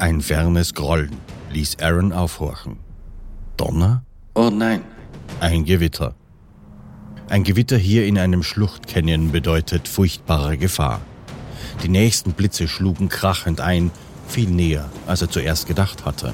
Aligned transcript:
Ein 0.00 0.22
fernes 0.22 0.72
Grollen 0.72 1.14
ließ 1.52 1.76
Aaron 1.82 2.14
aufhorchen. 2.14 2.78
Donner? 3.58 4.02
Oh 4.34 4.48
nein. 4.48 4.80
Ein 5.40 5.66
Gewitter. 5.66 6.14
Ein 7.28 7.44
Gewitter 7.44 7.76
hier 7.76 8.06
in 8.06 8.16
einem 8.16 8.42
Schluchtcanyon 8.42 9.30
bedeutet 9.30 9.88
furchtbare 9.88 10.56
Gefahr. 10.56 11.02
Die 11.82 11.90
nächsten 11.90 12.32
Blitze 12.32 12.66
schlugen 12.66 13.10
krachend 13.10 13.60
ein, 13.60 13.90
viel 14.26 14.48
näher, 14.48 14.88
als 15.06 15.20
er 15.20 15.28
zuerst 15.28 15.66
gedacht 15.66 16.06
hatte. 16.06 16.32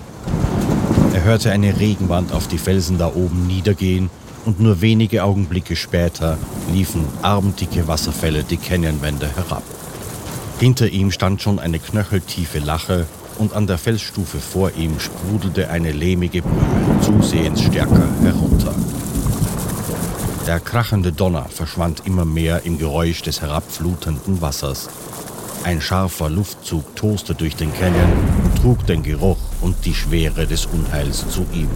Er 1.12 1.24
hörte 1.24 1.50
eine 1.50 1.80
Regenwand 1.80 2.30
auf 2.30 2.46
die 2.46 2.58
Felsen 2.58 2.98
da 2.98 3.08
oben 3.08 3.48
niedergehen 3.48 4.10
und 4.44 4.60
nur 4.60 4.80
wenige 4.80 5.24
Augenblicke 5.24 5.74
später 5.74 6.38
liefen 6.72 7.04
armdicke 7.20 7.88
Wasserfälle 7.88 8.44
die 8.44 8.58
Canyonwände 8.58 9.26
herab. 9.34 9.64
Hinter 10.60 10.88
ihm 10.88 11.10
stand 11.10 11.42
schon 11.42 11.58
eine 11.58 11.80
knöcheltiefe 11.80 12.60
Lache 12.60 13.08
und 13.38 13.52
an 13.54 13.66
der 13.66 13.78
Felsstufe 13.78 14.38
vor 14.38 14.72
ihm 14.72 14.98
sprudelte 15.00 15.70
eine 15.70 15.92
lehmige 15.92 16.42
Brühe 16.42 17.00
zusehends 17.00 17.62
stärker 17.62 18.08
herunter. 18.22 18.74
Der 20.46 20.60
krachende 20.60 21.12
Donner 21.12 21.46
verschwand 21.48 22.06
immer 22.06 22.24
mehr 22.24 22.64
im 22.64 22.78
Geräusch 22.78 23.22
des 23.22 23.40
herabflutenden 23.40 24.40
Wassers. 24.40 24.88
Ein 25.64 25.80
scharfer 25.80 26.30
Luftzug 26.30 26.94
toste 26.94 27.34
durch 27.34 27.56
den 27.56 27.72
Canyon 27.74 28.12
und 28.44 28.62
trug 28.62 28.86
den 28.86 29.02
Geruch 29.02 29.38
und 29.60 29.84
die 29.84 29.94
Schwere 29.94 30.46
des 30.46 30.66
Unheils 30.66 31.28
zu 31.28 31.44
ihm. 31.52 31.68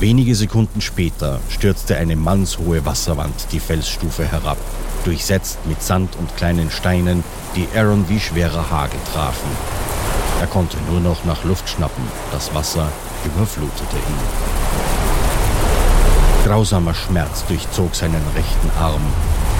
Wenige 0.00 0.34
Sekunden 0.34 0.80
später 0.80 1.40
stürzte 1.50 1.96
eine 1.96 2.16
mannshohe 2.16 2.86
Wasserwand 2.86 3.34
die 3.52 3.60
Felsstufe 3.60 4.24
herab, 4.24 4.58
durchsetzt 5.04 5.58
mit 5.66 5.82
Sand 5.82 6.16
und 6.18 6.36
kleinen 6.36 6.70
Steinen, 6.70 7.24
die 7.56 7.66
Aaron 7.76 8.08
wie 8.08 8.20
schwerer 8.20 8.70
Hagel 8.70 9.00
trafen. 9.12 9.87
Er 10.40 10.46
konnte 10.46 10.76
nur 10.90 11.00
noch 11.00 11.24
nach 11.24 11.44
Luft 11.44 11.68
schnappen, 11.68 12.04
das 12.32 12.54
Wasser 12.54 12.88
überflutete 13.24 13.96
ihn. 13.96 14.18
Grausamer 16.44 16.94
Schmerz 16.94 17.44
durchzog 17.46 17.94
seinen 17.94 18.22
rechten 18.34 18.70
Arm. 18.80 19.02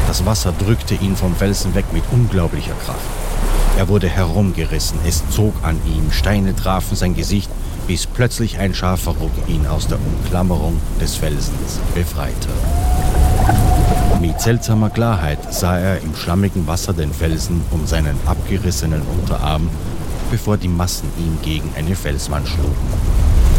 Das 0.06 0.24
Wasser 0.24 0.52
drückte 0.52 0.94
ihn 0.94 1.16
vom 1.16 1.34
Felsen 1.34 1.74
weg 1.74 1.84
mit 1.92 2.04
unglaublicher 2.12 2.74
Kraft. 2.84 3.00
Er 3.76 3.88
wurde 3.88 4.08
herumgerissen, 4.08 4.98
es 5.06 5.22
zog 5.30 5.54
an 5.62 5.78
ihm, 5.86 6.10
Steine 6.12 6.56
trafen 6.56 6.96
sein 6.96 7.14
Gesicht, 7.14 7.50
bis 7.86 8.06
plötzlich 8.06 8.58
ein 8.58 8.74
scharfer 8.74 9.12
Ruck 9.12 9.32
ihn 9.48 9.66
aus 9.66 9.86
der 9.86 9.98
Umklammerung 9.98 10.80
des 11.00 11.16
Felsens 11.16 11.78
befreite. 11.94 12.48
Mit 14.20 14.40
seltsamer 14.40 14.90
Klarheit 14.90 15.52
sah 15.52 15.78
er 15.78 16.00
im 16.00 16.14
schlammigen 16.14 16.66
Wasser 16.66 16.92
den 16.92 17.12
Felsen 17.12 17.62
um 17.70 17.86
seinen 17.86 18.16
abgerissenen 18.26 19.02
Unterarm, 19.02 19.68
bevor 20.30 20.56
die 20.56 20.68
Massen 20.68 21.08
ihn 21.18 21.38
gegen 21.42 21.70
eine 21.76 21.96
Felswand 21.96 22.48
schlugen. 22.48 22.76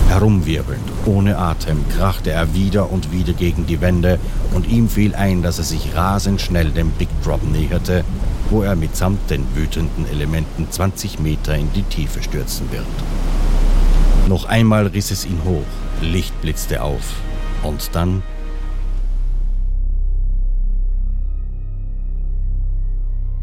Herumwirbelnd, 0.10 0.90
ohne 1.06 1.38
Atem, 1.38 1.86
krachte 1.90 2.32
er 2.32 2.54
wieder 2.56 2.92
und 2.92 3.12
wieder 3.12 3.34
gegen 3.34 3.68
die 3.68 3.80
Wände 3.80 4.20
und 4.54 4.68
ihm 4.68 4.90
fiel 4.90 5.14
ein, 5.14 5.44
dass 5.44 5.60
er 5.60 5.66
sich 5.66 5.96
rasend 5.96 6.42
schnell 6.42 6.72
dem 6.72 6.90
Big 6.92 7.10
Drop 7.24 7.44
näherte, 7.44 8.04
wo 8.50 8.64
er 8.64 8.76
mitsamt 8.76 9.30
den 9.30 9.46
wütenden 9.54 10.10
Elementen 10.10 10.68
20 10.70 11.20
Meter 11.20 11.56
in 11.56 11.72
die 11.74 11.84
Tiefe 11.84 12.24
stürzen 12.24 12.72
wird. 12.72 12.86
Noch 14.28 14.46
einmal 14.46 14.88
riss 14.88 15.12
es 15.12 15.26
ihn 15.26 15.42
hoch, 15.46 15.64
Licht 16.02 16.40
blitzte 16.42 16.82
auf. 16.82 17.14
Und 17.62 17.92
dann 17.94 18.24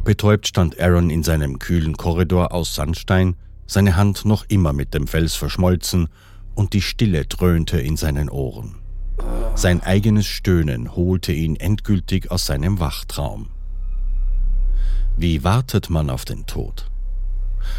Betäubt 0.07 0.47
stand 0.47 0.81
Aaron 0.81 1.11
in 1.11 1.23
seinem 1.23 1.59
kühlen 1.59 1.99
Korridor 1.99 2.53
aus 2.53 2.75
Sandstein, 2.75 3.37
seine 3.67 3.97
Hand 3.97 4.25
noch 4.25 4.47
immer 4.49 4.72
mit 4.72 4.94
dem 4.94 5.06
Fels 5.06 5.34
verschmolzen, 5.34 6.09
und 6.55 6.72
die 6.72 6.81
Stille 6.81 7.27
dröhnte 7.27 7.78
in 7.78 7.99
seinen 7.99 8.31
Ohren. 8.31 8.77
Sein 9.55 9.83
eigenes 9.83 10.25
Stöhnen 10.25 10.97
holte 10.97 11.33
ihn 11.33 11.56
endgültig 11.56 12.31
aus 12.31 12.47
seinem 12.47 12.81
Wachtraum. 12.81 13.49
Wie 15.19 15.45
wartet 15.45 15.91
man 15.91 16.09
auf 16.09 16.25
den 16.25 16.47
Tod? 16.47 16.89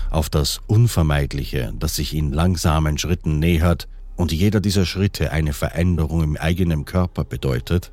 auf 0.09 0.29
das 0.29 0.61
Unvermeidliche, 0.67 1.73
das 1.77 1.95
sich 1.95 2.15
in 2.15 2.31
langsamen 2.31 2.97
Schritten 2.97 3.39
nähert 3.39 3.87
und 4.15 4.31
jeder 4.31 4.59
dieser 4.59 4.85
Schritte 4.85 5.31
eine 5.31 5.53
Veränderung 5.53 6.23
im 6.23 6.37
eigenen 6.37 6.85
Körper 6.85 7.23
bedeutet? 7.23 7.91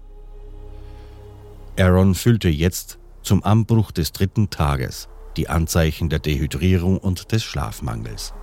Aaron 1.78 2.14
fühlte 2.14 2.48
jetzt 2.48 2.98
zum 3.24 3.42
Anbruch 3.42 3.90
des 3.90 4.12
dritten 4.12 4.50
Tages 4.50 5.08
die 5.36 5.48
Anzeichen 5.48 6.08
der 6.08 6.20
Dehydrierung 6.20 6.98
und 6.98 7.32
des 7.32 7.42
Schlafmangels. 7.42 8.34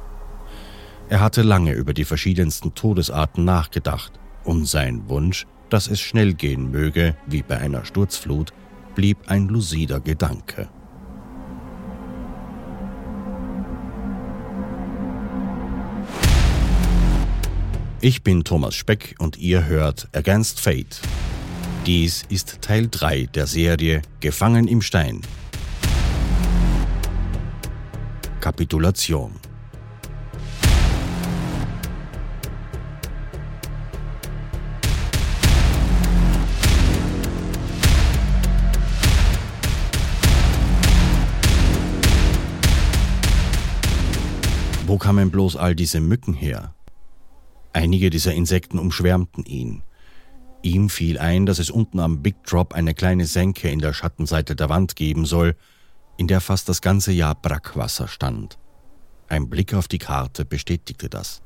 Er 1.09 1.19
hatte 1.19 1.42
lange 1.42 1.74
über 1.74 1.94
die 1.94 2.06
verschiedensten 2.06 2.74
Todesarten 2.74 3.46
nachgedacht 3.46 4.14
und 4.44 4.66
sein 4.66 5.08
Wunsch, 5.09 5.46
dass 5.69 5.88
es 5.88 6.00
schnell 6.02 6.34
gehen 6.34 6.72
möge, 6.72 7.16
wie 7.28 7.44
bei 7.44 7.58
einer 7.58 7.86
Sturzflut, 7.86 8.52
blieb 8.96 9.18
ein 9.28 9.47
lucider 9.47 10.00
Gedanke. 10.00 10.69
Ich 18.02 18.24
bin 18.24 18.44
Thomas 18.44 18.74
Speck 18.74 19.16
und 19.19 19.38
ihr 19.38 19.66
hört 19.66 20.09
Against 20.13 20.59
Fate. 20.59 21.02
Dies 21.88 22.25
ist 22.30 22.62
Teil 22.62 22.90
3 22.92 23.25
der 23.34 23.47
Serie 23.47 24.03
Gefangen 24.19 24.68
im 24.68 24.84
Stein. 24.84 25.22
Kapitulation. 28.40 29.31
Wo 44.86 45.00
kamen 45.00 45.31
bloß 45.31 45.56
all 45.56 45.74
diese 45.74 46.00
Mücken 46.00 46.36
her? 46.36 46.75
Einige 47.74 48.12
dieser 48.12 48.36
Insekten 48.36 48.78
umschwärmten 48.78 49.46
ihn. 49.46 49.81
Ihm 50.63 50.89
fiel 50.89 51.17
ein, 51.17 51.45
dass 51.45 51.59
es 51.59 51.69
unten 51.69 51.99
am 51.99 52.22
Big 52.22 52.44
Drop 52.44 52.73
eine 52.73 52.94
kleine 52.94 53.25
Senke 53.25 53.69
in 53.69 53.79
der 53.79 53.94
Schattenseite 53.94 54.55
der 54.55 54.69
Wand 54.69 54.95
geben 54.95 55.25
soll, 55.25 55.55
in 56.17 56.27
der 56.27 56.41
fast 56.41 56.69
das 56.69 56.81
ganze 56.81 57.11
Jahr 57.11 57.35
Brackwasser 57.35 58.07
stand. 58.07 58.57
Ein 59.27 59.50
Blick 59.50 59.73
auf 59.73 59.88
die 59.88 59.97
Karte 59.97 60.45
bestätigte 60.45 61.09
das. 61.09 61.41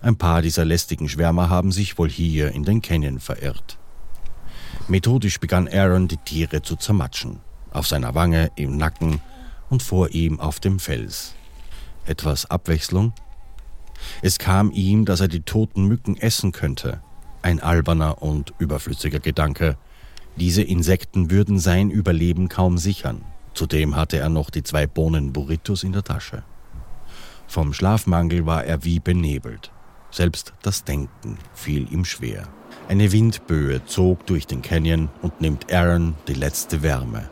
Ein 0.00 0.16
paar 0.16 0.42
dieser 0.42 0.64
lästigen 0.64 1.08
Schwärmer 1.08 1.48
haben 1.48 1.72
sich 1.72 1.98
wohl 1.98 2.10
hier 2.10 2.52
in 2.52 2.64
den 2.64 2.82
Canyon 2.82 3.18
verirrt. 3.18 3.78
Methodisch 4.88 5.40
begann 5.40 5.68
Aaron, 5.68 6.08
die 6.08 6.16
Tiere 6.16 6.62
zu 6.62 6.76
zermatschen. 6.76 7.40
Auf 7.70 7.86
seiner 7.86 8.14
Wange, 8.14 8.50
im 8.56 8.76
Nacken 8.76 9.20
und 9.70 9.82
vor 9.82 10.10
ihm 10.10 10.38
auf 10.38 10.60
dem 10.60 10.78
Fels. 10.78 11.34
Etwas 12.04 12.50
Abwechslung 12.50 13.14
es 14.20 14.38
kam 14.38 14.70
ihm, 14.70 15.04
dass 15.04 15.20
er 15.20 15.28
die 15.28 15.42
toten 15.42 15.86
Mücken 15.86 16.16
essen 16.16 16.52
könnte. 16.52 17.00
Ein 17.42 17.60
alberner 17.60 18.22
und 18.22 18.54
überflüssiger 18.58 19.18
Gedanke. 19.18 19.76
Diese 20.36 20.62
Insekten 20.62 21.30
würden 21.30 21.58
sein 21.58 21.90
Überleben 21.90 22.48
kaum 22.48 22.78
sichern. 22.78 23.22
Zudem 23.52 23.96
hatte 23.96 24.18
er 24.18 24.28
noch 24.28 24.48
die 24.48 24.62
zwei 24.62 24.86
Bohnen 24.86 25.32
Burritos 25.32 25.82
in 25.82 25.92
der 25.92 26.04
Tasche. 26.04 26.44
Vom 27.46 27.74
Schlafmangel 27.74 28.46
war 28.46 28.64
er 28.64 28.84
wie 28.84 28.98
benebelt. 28.98 29.72
Selbst 30.10 30.54
das 30.62 30.84
Denken 30.84 31.36
fiel 31.52 31.92
ihm 31.92 32.04
schwer. 32.04 32.48
Eine 32.88 33.12
Windböe 33.12 33.84
zog 33.86 34.26
durch 34.26 34.46
den 34.46 34.62
Canyon 34.62 35.08
und 35.20 35.40
nimmt 35.40 35.72
Aaron 35.72 36.14
die 36.28 36.34
letzte 36.34 36.82
Wärme. 36.82 37.28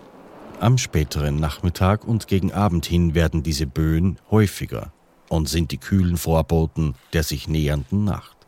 Am 0.60 0.76
späteren 0.76 1.36
Nachmittag 1.36 2.04
und 2.04 2.26
gegen 2.26 2.52
Abend 2.52 2.84
hin 2.84 3.14
werden 3.14 3.42
diese 3.42 3.66
Böen 3.66 4.18
häufiger 4.30 4.92
und 5.28 5.48
sind 5.48 5.70
die 5.70 5.78
kühlen 5.78 6.16
Vorboten 6.16 6.94
der 7.12 7.22
sich 7.22 7.48
nähernden 7.48 8.04
Nacht. 8.04 8.39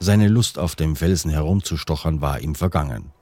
Seine 0.00 0.28
Lust 0.28 0.58
auf 0.58 0.76
dem 0.76 0.96
Felsen 0.96 1.30
herumzustochern 1.30 2.20
war 2.20 2.40
ihm 2.40 2.54
vergangen. 2.54 3.12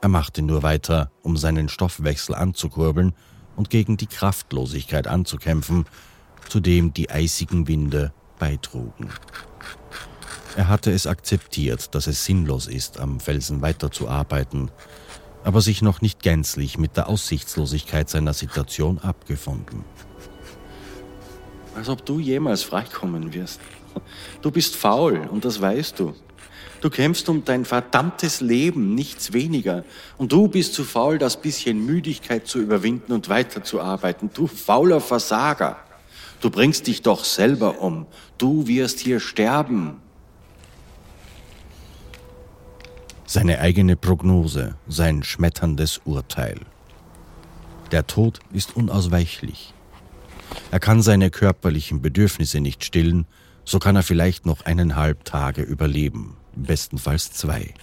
Er 0.00 0.08
machte 0.08 0.42
nur 0.42 0.62
weiter, 0.62 1.10
um 1.22 1.36
seinen 1.36 1.68
Stoffwechsel 1.68 2.34
anzukurbeln 2.34 3.14
und 3.56 3.70
gegen 3.70 3.96
die 3.96 4.06
Kraftlosigkeit 4.06 5.06
anzukämpfen, 5.06 5.86
zu 6.48 6.60
dem 6.60 6.92
die 6.92 7.10
eisigen 7.10 7.68
Winde 7.68 8.12
beitrugen. 8.38 9.08
Er 10.56 10.68
hatte 10.68 10.90
es 10.90 11.06
akzeptiert, 11.06 11.94
dass 11.94 12.06
es 12.06 12.24
sinnlos 12.24 12.66
ist, 12.66 12.98
am 12.98 13.20
Felsen 13.20 13.62
weiterzuarbeiten, 13.62 14.70
aber 15.44 15.60
sich 15.60 15.80
noch 15.80 16.00
nicht 16.00 16.22
gänzlich 16.22 16.76
mit 16.78 16.96
der 16.96 17.08
Aussichtslosigkeit 17.08 18.10
seiner 18.10 18.32
Situation 18.32 18.98
abgefunden 18.98 19.84
als 21.76 21.88
ob 21.88 22.04
du 22.04 22.18
jemals 22.18 22.62
freikommen 22.62 23.32
wirst. 23.34 23.60
Du 24.42 24.50
bist 24.50 24.76
faul 24.76 25.28
und 25.30 25.44
das 25.44 25.60
weißt 25.60 25.98
du. 25.98 26.14
Du 26.80 26.90
kämpfst 26.90 27.28
um 27.28 27.44
dein 27.44 27.64
verdammtes 27.64 28.40
Leben, 28.40 28.94
nichts 28.94 29.32
weniger. 29.32 29.84
Und 30.18 30.32
du 30.32 30.48
bist 30.48 30.74
zu 30.74 30.84
faul, 30.84 31.18
das 31.18 31.40
bisschen 31.40 31.84
Müdigkeit 31.84 32.46
zu 32.46 32.60
überwinden 32.60 33.12
und 33.12 33.28
weiterzuarbeiten. 33.28 34.30
Du 34.34 34.46
fauler 34.46 35.00
Versager. 35.00 35.78
Du 36.40 36.50
bringst 36.50 36.86
dich 36.86 37.02
doch 37.02 37.24
selber 37.24 37.80
um. 37.80 38.06
Du 38.38 38.66
wirst 38.66 39.00
hier 39.00 39.20
sterben. 39.20 40.00
Seine 43.24 43.58
eigene 43.58 43.96
Prognose, 43.96 44.76
sein 44.86 45.22
schmetterndes 45.22 46.02
Urteil. 46.04 46.60
Der 47.90 48.06
Tod 48.06 48.38
ist 48.52 48.76
unausweichlich. 48.76 49.74
Er 50.70 50.78
kann 50.78 51.02
seine 51.02 51.30
körperlichen 51.30 52.02
Bedürfnisse 52.02 52.60
nicht 52.60 52.84
stillen, 52.84 53.26
so 53.66 53.80
kann 53.80 53.96
er 53.96 54.04
vielleicht 54.04 54.46
noch 54.46 54.64
eineinhalb 54.64 55.24
Tage 55.24 55.60
überleben, 55.60 56.36
bestenfalls 56.54 57.32
zwei. 57.32 57.74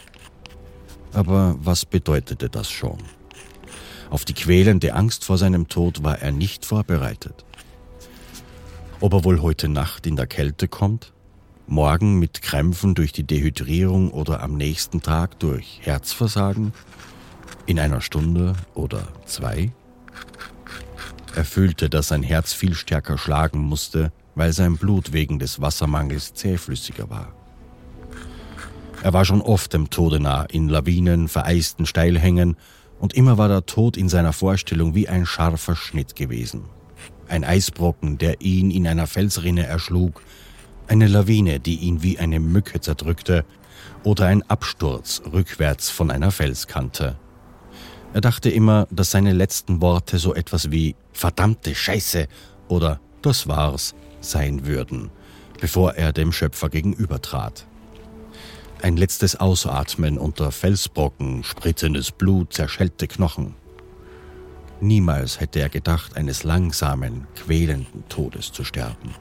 Aber 1.12 1.56
was 1.60 1.86
bedeutete 1.86 2.50
das 2.50 2.72
schon? 2.72 2.98
Auf 4.10 4.26
die 4.26 4.34
quälende 4.34 4.94
Angst 4.96 5.26
vor 5.26 5.38
seinem 5.38 5.68
Tod 5.68 6.04
war 6.04 6.20
er 6.20 6.32
nicht 6.32 6.66
vorbereitet. 6.66 7.46
Ob 9.02 9.14
er 9.14 9.24
wohl 9.26 9.42
heute 9.42 9.68
Nacht 9.68 10.08
in 10.08 10.16
der 10.16 10.28
Kälte 10.28 10.70
kommt, 10.70 11.12
morgen 11.68 12.18
mit 12.18 12.42
Krämpfen 12.42 12.96
durch 12.96 13.12
die 13.12 13.26
Dehydrierung 13.26 14.12
oder 14.12 14.42
am 14.42 14.56
nächsten 14.56 15.02
Tag 15.02 15.40
durch 15.40 15.80
Herzversagen, 15.82 16.74
in 17.66 17.80
einer 17.80 18.02
Stunde 18.02 18.56
oder 18.74 19.08
zwei? 19.26 19.74
Er 21.36 21.46
fühlte, 21.46 21.90
dass 21.90 22.08
sein 22.08 22.24
Herz 22.24 22.54
viel 22.54 22.76
stärker 22.76 23.18
schlagen 23.18 23.60
musste, 23.60 24.14
weil 24.36 24.54
sein 24.54 24.78
Blut 24.78 25.14
wegen 25.14 25.40
des 25.40 25.62
Wassermangels 25.62 26.34
zähflüssiger 26.34 27.10
war. 27.10 27.34
Er 29.04 29.14
war 29.14 29.26
schon 29.26 29.42
oft 29.42 29.74
dem 29.74 29.90
Tode 29.90 30.20
nah, 30.20 30.44
in 30.44 30.70
Lawinen, 30.70 31.28
vereisten 31.28 31.86
Steilhängen, 31.86 32.56
und 33.00 33.14
immer 33.14 33.38
war 33.38 33.50
der 33.50 33.66
Tod 33.66 33.98
in 33.98 34.08
seiner 34.08 34.32
Vorstellung 34.32 34.96
wie 34.96 35.10
ein 35.10 35.26
scharfer 35.26 35.76
Schnitt 35.76 36.16
gewesen. 36.16 36.64
Ein 37.28 37.44
Eisbrocken, 37.44 38.18
der 38.18 38.40
ihn 38.40 38.72
in 38.72 38.88
einer 38.88 39.08
Felsrinne 39.08 39.66
erschlug, 39.66 40.22
eine 40.88 41.08
Lawine, 41.08 41.60
die 41.60 41.76
ihn 41.76 42.02
wie 42.02 42.18
eine 42.18 42.40
Mücke 42.40 42.80
zerdrückte, 42.80 43.44
oder 44.04 44.28
ein 44.28 44.42
Absturz 44.44 45.22
rückwärts 45.32 45.90
von 45.90 46.12
einer 46.12 46.32
Felskante. 46.32 47.18
Er 48.14 48.22
dachte 48.22 48.50
immer, 48.50 48.88
dass 48.92 49.12
seine 49.12 49.34
letzten 49.34 49.82
Worte 49.82 50.18
so 50.20 50.34
etwas 50.34 50.72
wie 50.72 50.96
verdammte 51.12 51.76
Scheiße 51.76 52.28
oder 52.68 53.00
das 53.22 53.48
war's 53.48 53.96
sein 54.26 54.66
würden, 54.66 55.10
bevor 55.60 55.96
er 55.96 56.14
dem 56.14 56.32
Schöpfer 56.32 56.70
gegenübertrat. 56.70 57.66
Ein 58.82 58.98
letztes 58.98 59.38
Ausatmen 59.38 60.18
unter 60.18 60.52
Felsbrocken, 60.52 61.44
spritzendes 61.44 62.12
Blut, 62.12 62.54
zerschellte 62.54 63.08
Knochen. 63.08 63.56
Niemals 64.82 65.40
hätte 65.40 65.60
er 65.60 65.70
gedacht, 65.70 66.18
eines 66.18 66.44
langsamen, 66.44 67.28
quälenden 67.36 68.04
Todes 68.10 68.52
zu 68.52 68.64
sterben. 68.64 69.16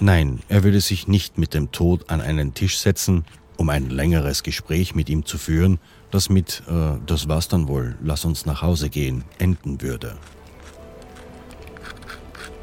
Nein, 0.00 0.40
er 0.48 0.62
würde 0.62 0.80
sich 0.80 1.08
nicht 1.08 1.36
mit 1.38 1.54
dem 1.54 1.72
Tod 1.72 2.08
an 2.08 2.20
einen 2.20 2.54
Tisch 2.54 2.78
setzen 2.78 3.24
um 3.58 3.68
ein 3.68 3.90
längeres 3.90 4.42
Gespräch 4.42 4.94
mit 4.94 5.10
ihm 5.10 5.26
zu 5.26 5.36
führen, 5.36 5.78
das 6.10 6.30
mit 6.30 6.62
äh, 6.68 6.96
Das 7.04 7.28
war's 7.28 7.48
dann 7.48 7.68
wohl, 7.68 7.96
lass 8.00 8.24
uns 8.24 8.46
nach 8.46 8.62
Hause 8.62 8.88
gehen 8.88 9.24
enden 9.38 9.82
würde. 9.82 10.16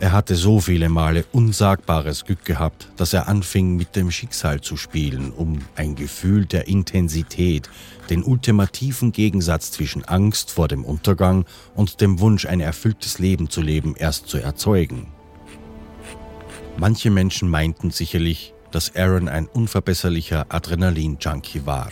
Er 0.02 0.12
hatte 0.12 0.36
so 0.36 0.60
viele 0.60 0.90
Male 0.90 1.24
unsagbares 1.32 2.26
Glück 2.26 2.44
gehabt, 2.44 2.90
dass 2.98 3.14
er 3.14 3.30
anfing 3.30 3.78
mit 3.78 3.96
dem 3.96 4.12
Schicksal 4.12 4.60
zu 4.60 4.76
spielen, 4.76 5.32
um 5.32 5.60
ein 5.78 5.96
Gefühl 5.96 6.46
der 6.46 6.68
Intensität, 6.68 7.70
den 8.10 8.24
ultimativen 8.24 9.14
Gegensatz 9.14 9.72
zwischen 9.72 10.04
Angst 10.04 10.52
vor 10.52 10.68
dem 10.68 10.84
Untergang 10.84 11.46
und 11.76 12.02
dem 12.02 12.20
Wunsch, 12.20 12.46
ein 12.46 12.60
erfülltes 12.60 13.20
Leben 13.20 13.50
zu 13.50 13.62
leben, 13.62 13.96
erst 13.98 14.28
zu 14.28 14.38
erzeugen. 14.38 15.08
Manche 16.78 17.10
Menschen 17.10 17.50
meinten 17.50 17.90
sicherlich, 17.90 18.54
dass 18.72 18.94
Aaron 18.98 19.30
ein 19.30 19.48
unverbesserlicher 19.48 20.48
Adrenalin-Junkie 20.50 21.66
war. 21.66 21.90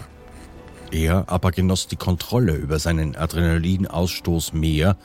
Er 0.92 1.30
aber 1.30 1.52
genoss 1.52 1.88
die 1.88 1.96
Kontrolle 1.96 2.56
über 2.56 2.80
seinen 2.80 3.16
Adrenalinausstoß 3.16 4.52
mehr 4.52 4.98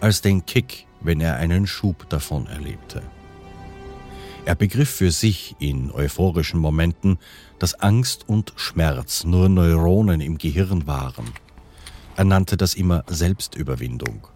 als 0.00 0.22
den 0.22 0.46
Kick, 0.46 0.86
wenn 1.00 1.20
er 1.20 1.36
einen 1.36 1.66
Schub 1.66 2.08
davon 2.08 2.46
erlebte. 2.46 3.02
Er 4.44 4.54
begriff 4.54 4.90
für 4.90 5.10
sich 5.10 5.54
in 5.58 5.90
euphorischen 5.90 6.60
Momenten, 6.60 7.18
dass 7.58 7.74
Angst 7.74 8.28
und 8.28 8.52
Schmerz 8.56 9.24
nur 9.24 9.48
Neuronen 9.48 10.20
im 10.20 10.38
Gehirn 10.38 10.86
waren. 10.86 11.26
Er 12.16 12.24
nannte 12.24 12.56
das 12.56 12.74
immer 12.74 13.04
Selbstüberwindung. 13.06 14.26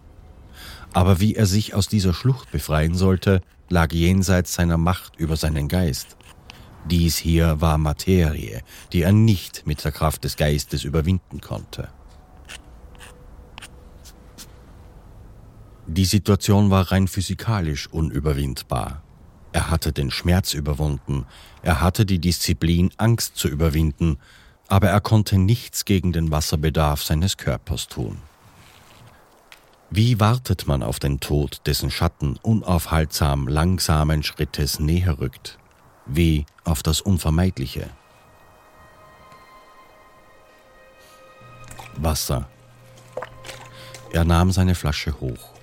Aber 0.93 1.19
wie 1.19 1.35
er 1.35 1.45
sich 1.45 1.73
aus 1.73 1.87
dieser 1.87 2.13
Schlucht 2.13 2.51
befreien 2.51 2.95
sollte, 2.95 3.41
lag 3.69 3.91
jenseits 3.91 4.53
seiner 4.53 4.77
Macht 4.77 5.17
über 5.17 5.35
seinen 5.35 5.67
Geist. 5.67 6.15
Dies 6.89 7.17
hier 7.17 7.59
war 7.61 7.77
Materie, 7.79 8.61
die 8.93 9.01
er 9.01 9.11
nicht 9.11 9.65
mit 9.65 9.83
der 9.83 9.91
Kraft 9.91 10.23
des 10.23 10.37
Geistes 10.37 10.83
überwinden 10.83 11.41
konnte. 11.41 11.89
Die 15.87 16.05
Situation 16.05 16.69
war 16.69 16.91
rein 16.91 17.07
physikalisch 17.07 17.87
unüberwindbar. 17.87 19.01
Er 19.53 19.69
hatte 19.69 19.93
den 19.93 20.11
Schmerz 20.11 20.53
überwunden, 20.53 21.25
er 21.61 21.81
hatte 21.81 22.05
die 22.05 22.19
Disziplin, 22.19 22.91
Angst 22.97 23.37
zu 23.37 23.47
überwinden, 23.47 24.17
aber 24.67 24.89
er 24.89 24.99
konnte 24.99 25.37
nichts 25.37 25.85
gegen 25.85 26.11
den 26.11 26.31
Wasserbedarf 26.31 27.03
seines 27.03 27.37
Körpers 27.37 27.87
tun. 27.87 28.17
Wie 29.91 30.19
wartet 30.19 30.67
man 30.67 30.83
auf 30.83 30.99
den 30.99 31.19
Tod, 31.19 31.61
dessen 31.67 31.91
Schatten 31.91 32.37
unaufhaltsam 32.41 33.47
langsamen 33.47 34.23
Schrittes 34.23 34.79
näher 34.79 35.19
rückt? 35.19 35.59
wie 36.05 36.45
auf 36.63 36.83
das 36.83 37.01
Unvermeidliche. 37.01 37.89
Wasser. 41.97 42.47
Er 44.11 44.25
nahm 44.25 44.51
seine 44.51 44.75
Flasche 44.75 45.19
hoch. 45.19 45.54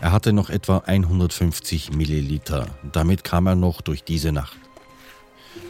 Er 0.00 0.12
hatte 0.12 0.32
noch 0.32 0.48
etwa 0.48 0.78
150 0.78 1.92
Milliliter, 1.92 2.66
damit 2.90 3.22
kam 3.22 3.46
er 3.46 3.54
noch 3.54 3.82
durch 3.82 4.02
diese 4.02 4.32
Nacht. 4.32 4.58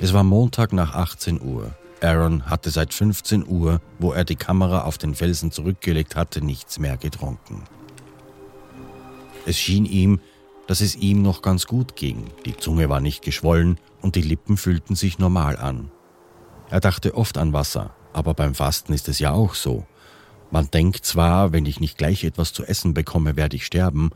Es 0.00 0.12
war 0.12 0.22
Montag 0.22 0.72
nach 0.72 0.94
18 0.94 1.42
Uhr. 1.42 1.74
Aaron 2.00 2.46
hatte 2.46 2.70
seit 2.70 2.94
15 2.94 3.46
Uhr, 3.46 3.80
wo 3.98 4.12
er 4.12 4.24
die 4.24 4.36
Kamera 4.36 4.82
auf 4.82 4.98
den 4.98 5.14
Felsen 5.14 5.50
zurückgelegt 5.50 6.16
hatte, 6.16 6.44
nichts 6.44 6.78
mehr 6.78 6.96
getrunken. 6.96 7.64
Es 9.46 9.58
schien 9.58 9.84
ihm, 9.84 10.20
dass 10.66 10.80
es 10.80 10.94
ihm 10.94 11.22
noch 11.22 11.42
ganz 11.42 11.66
gut 11.66 11.96
ging. 11.96 12.30
Die 12.46 12.56
Zunge 12.56 12.88
war 12.88 13.00
nicht 13.00 13.22
geschwollen 13.22 13.78
und 14.00 14.14
die 14.14 14.22
Lippen 14.22 14.56
fühlten 14.56 14.94
sich 14.94 15.18
normal 15.18 15.56
an. 15.56 15.90
Er 16.70 16.78
dachte 16.78 17.16
oft 17.16 17.36
an 17.36 17.52
Wasser, 17.52 17.94
aber 18.12 18.34
beim 18.34 18.54
Fasten 18.54 18.92
ist 18.92 19.08
es 19.08 19.18
ja 19.18 19.32
auch 19.32 19.54
so. 19.54 19.86
Man 20.50 20.70
denkt 20.70 21.04
zwar, 21.04 21.52
wenn 21.52 21.64
ich 21.64 21.78
nicht 21.78 21.96
gleich 21.96 22.24
etwas 22.24 22.52
zu 22.52 22.64
essen 22.64 22.92
bekomme, 22.92 23.36
werde 23.36 23.56
ich 23.56 23.66
sterben, 23.66 24.10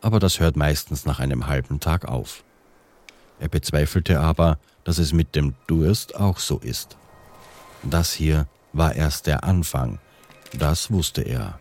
aber 0.00 0.18
das 0.18 0.40
hört 0.40 0.56
meistens 0.56 1.04
nach 1.04 1.18
einem 1.18 1.46
halben 1.46 1.80
Tag 1.80 2.06
auf. 2.06 2.42
Er 3.38 3.48
bezweifelte 3.48 4.20
aber, 4.20 4.58
dass 4.84 4.98
es 4.98 5.12
mit 5.12 5.34
dem 5.34 5.54
Durst 5.66 6.14
auch 6.14 6.38
so 6.38 6.58
ist. 6.58 6.96
Das 7.82 8.12
hier 8.12 8.46
war 8.72 8.94
erst 8.94 9.26
der 9.26 9.44
Anfang, 9.44 9.98
das 10.58 10.90
wusste 10.90 11.22
er. 11.22 11.58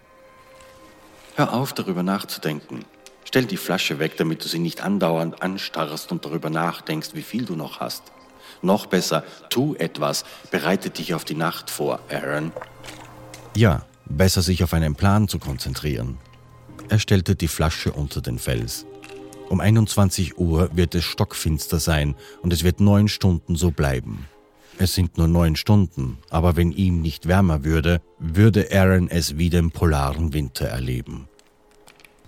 Hör 1.36 1.53
auf, 1.53 1.74
darüber 1.74 2.03
nachzudenken. 2.03 2.86
Stell 3.25 3.46
die 3.46 3.58
Flasche 3.58 4.00
weg, 4.00 4.18
damit 4.18 4.44
du 4.44 4.48
sie 4.48 4.60
nicht 4.60 4.82
andauernd 4.82 5.42
anstarrst 5.42 6.12
und 6.12 6.24
darüber 6.24 6.50
nachdenkst, 6.50 7.10
wie 7.13 7.24
viel 7.24 7.46
du 7.46 7.56
noch 7.56 7.80
hast. 7.80 8.03
Noch 8.62 8.86
besser, 8.86 9.24
tu 9.50 9.75
etwas, 9.75 10.24
bereite 10.51 10.92
dich 10.92 11.13
auf 11.13 11.25
die 11.25 11.36
Nacht 11.36 11.70
vor, 11.70 12.00
Aaron. 12.10 12.51
Ja, 13.56 13.84
besser 14.05 14.41
sich 14.41 14.63
auf 14.63 14.74
einen 14.74 14.95
Plan 14.95 15.27
zu 15.27 15.39
konzentrieren. 15.39 16.17
Er 16.89 17.00
stellte 17.00 17.36
die 17.36 17.48
Flasche 17.48 17.91
unter 17.91 18.22
den 18.22 18.39
Fels. 18.39 18.86
Um 19.50 19.60
21 19.60 20.38
Uhr 20.38 20.69
wird 20.74 20.95
es 20.95 21.03
stockfinster 21.03 21.79
sein 21.79 22.15
und 22.41 22.53
es 22.53 22.63
wird 22.63 22.79
neun 22.79 23.07
Stunden 23.07 23.55
so 23.55 23.72
bleiben. 23.72 24.25
Es 24.79 24.95
sind 24.95 25.17
nur 25.17 25.27
neun 25.27 25.55
Stunden, 25.55 26.17
aber 26.29 26.55
wenn 26.55 26.72
ihm 26.72 27.01
nicht 27.01 27.27
wärmer 27.27 27.63
würde, 27.63 28.01
würde 28.17 28.69
Aaron 28.72 29.10
es 29.10 29.38
wie 29.38 29.50
den 29.50 29.69
polaren 29.72 30.33
Winter 30.33 30.65
erleben. 30.65 31.27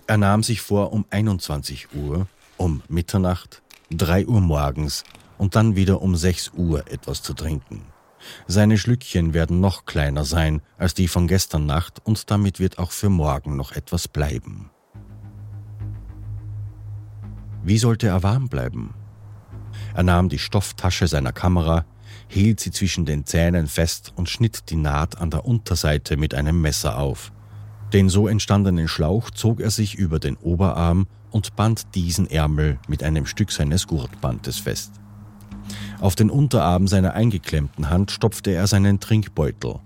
Er 0.06 0.18
nahm 0.18 0.44
sich 0.44 0.60
vor, 0.60 0.92
um 0.92 1.04
21 1.10 1.88
Uhr, 1.94 2.28
um 2.56 2.82
Mitternacht, 2.88 3.62
3 3.90 4.26
Uhr 4.26 4.40
morgens 4.40 5.02
und 5.38 5.56
dann 5.56 5.74
wieder 5.74 6.00
um 6.00 6.14
6 6.14 6.52
Uhr 6.56 6.86
etwas 6.90 7.22
zu 7.22 7.34
trinken. 7.34 7.82
Seine 8.46 8.78
Schlückchen 8.78 9.34
werden 9.34 9.60
noch 9.60 9.84
kleiner 9.84 10.24
sein 10.24 10.62
als 10.78 10.94
die 10.94 11.08
von 11.08 11.26
gestern 11.28 11.66
Nacht 11.66 12.00
und 12.04 12.30
damit 12.30 12.60
wird 12.60 12.78
auch 12.78 12.90
für 12.90 13.08
morgen 13.08 13.56
noch 13.56 13.72
etwas 13.72 14.08
bleiben. 14.08 14.70
Wie 17.64 17.78
sollte 17.78 18.06
er 18.06 18.22
warm 18.22 18.48
bleiben? 18.48 18.94
Er 19.94 20.04
nahm 20.04 20.28
die 20.28 20.38
Stofftasche 20.38 21.08
seiner 21.08 21.32
Kamera, 21.32 21.84
hielt 22.28 22.60
sie 22.60 22.70
zwischen 22.70 23.04
den 23.04 23.26
Zähnen 23.26 23.66
fest 23.66 24.12
und 24.16 24.28
schnitt 24.28 24.70
die 24.70 24.76
Naht 24.76 25.18
an 25.18 25.30
der 25.30 25.44
Unterseite 25.44 26.16
mit 26.16 26.34
einem 26.34 26.60
Messer 26.60 26.98
auf. 26.98 27.32
Den 27.92 28.08
so 28.08 28.28
entstandenen 28.28 28.88
Schlauch 28.88 29.30
zog 29.30 29.60
er 29.60 29.70
sich 29.70 29.94
über 29.94 30.18
den 30.18 30.36
Oberarm 30.36 31.06
und 31.30 31.56
band 31.56 31.94
diesen 31.94 32.28
Ärmel 32.28 32.78
mit 32.88 33.02
einem 33.02 33.26
Stück 33.26 33.52
seines 33.52 33.86
Gurtbandes 33.86 34.58
fest. 34.58 34.92
Auf 36.00 36.14
den 36.14 36.30
Unterarm 36.30 36.88
seiner 36.88 37.14
eingeklemmten 37.14 37.90
Hand 37.90 38.10
stopfte 38.10 38.50
er 38.50 38.66
seinen 38.66 39.00
Trinkbeutel. 39.00 39.76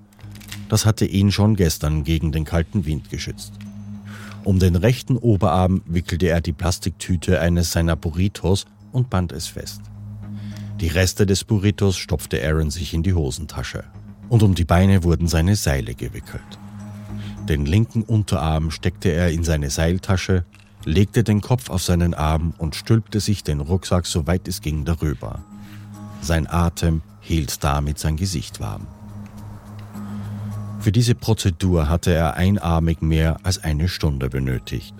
Das 0.69 0.87
hatte 0.87 1.05
ihn 1.05 1.33
schon 1.33 1.57
gestern 1.57 2.05
gegen 2.05 2.33
den 2.33 2.45
kalten 2.45 2.87
Wind 2.87 3.11
geschützt. 3.11 3.53
Um 4.45 4.59
den 4.59 4.77
rechten 4.77 5.17
Oberarm 5.17 5.83
wickelte 5.85 6.29
er 6.29 6.41
die 6.41 6.53
Plastiktüte 6.53 7.41
eines 7.41 7.73
seiner 7.73 7.97
Burritos 7.97 8.67
und 8.93 9.11
band 9.11 9.33
es 9.33 9.47
fest. 9.47 9.83
Die 10.81 10.89
Reste 10.89 11.27
des 11.27 11.45
Burritos 11.45 11.97
stopfte 11.97 12.43
Aaron 12.43 12.71
sich 12.71 12.95
in 12.95 13.03
die 13.03 13.13
Hosentasche. 13.13 13.85
Und 14.31 14.43
um 14.43 14.55
die 14.55 14.65
Beine 14.65 15.05
wurden 15.05 15.29
seine 15.29 15.57
Seile 15.57 15.95
gewickelt. 15.95 16.59
Den 17.49 17.67
linken 17.67 18.03
Unterarm 18.03 18.71
steckte 18.71 19.11
er 19.11 19.31
in 19.31 19.45
seine 19.45 19.71
Seiltasche, 19.71 20.45
legte 20.85 21.25
den 21.25 21.41
Kopf 21.41 21.69
auf 21.69 21.83
seinen 21.83 22.15
Arm 22.15 22.55
und 22.57 22.77
stülpte 22.77 23.21
sich 23.21 23.43
den 23.45 23.61
Rucksack 23.61 24.07
so 24.07 24.27
weit 24.27 24.49
es 24.49 24.63
ging 24.63 24.85
darüber. 24.85 25.45
Sein 26.21 26.47
Atem 26.47 27.03
hielt 27.21 27.63
damit 27.65 27.99
sein 27.99 28.17
Gesicht 28.17 28.61
warm. 28.61 28.87
Für 30.81 30.93
diese 30.93 31.15
Prozedur 31.15 31.89
hatte 31.89 32.13
er 32.13 32.35
einarmig 32.35 33.03
mehr 33.03 33.39
als 33.43 33.63
eine 33.63 33.89
Stunde 33.89 34.31
benötigt. 34.31 34.95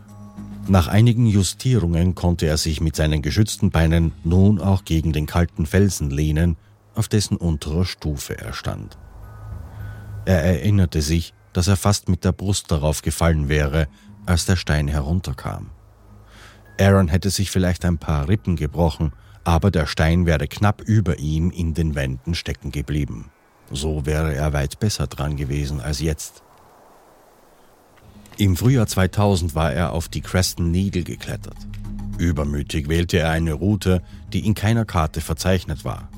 Nach 0.69 0.89
einigen 0.89 1.27
Justierungen 1.27 2.15
konnte 2.15 2.47
er 2.47 2.57
sich 2.57 2.81
mit 2.81 2.95
seinen 2.95 3.23
geschützten 3.23 3.71
Beinen 3.71 4.13
nun 4.25 4.61
auch 4.61 4.85
gegen 4.85 5.13
den 5.13 5.27
kalten 5.27 5.67
Felsen 5.67 6.11
lehnen, 6.11 6.57
auf 6.95 7.09
dessen 7.09 7.37
unterer 7.37 7.85
Stufe 7.85 8.39
er 8.39 8.53
stand. 8.53 8.99
Er 10.27 10.45
erinnerte 10.45 11.01
sich, 11.01 11.33
dass 11.53 11.67
er 11.67 11.77
fast 11.77 12.09
mit 12.09 12.25
der 12.25 12.33
Brust 12.33 12.71
darauf 12.71 13.03
gefallen 13.03 13.49
wäre, 13.49 13.89
als 14.27 14.45
der 14.45 14.57
Stein 14.57 14.87
herunterkam. 14.87 15.71
Aaron 16.79 17.09
hätte 17.09 17.31
sich 17.31 17.51
vielleicht 17.51 17.85
ein 17.85 17.99
paar 17.99 18.29
Rippen 18.29 18.57
gebrochen, 18.57 19.13
aber 19.45 19.71
der 19.71 19.87
Stein 19.87 20.27
wäre 20.27 20.49
knapp 20.49 20.83
über 20.83 21.19
ihm 21.19 21.51
in 21.51 21.75
den 21.75 21.95
Wänden 21.95 22.35
stecken 22.35 22.73
geblieben. 22.73 23.31
So 23.71 24.05
wäre 24.07 24.35
er 24.35 24.53
weit 24.53 24.81
besser 24.81 25.07
dran 25.07 25.37
gewesen 25.37 25.81
als 25.81 26.01
jetzt. 26.01 26.43
Im 28.37 28.57
Frühjahr 28.57 28.87
2000 28.87 29.55
war 29.55 29.73
er 29.73 29.93
auf 29.93 30.09
die 30.09 30.23
Creston 30.23 30.71
Needle 30.71 31.03
geklettert. 31.03 31.57
Übermütig 32.19 32.89
wählte 32.89 33.19
er 33.19 33.31
eine 33.31 33.53
Route, 33.53 34.03
die 34.33 34.47
in 34.47 34.55
keiner 34.55 34.85
Karte 34.85 35.21
verzeichnet 35.21 35.85
war. 35.85 36.09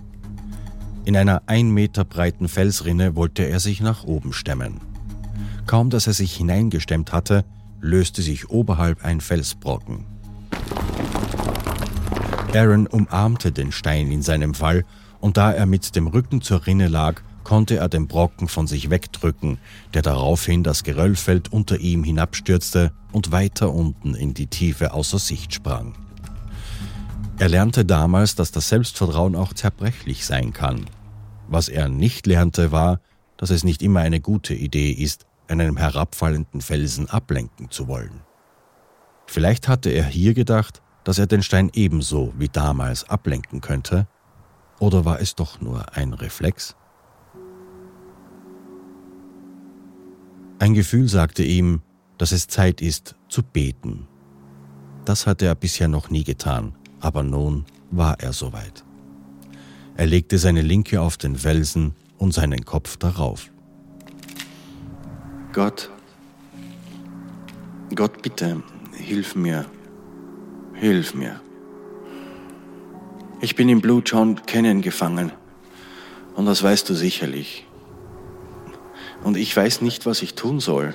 In 1.05 1.17
einer 1.17 1.43
ein 1.47 1.71
Meter 1.71 2.05
breiten 2.05 2.49
Felsrinne 2.49 3.17
wollte 3.17 3.43
er 3.43 3.61
sich 3.61 3.81
nach 3.81 4.05
oben 4.05 4.33
stemmen. 4.33 4.81
Kaum 5.67 5.91
dass 5.91 6.07
er 6.07 6.13
sich 6.13 6.35
hineingestemmt 6.37 7.13
hatte, 7.13 7.45
löste 7.81 8.23
sich 8.23 8.51
oberhalb 8.51 9.05
ein 9.05 9.21
Felsbrocken. 9.21 10.05
Aaron 12.55 12.87
umarmte 12.87 13.51
den 13.51 13.73
Stein 13.73 14.11
in 14.11 14.23
seinem 14.23 14.55
Fall, 14.55 14.85
und 15.21 15.37
da 15.37 15.53
er 15.53 15.67
mit 15.67 15.95
dem 15.97 16.07
Rücken 16.07 16.43
zur 16.43 16.67
Rinne 16.67 16.89
lag, 16.89 17.23
konnte 17.45 17.77
er 17.77 17.89
den 17.89 18.09
Brocken 18.09 18.49
von 18.49 18.67
sich 18.67 18.91
wegdrücken, 18.91 19.59
der 19.95 20.03
daraufhin 20.03 20.63
das 20.63 20.85
Geröllfeld 20.85 21.53
unter 21.53 21.79
ihm 21.79 22.05
hinabstürzte 22.05 22.93
und 23.13 23.33
weiter 23.33 23.73
unten 23.73 24.15
in 24.15 24.35
die 24.35 24.47
Tiefe 24.49 24.93
außer 24.93 25.19
Sicht 25.19 25.55
sprang. 25.55 25.95
Er 27.39 27.49
lernte 27.49 27.85
damals, 27.85 28.35
dass 28.35 28.53
das 28.53 28.69
Selbstvertrauen 28.69 29.35
auch 29.35 29.53
zerbrechlich 29.53 30.25
sein 30.27 30.53
kann. 30.53 30.87
Was 31.49 31.69
er 31.69 31.89
nicht 31.89 32.27
lernte, 32.27 32.71
war, 32.71 33.01
dass 33.37 33.51
es 33.51 33.65
nicht 33.65 33.83
immer 33.83 34.01
eine 34.01 34.21
gute 34.21 34.55
Idee 34.55 34.91
ist, 34.91 35.27
einem 35.49 35.77
herabfallenden 35.77 36.61
Felsen 36.61 37.09
ablenken 37.09 37.71
zu 37.71 37.89
wollen. 37.89 38.21
Vielleicht 39.27 39.69
hatte 39.69 39.91
er 39.91 40.05
hier 40.05 40.35
gedacht, 40.35 40.83
dass 41.05 41.19
er 41.19 41.27
den 41.27 41.43
Stein 41.43 41.71
ebenso 41.75 42.33
wie 42.39 42.49
damals 42.49 43.09
ablenken 43.09 43.61
könnte, 43.61 44.07
oder 44.79 45.05
war 45.05 45.21
es 45.21 45.35
doch 45.35 45.61
nur 45.61 45.97
ein 45.97 46.13
Reflex? 46.13 46.77
Ein 50.59 50.75
Gefühl 50.75 51.09
sagte 51.09 51.43
ihm, 51.43 51.83
dass 52.19 52.33
es 52.33 52.47
Zeit 52.47 52.81
ist 52.81 53.17
zu 53.29 53.43
beten. 53.43 54.07
Das 55.05 55.27
hatte 55.27 55.47
er 55.47 55.55
bisher 55.55 55.89
noch 55.89 56.11
nie 56.11 56.25
getan, 56.25 56.75
aber 57.01 57.23
nun 57.23 57.65
war 57.91 58.21
er 58.21 58.33
soweit. 58.33 58.85
Er 59.97 60.07
legte 60.07 60.39
seine 60.39 60.63
Linke 60.63 61.01
auf 61.01 61.17
den 61.17 61.37
Felsen 61.37 61.95
und 62.17 62.33
seinen 62.33 62.65
Kopf 62.65 62.97
darauf. 62.97 63.51
Gott, 65.53 65.91
Gott, 67.95 68.23
bitte, 68.23 68.63
hilf 68.97 69.35
mir, 69.35 69.67
hilf 70.83 71.15
mir. 71.15 71.41
Ich 73.41 73.55
bin 73.55 73.69
im 73.69 73.81
Blue 73.81 74.03
John 74.05 74.45
Canyon 74.47 74.83
gefangen 74.83 75.31
und 76.35 76.47
das 76.47 76.61
weißt 76.61 76.91
du 76.91 76.95
sicherlich. 76.95 77.69
Und 79.23 79.37
ich 79.37 79.57
weiß 79.57 79.81
nicht, 79.83 80.07
was 80.07 80.23
ich 80.23 80.35
tun 80.35 80.59
soll. 80.59 80.93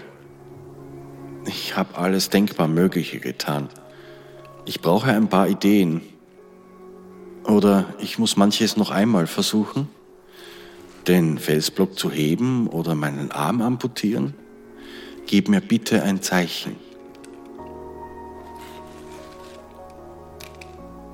Ich 1.46 1.77
habe 1.77 1.98
alles 1.98 2.29
denkbar 2.29 2.67
Mögliche 2.67 3.22
getan. 3.22 3.70
Ich 4.65 4.82
brauche 4.82 5.10
ein 5.10 5.29
paar 5.29 5.48
Ideen. 5.48 6.01
Oder 7.46 7.86
ich 8.00 8.20
muss 8.20 8.36
manches 8.36 8.75
noch 8.75 8.91
einmal 8.91 9.25
versuchen. 9.25 9.88
Den 11.08 11.38
Felsblock 11.38 11.98
zu 11.98 12.12
heben 12.12 12.67
oder 12.67 12.94
meinen 12.94 13.32
Arm 13.32 13.62
amputieren. 13.62 14.34
Gib 15.27 15.48
mir 15.48 15.62
bitte 15.62 16.03
ein 16.03 16.22
Zeichen. 16.22 16.87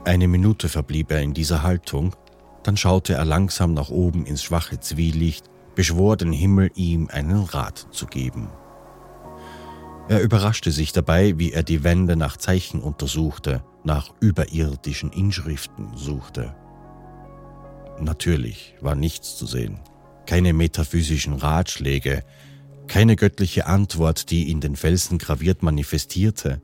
Eine 0.06 0.28
Minute 0.28 0.68
verblieb 0.68 1.12
er 1.12 1.22
in 1.22 1.34
dieser 1.34 1.64
Haltung, 1.64 2.16
dann 2.64 2.76
schaute 2.76 3.14
er 3.14 3.26
langsam 3.26 3.74
nach 3.74 3.90
oben 3.90 4.26
ins 4.26 4.44
schwache 4.44 4.80
Zwielicht 4.80 5.46
beschwor 5.76 6.18
den 6.18 6.34
Himmel, 6.34 6.72
ihm 6.76 7.10
einen 7.12 7.44
Rat 7.44 7.88
zu 7.92 8.06
geben. 8.06 8.50
Er 10.10 10.22
überraschte 10.22 10.72
sich 10.72 10.92
dabei, 10.92 11.40
wie 11.40 11.54
er 11.54 11.64
die 11.64 11.84
Wände 11.84 12.18
nach 12.18 12.36
Zeichen 12.36 12.82
untersuchte, 12.82 13.64
nach 13.86 14.14
überirdischen 14.20 15.12
Inschriften 15.12 15.96
suchte. 15.96 16.54
Natürlich 18.00 18.76
war 18.82 18.96
nichts 18.96 19.38
zu 19.38 19.46
sehen, 19.46 19.80
keine 20.26 20.52
metaphysischen 20.52 21.34
Ratschläge, 21.34 22.24
keine 22.88 23.16
göttliche 23.16 23.66
Antwort, 23.66 24.30
die 24.30 24.52
in 24.52 24.60
den 24.60 24.76
Felsen 24.76 25.18
graviert 25.18 25.64
manifestierte. 25.64 26.62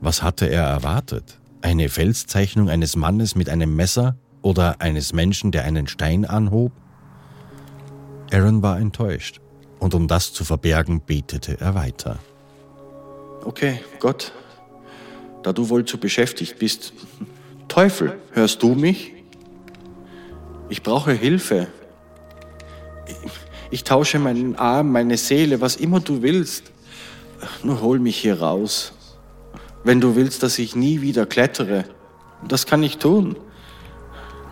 Was 0.00 0.22
hatte 0.22 0.48
er 0.48 0.64
erwartet? 0.64 1.39
Eine 1.62 1.88
Felszeichnung 1.88 2.70
eines 2.70 2.96
Mannes 2.96 3.34
mit 3.34 3.48
einem 3.48 3.76
Messer 3.76 4.16
oder 4.42 4.80
eines 4.80 5.12
Menschen, 5.12 5.52
der 5.52 5.64
einen 5.64 5.86
Stein 5.86 6.24
anhob? 6.24 6.72
Aaron 8.32 8.62
war 8.62 8.78
enttäuscht, 8.78 9.40
und 9.78 9.94
um 9.94 10.08
das 10.08 10.32
zu 10.32 10.44
verbergen, 10.44 11.02
betete 11.04 11.60
er 11.60 11.74
weiter. 11.74 12.18
Okay, 13.44 13.80
Gott, 13.98 14.32
da 15.42 15.52
du 15.52 15.68
wohl 15.68 15.84
zu 15.84 15.98
beschäftigt 15.98 16.58
bist, 16.58 16.92
Teufel, 17.68 18.18
hörst 18.32 18.62
du 18.62 18.74
mich? 18.74 19.12
Ich 20.68 20.82
brauche 20.82 21.12
Hilfe. 21.12 21.68
Ich, 23.70 23.84
tausche 23.84 24.18
meinen 24.18 24.56
Arm, 24.56 24.92
meine 24.92 25.16
Seele, 25.16 25.60
was 25.60 25.76
immer 25.76 26.00
du 26.00 26.22
willst. 26.22 26.72
Nur 27.62 27.80
hol 27.80 27.98
mich 27.98 28.18
hier 28.18 28.40
raus. 28.40 28.92
Wenn 29.82 30.00
du 30.00 30.14
willst, 30.14 30.42
dass 30.42 30.58
ich 30.58 30.76
nie 30.76 31.00
wieder 31.00 31.26
klettere, 31.26 31.84
das 32.46 32.66
kann 32.66 32.82
ich 32.82 32.98
tun. 32.98 33.36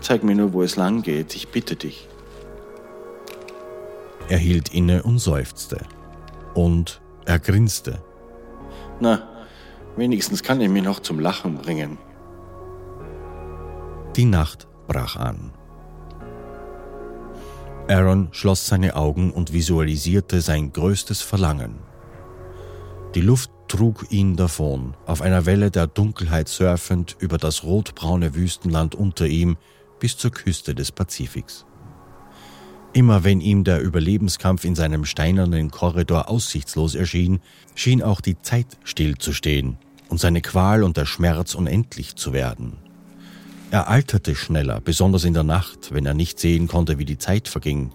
Zeig 0.01 0.23
mir 0.23 0.35
nur, 0.35 0.53
wo 0.53 0.63
es 0.63 0.75
lang 0.75 1.01
geht. 1.01 1.35
Ich 1.35 1.49
bitte 1.49 1.75
dich. 1.75 2.07
Er 4.27 4.37
hielt 4.37 4.73
inne 4.73 5.03
und 5.03 5.19
seufzte. 5.19 5.81
Und 6.53 7.01
er 7.25 7.39
grinste. 7.39 8.01
Na, 8.99 9.27
wenigstens 9.95 10.43
kann 10.43 10.61
er 10.61 10.69
mich 10.69 10.83
noch 10.83 10.99
zum 10.99 11.19
Lachen 11.19 11.55
bringen. 11.55 11.97
Die 14.15 14.25
Nacht 14.25 14.67
brach 14.87 15.15
an. 15.15 15.51
Aaron 17.87 18.29
schloss 18.31 18.67
seine 18.67 18.95
Augen 18.95 19.31
und 19.31 19.51
visualisierte 19.51 20.41
sein 20.41 20.71
größtes 20.73 21.21
Verlangen. 21.21 21.79
Die 23.15 23.21
Luft 23.21 23.49
trug 23.69 24.07
ihn 24.09 24.35
davon, 24.35 24.95
auf 25.05 25.21
einer 25.21 25.45
Welle 25.45 25.71
der 25.71 25.87
Dunkelheit 25.87 26.49
surfend 26.49 27.15
über 27.19 27.37
das 27.37 27.63
rotbraune 27.63 28.35
Wüstenland 28.35 28.95
unter 28.95 29.27
ihm 29.27 29.57
bis 29.99 30.17
zur 30.17 30.31
Küste 30.31 30.75
des 30.75 30.91
Pazifiks. 30.91 31.65
Immer 32.91 33.23
wenn 33.23 33.39
ihm 33.39 33.63
der 33.63 33.81
Überlebenskampf 33.81 34.65
in 34.65 34.75
seinem 34.75 35.05
steinernen 35.05 35.69
Korridor 35.69 36.27
aussichtslos 36.29 36.95
erschien, 36.95 37.39
schien 37.75 38.01
auch 38.01 38.19
die 38.19 38.41
Zeit 38.41 38.77
stillzustehen 38.83 39.77
und 40.09 40.19
seine 40.19 40.41
Qual 40.41 40.83
und 40.83 40.97
der 40.97 41.05
Schmerz 41.05 41.53
unendlich 41.53 42.15
zu 42.15 42.33
werden. 42.33 42.77
Er 43.69 43.87
alterte 43.87 44.33
schneller, 44.33 44.81
besonders 44.81 45.23
in 45.23 45.35
der 45.35 45.43
Nacht, 45.43 45.93
wenn 45.93 46.07
er 46.07 46.15
nicht 46.15 46.39
sehen 46.39 46.67
konnte, 46.67 46.97
wie 46.97 47.05
die 47.05 47.19
Zeit 47.19 47.47
verging. 47.47 47.91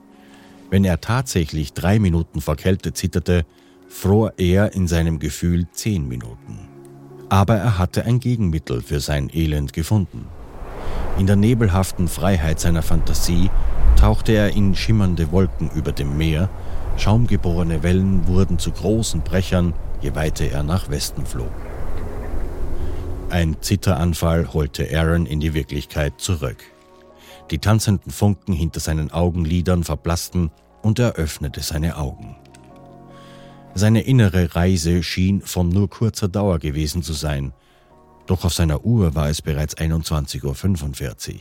Wenn 0.70 0.84
er 0.84 1.00
tatsächlich 1.00 1.72
drei 1.72 1.98
Minuten 1.98 2.40
vor 2.40 2.54
Kälte 2.54 2.92
zitterte, 2.92 3.44
fror 3.88 4.32
er 4.36 4.74
in 4.74 4.88
seinem 4.88 5.18
Gefühl 5.18 5.66
zehn 5.72 6.08
Minuten. 6.08 6.68
Aber 7.28 7.56
er 7.56 7.78
hatte 7.78 8.04
ein 8.04 8.20
Gegenmittel 8.20 8.82
für 8.82 9.00
sein 9.00 9.30
Elend 9.32 9.72
gefunden. 9.72 10.26
In 11.18 11.26
der 11.26 11.36
nebelhaften 11.36 12.08
Freiheit 12.08 12.60
seiner 12.60 12.82
Fantasie 12.82 13.50
tauchte 13.96 14.32
er 14.32 14.54
in 14.54 14.74
schimmernde 14.74 15.30
Wolken 15.32 15.70
über 15.70 15.92
dem 15.92 16.16
Meer, 16.16 16.48
schaumgeborene 16.96 17.82
Wellen 17.82 18.26
wurden 18.26 18.58
zu 18.58 18.72
großen 18.72 19.22
Brechern, 19.22 19.74
je 20.00 20.14
weiter 20.14 20.44
er 20.50 20.62
nach 20.62 20.90
Westen 20.90 21.24
flog. 21.24 21.52
Ein 23.30 23.56
Zitteranfall 23.60 24.52
holte 24.52 24.88
Aaron 24.96 25.26
in 25.26 25.40
die 25.40 25.54
Wirklichkeit 25.54 26.20
zurück. 26.20 26.58
Die 27.50 27.58
tanzenden 27.58 28.10
Funken 28.10 28.52
hinter 28.52 28.80
seinen 28.80 29.10
Augenlidern 29.10 29.84
verblassten 29.84 30.50
und 30.82 30.98
er 30.98 31.14
öffnete 31.14 31.60
seine 31.60 31.96
Augen. 31.96 32.36
Seine 33.76 34.02
innere 34.02 34.54
Reise 34.54 35.02
schien 35.02 35.40
von 35.40 35.68
nur 35.68 35.90
kurzer 35.90 36.28
Dauer 36.28 36.60
gewesen 36.60 37.02
zu 37.02 37.12
sein, 37.12 37.52
doch 38.26 38.44
auf 38.44 38.54
seiner 38.54 38.84
Uhr 38.84 39.14
war 39.16 39.28
es 39.28 39.42
bereits 39.42 39.76
21.45 39.76 41.34
Uhr. 41.34 41.40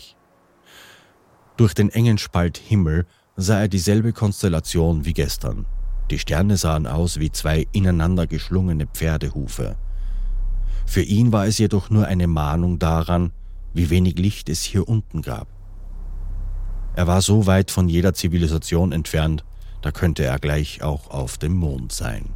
Durch 1.57 1.75
den 1.75 1.89
engen 1.89 2.17
Spalt 2.17 2.57
Himmel 2.57 3.05
sah 3.35 3.61
er 3.61 3.67
dieselbe 3.67 4.13
Konstellation 4.13 5.05
wie 5.05 5.13
gestern. 5.13 5.65
Die 6.09 6.17
Sterne 6.19 6.57
sahen 6.57 6.87
aus 6.87 7.19
wie 7.19 7.31
zwei 7.31 7.67
ineinander 7.71 8.25
geschlungene 8.25 8.87
Pferdehufe. 8.87 9.75
Für 10.85 11.01
ihn 11.01 11.31
war 11.31 11.45
es 11.45 11.59
jedoch 11.59 11.89
nur 11.89 12.07
eine 12.07 12.27
Mahnung 12.27 12.79
daran, 12.79 13.31
wie 13.73 13.89
wenig 13.89 14.17
Licht 14.17 14.49
es 14.49 14.63
hier 14.63 14.87
unten 14.87 15.21
gab. 15.21 15.47
Er 16.95 17.07
war 17.07 17.21
so 17.21 17.45
weit 17.45 17.71
von 17.71 17.89
jeder 17.89 18.13
Zivilisation 18.13 18.91
entfernt, 18.91 19.45
da 19.83 19.91
könnte 19.91 20.23
er 20.23 20.39
gleich 20.39 20.81
auch 20.81 21.11
auf 21.11 21.37
dem 21.37 21.53
Mond 21.53 21.91
sein. 21.91 22.29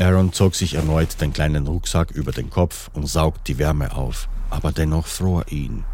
Aaron 0.00 0.32
zog 0.32 0.56
sich 0.56 0.74
erneut 0.74 1.20
den 1.20 1.32
kleinen 1.32 1.68
Rucksack 1.68 2.10
über 2.10 2.32
den 2.32 2.50
Kopf 2.50 2.90
und 2.94 3.06
saugt 3.06 3.46
die 3.46 3.58
Wärme 3.58 3.94
auf, 3.94 4.28
aber 4.50 4.72
dennoch 4.72 5.06
fror 5.06 5.44
ihn. 5.50 5.84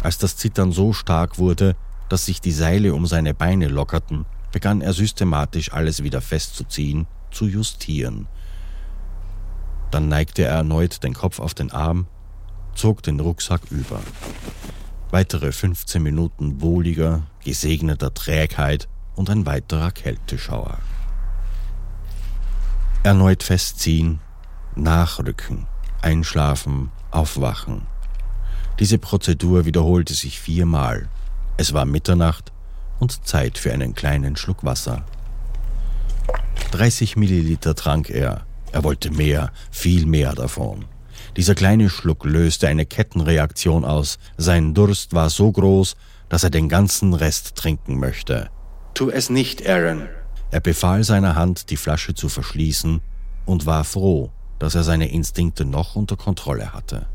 Als 0.00 0.18
das 0.18 0.36
Zittern 0.36 0.70
so 0.70 0.92
stark 0.92 1.38
wurde, 1.38 1.74
dass 2.08 2.26
sich 2.26 2.40
die 2.40 2.52
Seile 2.52 2.94
um 2.94 3.06
seine 3.06 3.34
Beine 3.34 3.66
lockerten, 3.66 4.24
begann 4.52 4.80
er 4.80 4.92
systematisch 4.92 5.72
alles 5.72 6.04
wieder 6.04 6.20
festzuziehen, 6.20 7.08
zu 7.32 7.46
justieren. 7.46 8.28
Dann 9.90 10.08
neigte 10.08 10.44
er 10.44 10.54
erneut 10.54 11.02
den 11.02 11.14
Kopf 11.14 11.40
auf 11.40 11.54
den 11.54 11.72
Arm 11.72 12.06
zog 12.78 13.02
den 13.02 13.18
Rucksack 13.20 13.62
über. 13.70 14.00
Weitere 15.10 15.52
15 15.52 16.02
Minuten 16.02 16.60
wohliger, 16.60 17.22
gesegneter 17.42 18.12
Trägheit 18.12 18.88
und 19.14 19.30
ein 19.30 19.46
weiterer 19.46 19.90
Kälteschauer. 19.90 20.78
Erneut 23.04 23.42
festziehen, 23.42 24.20
nachrücken, 24.76 25.66
einschlafen, 26.02 26.90
aufwachen. 27.10 27.86
Diese 28.78 28.98
Prozedur 28.98 29.64
wiederholte 29.64 30.12
sich 30.12 30.40
viermal. 30.40 31.08
Es 31.56 31.72
war 31.72 31.86
Mitternacht 31.86 32.52
und 32.98 33.26
Zeit 33.26 33.56
für 33.56 33.72
einen 33.72 33.94
kleinen 33.94 34.36
Schluck 34.36 34.62
Wasser. 34.62 35.04
30 36.72 37.16
Milliliter 37.16 37.74
trank 37.74 38.10
er. 38.10 38.44
Er 38.72 38.84
wollte 38.84 39.10
mehr, 39.10 39.52
viel 39.70 40.04
mehr 40.04 40.34
davon. 40.34 40.84
Dieser 41.36 41.54
kleine 41.54 41.90
Schluck 41.90 42.24
löste 42.24 42.68
eine 42.68 42.86
Kettenreaktion 42.86 43.84
aus. 43.84 44.18
Sein 44.36 44.74
Durst 44.74 45.14
war 45.14 45.30
so 45.30 45.50
groß, 45.50 45.96
dass 46.28 46.44
er 46.44 46.50
den 46.50 46.68
ganzen 46.68 47.14
Rest 47.14 47.56
trinken 47.56 47.98
möchte. 47.98 48.50
Tu 48.94 49.10
es 49.10 49.30
nicht, 49.30 49.66
Aaron. 49.66 50.08
Er 50.50 50.60
befahl 50.60 51.04
seiner 51.04 51.34
Hand, 51.34 51.70
die 51.70 51.76
Flasche 51.76 52.14
zu 52.14 52.28
verschließen 52.28 53.00
und 53.46 53.66
war 53.66 53.84
froh, 53.84 54.30
dass 54.58 54.74
er 54.74 54.82
seine 54.82 55.10
Instinkte 55.10 55.64
noch 55.64 55.94
unter 55.94 56.16
Kontrolle 56.16 56.72
hatte. 56.72 57.06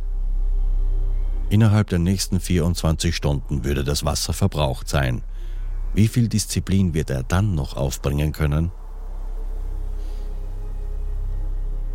Innerhalb 1.50 1.90
der 1.90 2.00
nächsten 2.00 2.40
24 2.40 3.16
Stunden 3.16 3.64
würde 3.64 3.84
das 3.84 4.06
Wasser 4.06 4.34
verbraucht 4.34 4.88
sein. 4.88 5.24
Wie 5.94 6.08
viel 6.08 6.28
Disziplin 6.28 6.94
wird 6.94 7.10
er 7.10 7.24
dann 7.24 7.54
noch 7.54 7.76
aufbringen 7.76 8.32
können? 8.32 8.72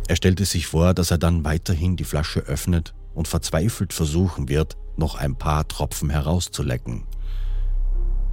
Er 0.09 0.15
stellte 0.15 0.43
sich 0.43 0.65
vor, 0.65 0.95
dass 0.95 1.11
er 1.11 1.19
dann 1.19 1.45
weiterhin 1.45 1.95
die 1.95 2.03
Flasche 2.03 2.39
öffnet 2.39 2.95
und 3.13 3.27
verzweifelt 3.27 3.93
versuchen 3.93 4.49
wird, 4.49 4.75
noch 4.97 5.13
ein 5.13 5.35
paar 5.35 5.67
Tropfen 5.67 6.09
herauszulecken. 6.09 7.03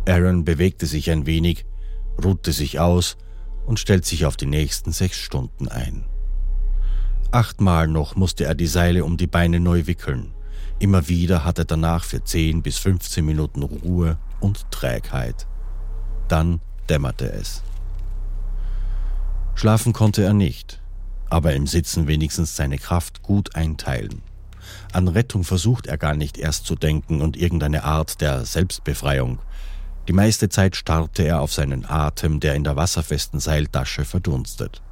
Aaron 0.09 0.47
bewegte 0.47 0.87
sich 0.87 1.11
ein 1.11 1.27
wenig, 1.27 1.67
ruhte 2.25 2.53
sich 2.53 2.81
aus 2.81 3.19
und 3.67 3.79
stellt 3.79 4.07
sich 4.07 4.25
auf 4.25 4.39
die 4.39 4.47
nächsten 4.47 4.91
sechs 4.91 5.19
Stunden 5.19 5.69
ein. 5.69 6.07
Achtmal 7.31 7.89
noch 7.89 8.17
musste 8.17 8.47
er 8.47 8.55
die 8.55 8.69
Seile 8.69 9.05
um 9.05 9.19
die 9.19 9.27
Beine 9.27 9.61
neu 9.61 9.87
wickeln. 9.87 10.33
Immer 10.79 11.09
wieder 11.09 11.45
hatte 11.45 11.62
er 11.62 11.67
danach 11.67 12.05
für 12.05 12.25
10 12.25 12.62
bis 12.62 12.79
15 12.79 13.23
Minuten 13.23 13.62
Ruhe 13.62 14.17
und 14.41 14.71
Trägheit. 14.71 15.47
Dann 16.29 16.62
dämmerte 16.89 17.31
es. 17.31 17.62
Schlafen 19.55 19.93
konnte 19.93 20.23
er 20.23 20.33
nicht 20.33 20.81
aber 21.31 21.55
im 21.55 21.67
Sitzen 21.67 22.07
wenigstens 22.07 22.57
seine 22.57 22.79
Kraft 22.79 23.23
gut 23.23 23.55
einteilen. 23.55 24.23
An 24.93 25.09
Rettung 25.09 25.45
versucht 25.45 25.87
er 25.87 25.99
gar 25.99 26.15
nicht 26.15 26.39
erst 26.39 26.67
zu 26.67 26.75
denken 26.75 27.21
und 27.21 27.37
irgendeine 27.37 27.85
Art 27.85 28.21
der 28.21 28.45
Selbstbefreiung. 28.45 29.39
Die 30.09 30.12
meiste 30.12 30.49
Zeit 30.49 30.77
starrte 30.77 31.25
er 31.25 31.41
auf 31.41 31.53
seinen 31.53 31.85
Atem, 31.85 32.41
der 32.41 32.55
in 32.55 32.65
der 32.65 32.77
wasserfesten 32.77 33.41
Seiltasche 33.41 34.05
verdunstet. 34.05 34.83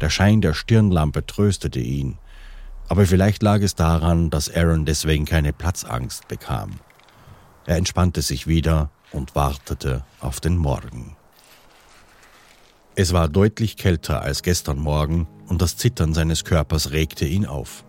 Der 0.00 0.10
Schein 0.10 0.40
der 0.40 0.54
Stirnlampe 0.54 1.24
tröstete 1.26 1.80
ihn, 1.80 2.18
aber 2.88 3.06
vielleicht 3.06 3.42
lag 3.42 3.60
es 3.62 3.74
daran, 3.74 4.30
dass 4.30 4.54
Aaron 4.54 4.84
deswegen 4.84 5.24
keine 5.24 5.52
Platzangst 5.52 6.28
bekam. 6.28 6.80
Er 7.66 7.76
entspannte 7.76 8.20
sich 8.20 8.46
wieder 8.46 8.90
und 9.10 9.34
wartete 9.34 10.04
auf 10.20 10.40
den 10.40 10.58
Morgen. 10.58 11.16
Es 12.96 13.12
war 13.12 13.28
deutlich 13.28 13.76
kälter 13.76 14.22
als 14.22 14.42
gestern 14.42 14.78
Morgen 14.78 15.26
und 15.48 15.60
das 15.60 15.76
Zittern 15.76 16.14
seines 16.14 16.44
Körpers 16.44 16.92
regte 16.92 17.26
ihn 17.26 17.44
auf. 17.44 17.84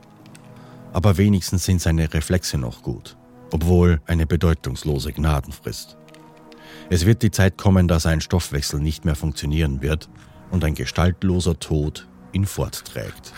Aber 0.94 1.18
wenigstens 1.18 1.64
sind 1.64 1.80
seine 1.80 2.12
Reflexe 2.12 2.58
noch 2.58 2.82
gut, 2.82 3.16
obwohl 3.52 4.02
eine 4.08 4.26
bedeutungslose 4.26 5.14
Gnadenfrist. 5.14 5.96
Es 6.90 7.06
wird 7.06 7.22
die 7.22 7.30
Zeit 7.30 7.56
kommen, 7.56 7.88
da 7.88 8.00
sein 8.00 8.20
Stoffwechsel 8.20 8.80
nicht 8.80 9.06
mehr 9.06 9.16
funktionieren 9.16 9.84
wird 9.84 10.10
und 10.50 10.64
ein 10.64 10.74
gestaltloser 10.74 11.60
Tod 11.60 12.08
ihn 12.34 12.48
fortträgt. 12.48 13.32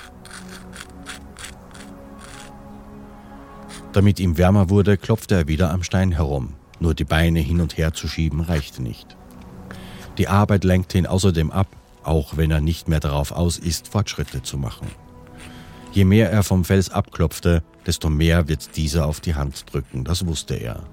Damit 3.91 4.21
ihm 4.21 4.37
wärmer 4.37 4.69
wurde, 4.69 4.95
klopfte 4.95 5.35
er 5.35 5.47
wieder 5.49 5.71
am 5.71 5.83
Stein 5.83 6.13
herum. 6.13 6.53
Nur 6.79 6.93
die 6.93 7.03
Beine 7.03 7.39
hin 7.39 7.59
und 7.59 7.77
her 7.77 7.93
zu 7.93 8.07
schieben 8.07 8.39
reichte 8.39 8.81
nicht. 8.81 9.16
Die 10.17 10.27
Arbeit 10.27 10.63
lenkte 10.63 10.97
ihn 10.97 11.05
außerdem 11.05 11.51
ab, 11.51 11.67
auch 12.03 12.37
wenn 12.37 12.51
er 12.51 12.61
nicht 12.61 12.87
mehr 12.87 12.99
darauf 12.99 13.31
aus 13.31 13.57
ist, 13.57 13.89
Fortschritte 13.89 14.41
zu 14.41 14.57
machen. 14.57 14.87
Je 15.91 16.05
mehr 16.05 16.31
er 16.31 16.43
vom 16.43 16.63
Fels 16.63 16.89
abklopfte, 16.89 17.63
desto 17.85 18.09
mehr 18.09 18.47
wird 18.47 18.75
dieser 18.75 19.05
auf 19.05 19.19
die 19.19 19.35
Hand 19.35 19.71
drücken, 19.71 20.03
das 20.03 20.25
wusste 20.25 20.55
er. 20.55 20.83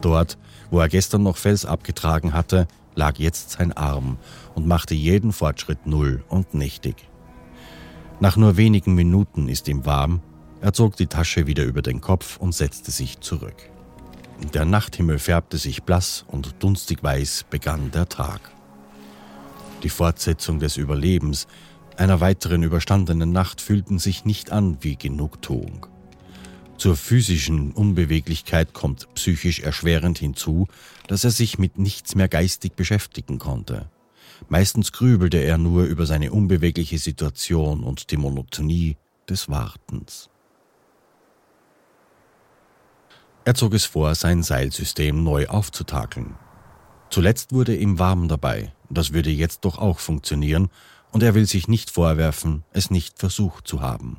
Dort, 0.00 0.38
wo 0.70 0.80
er 0.80 0.88
gestern 0.88 1.22
noch 1.22 1.36
Fels 1.36 1.64
abgetragen 1.64 2.32
hatte, 2.32 2.66
lag 2.94 3.18
jetzt 3.18 3.52
sein 3.52 3.72
Arm 3.72 4.18
und 4.54 4.66
machte 4.66 4.94
jeden 4.94 5.32
Fortschritt 5.32 5.86
null 5.86 6.22
und 6.28 6.54
nichtig. 6.54 6.96
Nach 8.20 8.36
nur 8.36 8.56
wenigen 8.56 8.94
Minuten 8.94 9.48
ist 9.48 9.68
ihm 9.68 9.84
warm, 9.84 10.20
er 10.60 10.72
zog 10.72 10.96
die 10.96 11.08
Tasche 11.08 11.46
wieder 11.46 11.64
über 11.64 11.82
den 11.82 12.00
Kopf 12.00 12.36
und 12.38 12.54
setzte 12.54 12.90
sich 12.90 13.20
zurück. 13.20 13.70
Der 14.52 14.64
Nachthimmel 14.64 15.18
färbte 15.18 15.58
sich 15.58 15.82
blass 15.82 16.24
und 16.28 16.62
dunstig 16.62 17.02
weiß 17.02 17.46
begann 17.50 17.90
der 17.90 18.08
Tag. 18.08 18.40
Die 19.82 19.88
Fortsetzung 19.88 20.58
des 20.58 20.76
Überlebens 20.76 21.46
einer 21.96 22.20
weiteren 22.20 22.62
überstandenen 22.62 23.30
Nacht 23.30 23.60
fühlten 23.60 23.98
sich 23.98 24.24
nicht 24.24 24.50
an 24.50 24.78
wie 24.80 24.96
Genugtuung. 24.96 25.86
Zur 26.76 26.96
physischen 26.96 27.72
Unbeweglichkeit 27.72 28.74
kommt 28.74 29.08
psychisch 29.14 29.60
erschwerend 29.60 30.18
hinzu, 30.18 30.66
dass 31.06 31.22
er 31.22 31.30
sich 31.30 31.58
mit 31.58 31.78
nichts 31.78 32.16
mehr 32.16 32.28
geistig 32.28 32.72
beschäftigen 32.72 33.38
konnte. 33.38 33.88
Meistens 34.48 34.90
grübelte 34.90 35.38
er 35.38 35.56
nur 35.56 35.84
über 35.84 36.06
seine 36.06 36.32
unbewegliche 36.32 36.98
Situation 36.98 37.84
und 37.84 38.10
die 38.10 38.16
Monotonie 38.16 38.96
des 39.28 39.48
Wartens. 39.48 40.28
Er 43.44 43.54
zog 43.54 43.74
es 43.74 43.84
vor, 43.84 44.14
sein 44.14 44.42
Seilsystem 44.42 45.22
neu 45.22 45.46
aufzutakeln. 45.48 46.34
Zuletzt 47.10 47.52
wurde 47.52 47.76
ihm 47.76 47.98
warm 47.98 48.28
dabei, 48.28 48.72
das 48.88 49.12
würde 49.12 49.30
jetzt 49.30 49.64
doch 49.64 49.78
auch 49.78 49.98
funktionieren, 49.98 50.70
und 51.12 51.22
er 51.22 51.34
will 51.34 51.46
sich 51.46 51.68
nicht 51.68 51.90
vorwerfen, 51.90 52.64
es 52.72 52.90
nicht 52.90 53.18
versucht 53.18 53.68
zu 53.68 53.80
haben. 53.80 54.18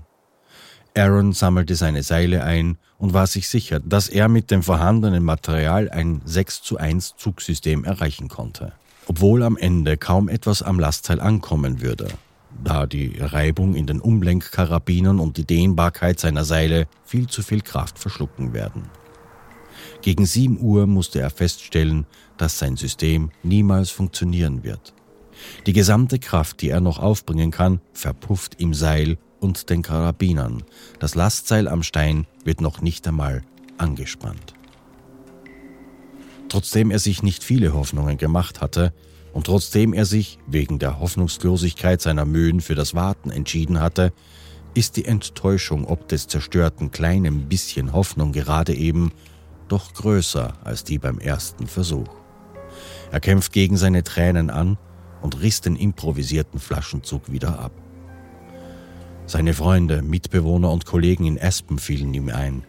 Aaron 0.98 1.34
sammelte 1.34 1.76
seine 1.76 2.04
Seile 2.04 2.44
ein 2.44 2.78
und 2.98 3.14
war 3.14 3.28
sich 3.28 3.50
sicher, 3.50 3.82
dass 3.82 4.08
er 4.08 4.30
mit 4.30 4.50
dem 4.50 4.64
vorhandenen 4.64 5.24
Material 5.26 5.90
ein 5.90 6.22
6 6.24 6.62
zu 6.62 6.78
1 6.78 7.16
Zugsystem 7.18 7.84
erreichen 7.84 8.30
konnte. 8.30 8.72
obwohl 9.08 9.44
am 9.44 9.58
Ende 9.58 9.98
kaum 9.98 10.30
etwas 10.30 10.62
am 10.62 10.80
Lastteil 10.80 11.20
ankommen 11.20 11.82
würde, 11.82 12.08
da 12.64 12.86
die 12.86 13.18
Reibung 13.20 13.76
in 13.76 13.86
den 13.86 14.00
Umlenkkarabinern 14.00 15.20
und 15.20 15.38
die 15.38 15.46
Dehnbarkeit 15.46 16.20
seiner 16.20 16.46
Seile 16.46 16.88
viel 17.04 17.28
zu 17.28 17.44
viel 17.44 17.62
Kraft 17.62 18.00
verschlucken 18.00 18.54
werden. 18.54 18.84
Gegen 20.06 20.28
7 20.28 20.62
Uhr 20.62 20.86
musste 20.86 21.20
er 21.20 21.32
feststellen, 21.32 22.06
dass 22.38 22.60
sein 22.60 22.76
System 22.76 23.32
niemals 23.42 23.90
funktionieren 23.90 24.64
wird. 24.64 24.94
Die 25.66 25.74
gesamte 25.74 26.20
Kraft, 26.20 26.62
die 26.62 26.70
er 26.70 26.80
noch 26.80 27.00
aufbringen 27.00 27.50
kann, 27.50 27.82
verpufft 27.92 28.62
im 28.62 28.76
Seil 28.76 29.18
und 29.40 29.72
den 29.72 29.82
Karabinern. 29.82 30.62
Das 31.00 31.16
Lastseil 31.16 31.68
am 31.68 31.82
Stein 31.82 32.28
wird 32.44 32.62
noch 32.62 32.82
nicht 32.82 33.08
einmal 33.08 33.42
angespannt. 33.80 34.54
Trotzdem 36.50 36.92
er 36.92 37.00
sich 37.00 37.24
nicht 37.24 37.44
viele 37.44 37.74
Hoffnungen 37.74 38.20
gemacht 38.20 38.62
hatte 38.62 38.94
und 39.34 39.48
trotzdem 39.48 39.92
er 39.92 40.06
sich 40.06 40.38
wegen 40.46 40.78
der 40.78 41.00
Hoffnungslosigkeit 41.00 42.00
seiner 42.00 42.26
Mühen 42.26 42.62
für 42.62 42.76
das 42.76 42.94
Warten 42.94 43.32
entschieden 43.32 43.82
hatte, 43.82 44.14
ist 44.76 44.98
die 44.98 45.06
Enttäuschung 45.06 45.88
ob 45.88 46.08
des 46.10 46.28
zerstörten 46.28 46.92
kleinen 46.92 47.50
bisschen 47.50 47.92
Hoffnung 47.92 48.34
gerade 48.34 48.76
eben 48.76 49.12
doch 49.68 49.94
größer 49.94 50.54
als 50.64 50.84
die 50.84 50.98
beim 50.98 51.20
ersten 51.20 51.68
Versuch. 51.68 52.10
Er 53.12 53.20
kämpft 53.20 53.52
gegen 53.52 53.78
seine 53.78 54.04
Tränen 54.04 54.50
an 54.50 54.78
und 55.22 55.42
riss 55.42 55.62
den 55.62 55.76
improvisierten 55.76 56.60
Flaschenzug 56.60 57.32
wieder 57.32 57.60
ab. 57.60 57.72
Seine 59.28 59.54
Freunde, 59.54 60.02
Mitbewohner 60.02 60.72
und 60.72 60.86
Kollegen 60.86 61.26
in 61.26 61.42
Aspen 61.42 61.80
fielen 61.80 62.14
ihm 62.14 62.30
ein. 62.30 62.64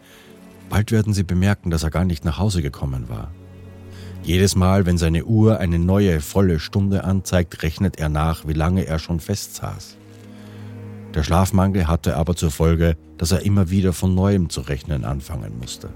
Bald 0.69 0.91
werden 0.91 1.13
sie 1.13 1.23
bemerken, 1.23 1.69
dass 1.69 1.83
er 1.83 1.91
gar 1.91 2.05
nicht 2.05 2.25
nach 2.25 2.39
Hause 2.39 2.61
gekommen 2.61 3.09
war. 3.09 3.31
Jedes 4.23 4.55
Mal, 4.55 4.85
wenn 4.85 4.97
seine 4.97 5.25
Uhr 5.25 5.59
eine 5.59 5.79
neue 5.79 6.19
volle 6.19 6.59
Stunde 6.59 7.03
anzeigt, 7.03 7.61
rechnet 7.61 7.97
er 7.97 8.09
nach, 8.09 8.47
wie 8.47 8.53
lange 8.53 8.85
er 8.85 8.99
schon 8.99 9.19
festsaß. 9.19 9.97
Der 11.13 11.23
Schlafmangel 11.23 11.87
hatte 11.87 12.17
aber 12.17 12.35
zur 12.35 12.51
Folge, 12.51 12.97
dass 13.17 13.31
er 13.31 13.43
immer 13.43 13.69
wieder 13.69 13.93
von 13.93 14.13
neuem 14.13 14.49
zu 14.49 14.61
rechnen 14.61 15.05
anfangen 15.05 15.57
musste. 15.59 15.89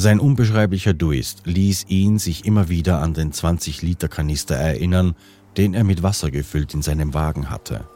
Sein 0.00 0.18
unbeschreiblicher 0.18 0.94
Duist 0.94 1.42
ließ 1.44 1.84
ihn 1.88 2.18
sich 2.18 2.46
immer 2.46 2.70
wieder 2.70 3.02
an 3.02 3.12
den 3.12 3.34
20-Liter-Kanister 3.34 4.56
erinnern, 4.56 5.14
den 5.58 5.74
er 5.74 5.84
mit 5.84 6.02
Wasser 6.02 6.30
gefüllt 6.30 6.72
in 6.72 6.80
seinem 6.80 7.12
Wagen 7.12 7.50
hatte. 7.50 7.86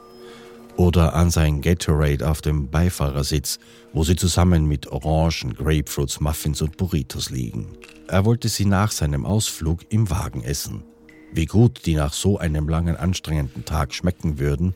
Oder 0.77 1.15
an 1.15 1.31
sein 1.31 1.63
Gatorade 1.63 2.29
auf 2.29 2.43
dem 2.43 2.69
Beifahrersitz, 2.69 3.59
wo 3.95 4.05
sie 4.05 4.17
zusammen 4.17 4.67
mit 4.67 4.89
Orangen, 4.89 5.55
Grapefruits, 5.55 6.21
Muffins 6.21 6.61
und 6.61 6.77
Burritos 6.77 7.31
liegen. 7.31 7.69
Er 8.07 8.27
wollte 8.27 8.51
sie 8.51 8.67
nach 8.67 8.91
seinem 8.91 9.25
Ausflug 9.25 9.91
im 9.91 10.11
Wagen 10.11 10.43
essen. 10.43 10.85
Wie 11.33 11.47
gut 11.47 11.87
die 11.87 11.95
nach 11.95 12.13
so 12.13 12.37
einem 12.37 12.69
langen 12.69 12.97
anstrengenden 12.97 13.65
Tag 13.65 13.95
schmecken 13.95 14.39
würden. 14.39 14.75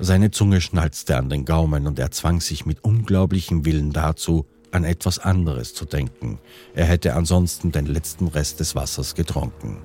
Seine 0.00 0.32
Zunge 0.32 0.60
schnalzte 0.60 1.16
an 1.16 1.28
den 1.28 1.44
Gaumen 1.44 1.86
und 1.86 2.00
er 2.00 2.10
zwang 2.10 2.40
sich 2.40 2.66
mit 2.66 2.82
unglaublichem 2.82 3.64
Willen 3.64 3.92
dazu, 3.92 4.46
an 4.72 4.84
etwas 4.84 5.18
anderes 5.18 5.74
zu 5.74 5.84
denken. 5.84 6.38
Er 6.74 6.86
hätte 6.86 7.14
ansonsten 7.14 7.72
den 7.72 7.86
letzten 7.86 8.28
Rest 8.28 8.60
des 8.60 8.74
Wassers 8.74 9.14
getrunken. 9.14 9.78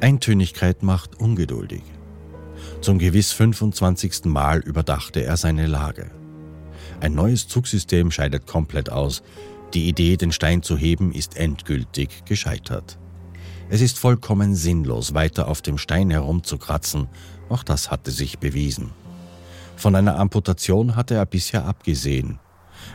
Eintönigkeit 0.00 0.82
macht 0.82 1.20
ungeduldig. 1.20 1.82
Zum 2.80 2.98
gewiss 2.98 3.32
25. 3.32 4.24
Mal 4.24 4.58
überdachte 4.58 5.24
er 5.24 5.36
seine 5.36 5.66
Lage. 5.66 6.10
Ein 7.00 7.14
neues 7.14 7.46
Zugsystem 7.48 8.10
scheidet 8.10 8.46
komplett 8.46 8.90
aus. 8.90 9.22
Die 9.74 9.88
Idee, 9.88 10.16
den 10.16 10.32
Stein 10.32 10.62
zu 10.62 10.76
heben, 10.76 11.12
ist 11.12 11.36
endgültig 11.36 12.24
gescheitert. 12.24 12.98
Es 13.70 13.80
ist 13.80 13.98
vollkommen 13.98 14.54
sinnlos, 14.54 15.14
weiter 15.14 15.48
auf 15.48 15.62
dem 15.62 15.78
Stein 15.78 16.10
herumzukratzen. 16.10 17.08
Auch 17.48 17.62
das 17.62 17.90
hatte 17.90 18.10
sich 18.10 18.38
bewiesen. 18.38 18.90
Von 19.82 19.96
einer 19.96 20.16
Amputation 20.16 20.94
hatte 20.94 21.16
er 21.16 21.26
bisher 21.26 21.64
abgesehen. 21.64 22.38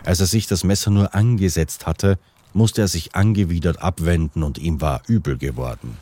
Als 0.06 0.22
er 0.22 0.26
sich 0.26 0.48
das 0.48 0.64
Messer 0.64 0.90
nur 0.90 1.14
angesetzt 1.14 1.86
hatte, 1.86 2.18
musste 2.54 2.80
er 2.80 2.88
sich 2.88 3.14
angewidert 3.14 3.82
abwenden 3.82 4.42
und 4.42 4.58
ihm 4.58 4.80
war 4.80 5.02
übel 5.06 5.38
geworden. 5.38 5.98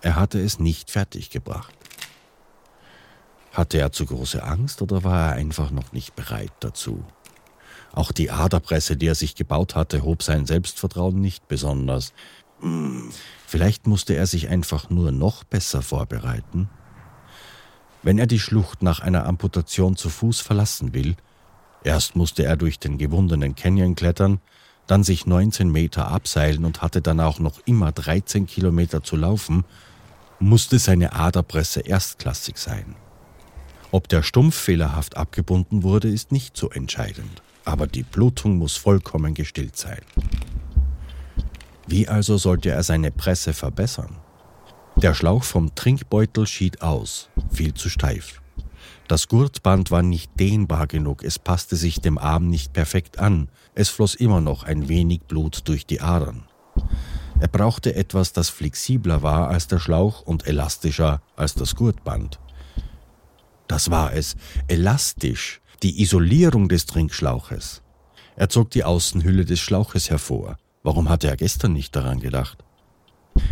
Er 0.00 0.14
hatte 0.14 0.40
es 0.40 0.60
nicht 0.60 0.92
fertiggebracht. 0.92 1.74
Hatte 3.50 3.78
er 3.78 3.90
zu 3.90 4.06
große 4.06 4.44
Angst 4.44 4.80
oder 4.80 5.02
war 5.02 5.30
er 5.30 5.32
einfach 5.32 5.72
noch 5.72 5.90
nicht 5.90 6.14
bereit 6.14 6.52
dazu? 6.60 7.02
Auch 7.92 8.12
die 8.12 8.30
Aderpresse, 8.30 8.96
die 8.96 9.08
er 9.08 9.16
sich 9.16 9.34
gebaut 9.34 9.74
hatte, 9.74 10.04
hob 10.04 10.22
sein 10.22 10.46
Selbstvertrauen 10.46 11.20
nicht 11.20 11.48
besonders. 11.48 12.12
Hm, 12.60 13.10
vielleicht 13.44 13.88
musste 13.88 14.14
er 14.14 14.28
sich 14.28 14.48
einfach 14.48 14.88
nur 14.88 15.10
noch 15.10 15.42
besser 15.42 15.82
vorbereiten. 15.82 16.70
Wenn 18.02 18.18
er 18.18 18.26
die 18.26 18.40
Schlucht 18.40 18.82
nach 18.82 19.00
einer 19.00 19.26
Amputation 19.26 19.96
zu 19.96 20.10
Fuß 20.10 20.40
verlassen 20.40 20.92
will, 20.92 21.16
erst 21.84 22.16
musste 22.16 22.44
er 22.44 22.56
durch 22.56 22.78
den 22.78 22.98
gewundenen 22.98 23.54
Canyon 23.54 23.94
klettern, 23.94 24.40
dann 24.88 25.04
sich 25.04 25.26
19 25.26 25.70
Meter 25.70 26.08
abseilen 26.08 26.64
und 26.64 26.82
hatte 26.82 27.00
dann 27.00 27.20
auch 27.20 27.38
noch 27.38 27.60
immer 27.64 27.92
13 27.92 28.46
Kilometer 28.46 29.04
zu 29.04 29.16
laufen, 29.16 29.64
musste 30.40 30.80
seine 30.80 31.12
Aderpresse 31.12 31.80
erstklassig 31.80 32.58
sein. 32.58 32.96
Ob 33.92 34.08
der 34.08 34.24
Stumpf 34.24 34.56
fehlerhaft 34.56 35.16
abgebunden 35.16 35.84
wurde, 35.84 36.08
ist 36.08 36.32
nicht 36.32 36.56
so 36.56 36.70
entscheidend, 36.70 37.42
aber 37.64 37.86
die 37.86 38.02
Blutung 38.02 38.56
muss 38.56 38.76
vollkommen 38.76 39.34
gestillt 39.34 39.76
sein. 39.76 40.00
Wie 41.86 42.08
also 42.08 42.36
sollte 42.38 42.70
er 42.70 42.82
seine 42.82 43.12
Presse 43.12 43.52
verbessern? 43.52 44.16
Der 45.02 45.14
Schlauch 45.14 45.42
vom 45.42 45.74
Trinkbeutel 45.74 46.46
schied 46.46 46.80
aus, 46.80 47.28
viel 47.50 47.74
zu 47.74 47.88
steif. 47.88 48.40
Das 49.08 49.26
Gurtband 49.26 49.90
war 49.90 50.02
nicht 50.02 50.30
dehnbar 50.38 50.86
genug, 50.86 51.24
es 51.24 51.40
passte 51.40 51.74
sich 51.74 52.00
dem 52.00 52.18
Arm 52.18 52.48
nicht 52.48 52.72
perfekt 52.72 53.18
an, 53.18 53.48
es 53.74 53.88
floss 53.88 54.14
immer 54.14 54.40
noch 54.40 54.62
ein 54.62 54.88
wenig 54.88 55.22
Blut 55.22 55.62
durch 55.64 55.86
die 55.86 56.00
Adern. 56.00 56.44
Er 57.40 57.48
brauchte 57.48 57.96
etwas, 57.96 58.32
das 58.32 58.48
flexibler 58.48 59.22
war 59.22 59.48
als 59.48 59.66
der 59.66 59.80
Schlauch 59.80 60.20
und 60.22 60.46
elastischer 60.46 61.20
als 61.34 61.54
das 61.54 61.74
Gurtband. 61.74 62.38
Das 63.66 63.90
war 63.90 64.12
es, 64.12 64.36
elastisch, 64.68 65.60
die 65.82 66.00
Isolierung 66.00 66.68
des 66.68 66.86
Trinkschlauches. 66.86 67.82
Er 68.36 68.48
zog 68.50 68.70
die 68.70 68.84
Außenhülle 68.84 69.44
des 69.46 69.58
Schlauches 69.58 70.10
hervor. 70.10 70.58
Warum 70.84 71.08
hatte 71.08 71.26
er 71.26 71.36
gestern 71.36 71.72
nicht 71.72 71.96
daran 71.96 72.20
gedacht? 72.20 72.64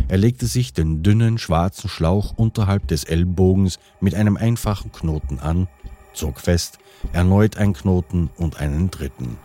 Er 0.09 0.19
legte 0.19 0.47
sich 0.47 0.73
den 0.73 1.03
dünnen 1.03 1.39
schwarzen 1.39 1.89
Schlauch 1.89 2.33
unterhalb 2.37 2.89
des 2.89 3.05
Ellbogens 3.05 3.79
mit 4.01 4.15
einem 4.15 4.37
einfachen 4.37 4.93
Knoten 4.93 5.39
an, 5.39 5.69
zog 6.15 6.41
fest, 6.41 6.79
erneut 7.13 7.57
ein 7.57 7.73
Knoten 7.73 8.31
und 8.37 8.61
einen 8.61 8.91
dritten. 8.91 9.37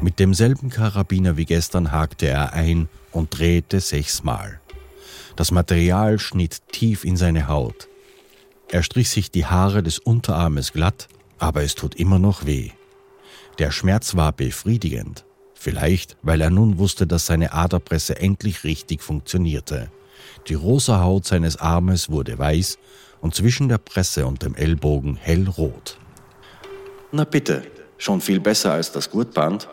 Mit 0.00 0.18
demselben 0.18 0.70
Karabiner 0.70 1.36
wie 1.36 1.44
gestern 1.44 1.92
hakte 1.92 2.26
er 2.26 2.54
ein 2.54 2.88
und 3.12 3.38
drehte 3.38 3.80
sechsmal. 3.80 4.60
Das 5.36 5.50
Material 5.50 6.18
schnitt 6.18 6.62
tief 6.72 7.04
in 7.04 7.16
seine 7.16 7.48
Haut. 7.48 7.88
Er 8.70 8.82
strich 8.82 9.10
sich 9.10 9.30
die 9.30 9.46
Haare 9.46 9.82
des 9.82 9.98
Unterarmes 9.98 10.72
glatt, 10.72 11.08
aber 11.38 11.62
es 11.62 11.74
tut 11.74 11.94
immer 11.94 12.18
noch 12.18 12.46
weh. 12.46 12.70
Der 13.58 13.70
Schmerz 13.70 14.16
war 14.16 14.32
befriedigend, 14.32 15.24
vielleicht 15.60 16.16
weil 16.22 16.40
er 16.40 16.50
nun 16.50 16.78
wusste, 16.78 17.06
dass 17.06 17.26
seine 17.26 17.52
Aderpresse 17.52 18.18
endlich 18.18 18.64
richtig 18.64 19.02
funktionierte. 19.02 19.90
Die 20.48 20.54
rosa 20.54 21.00
Haut 21.00 21.26
seines 21.26 21.56
Armes 21.56 22.10
wurde 22.10 22.38
weiß 22.38 22.78
und 23.20 23.34
zwischen 23.34 23.68
der 23.68 23.78
Presse 23.78 24.26
und 24.26 24.42
dem 24.42 24.54
Ellbogen 24.54 25.16
hellrot. 25.16 25.98
Na 27.12 27.24
bitte, 27.24 27.62
schon 27.98 28.20
viel 28.20 28.40
besser 28.40 28.72
als 28.72 28.90
das 28.90 29.10
Gurtband, 29.10 29.68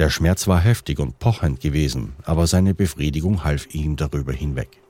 der 0.00 0.08
Schmerz 0.08 0.46
war 0.46 0.58
heftig 0.58 0.98
und 0.98 1.18
pochend 1.18 1.60
gewesen, 1.60 2.14
aber 2.22 2.46
seine 2.46 2.74
Befriedigung 2.74 3.44
half 3.44 3.66
ihm 3.74 3.96
darüber 3.96 4.32
hinweg. 4.32 4.80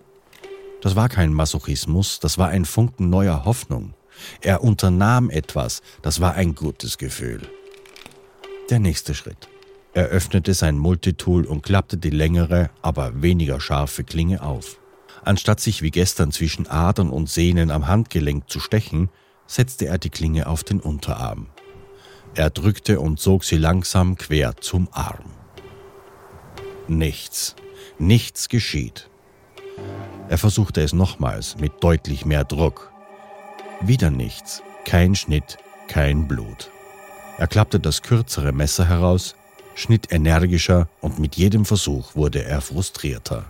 Das 0.82 0.94
war 0.94 1.08
kein 1.08 1.32
Masochismus, 1.32 2.20
das 2.20 2.38
war 2.38 2.50
ein 2.50 2.64
Funken 2.64 3.10
neuer 3.10 3.44
Hoffnung. 3.44 3.94
Er 4.40 4.62
unternahm 4.62 5.28
etwas, 5.28 5.82
das 6.02 6.20
war 6.20 6.34
ein 6.34 6.54
gutes 6.54 6.96
Gefühl. 6.96 7.40
Der 8.70 8.78
nächste 8.78 9.14
Schritt. 9.14 9.48
Er 9.94 10.06
öffnete 10.06 10.54
sein 10.54 10.78
Multitool 10.78 11.44
und 11.44 11.62
klappte 11.62 11.96
die 11.96 12.10
längere, 12.10 12.70
aber 12.82 13.20
weniger 13.20 13.60
scharfe 13.60 14.04
Klinge 14.04 14.42
auf. 14.42 14.78
Anstatt 15.24 15.58
sich 15.58 15.82
wie 15.82 15.90
gestern 15.90 16.30
zwischen 16.30 16.68
Adern 16.68 17.10
und 17.10 17.28
Sehnen 17.28 17.72
am 17.72 17.88
Handgelenk 17.88 18.48
zu 18.48 18.60
stechen, 18.60 19.10
setzte 19.48 19.86
er 19.86 19.98
die 19.98 20.10
Klinge 20.10 20.46
auf 20.46 20.62
den 20.62 20.78
Unterarm. 20.78 21.48
Er 22.36 22.50
drückte 22.50 23.00
und 23.00 23.18
zog 23.18 23.42
sie 23.42 23.56
langsam 23.56 24.16
quer 24.16 24.56
zum 24.60 24.88
Arm. 24.92 25.32
Nichts, 26.86 27.56
nichts 27.98 28.48
geschieht. 28.48 29.10
Er 30.28 30.38
versuchte 30.38 30.80
es 30.80 30.92
nochmals 30.92 31.58
mit 31.58 31.82
deutlich 31.82 32.24
mehr 32.24 32.44
Druck. 32.44 32.92
Wieder 33.80 34.10
nichts, 34.10 34.62
kein 34.84 35.16
Schnitt, 35.16 35.58
kein 35.88 36.28
Blut. 36.28 36.70
Er 37.40 37.46
klappte 37.46 37.80
das 37.80 38.02
kürzere 38.02 38.52
Messer 38.52 38.86
heraus, 38.86 39.34
schnitt 39.74 40.12
energischer 40.12 40.88
und 41.00 41.18
mit 41.18 41.36
jedem 41.36 41.64
Versuch 41.64 42.14
wurde 42.14 42.44
er 42.44 42.60
frustrierter. 42.60 43.46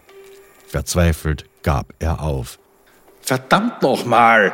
Verzweifelt 0.69 1.45
gab 1.65 1.93
er 1.99 2.23
auf. 2.23 2.61
Verdammt 3.21 3.83
nochmal! 3.83 4.53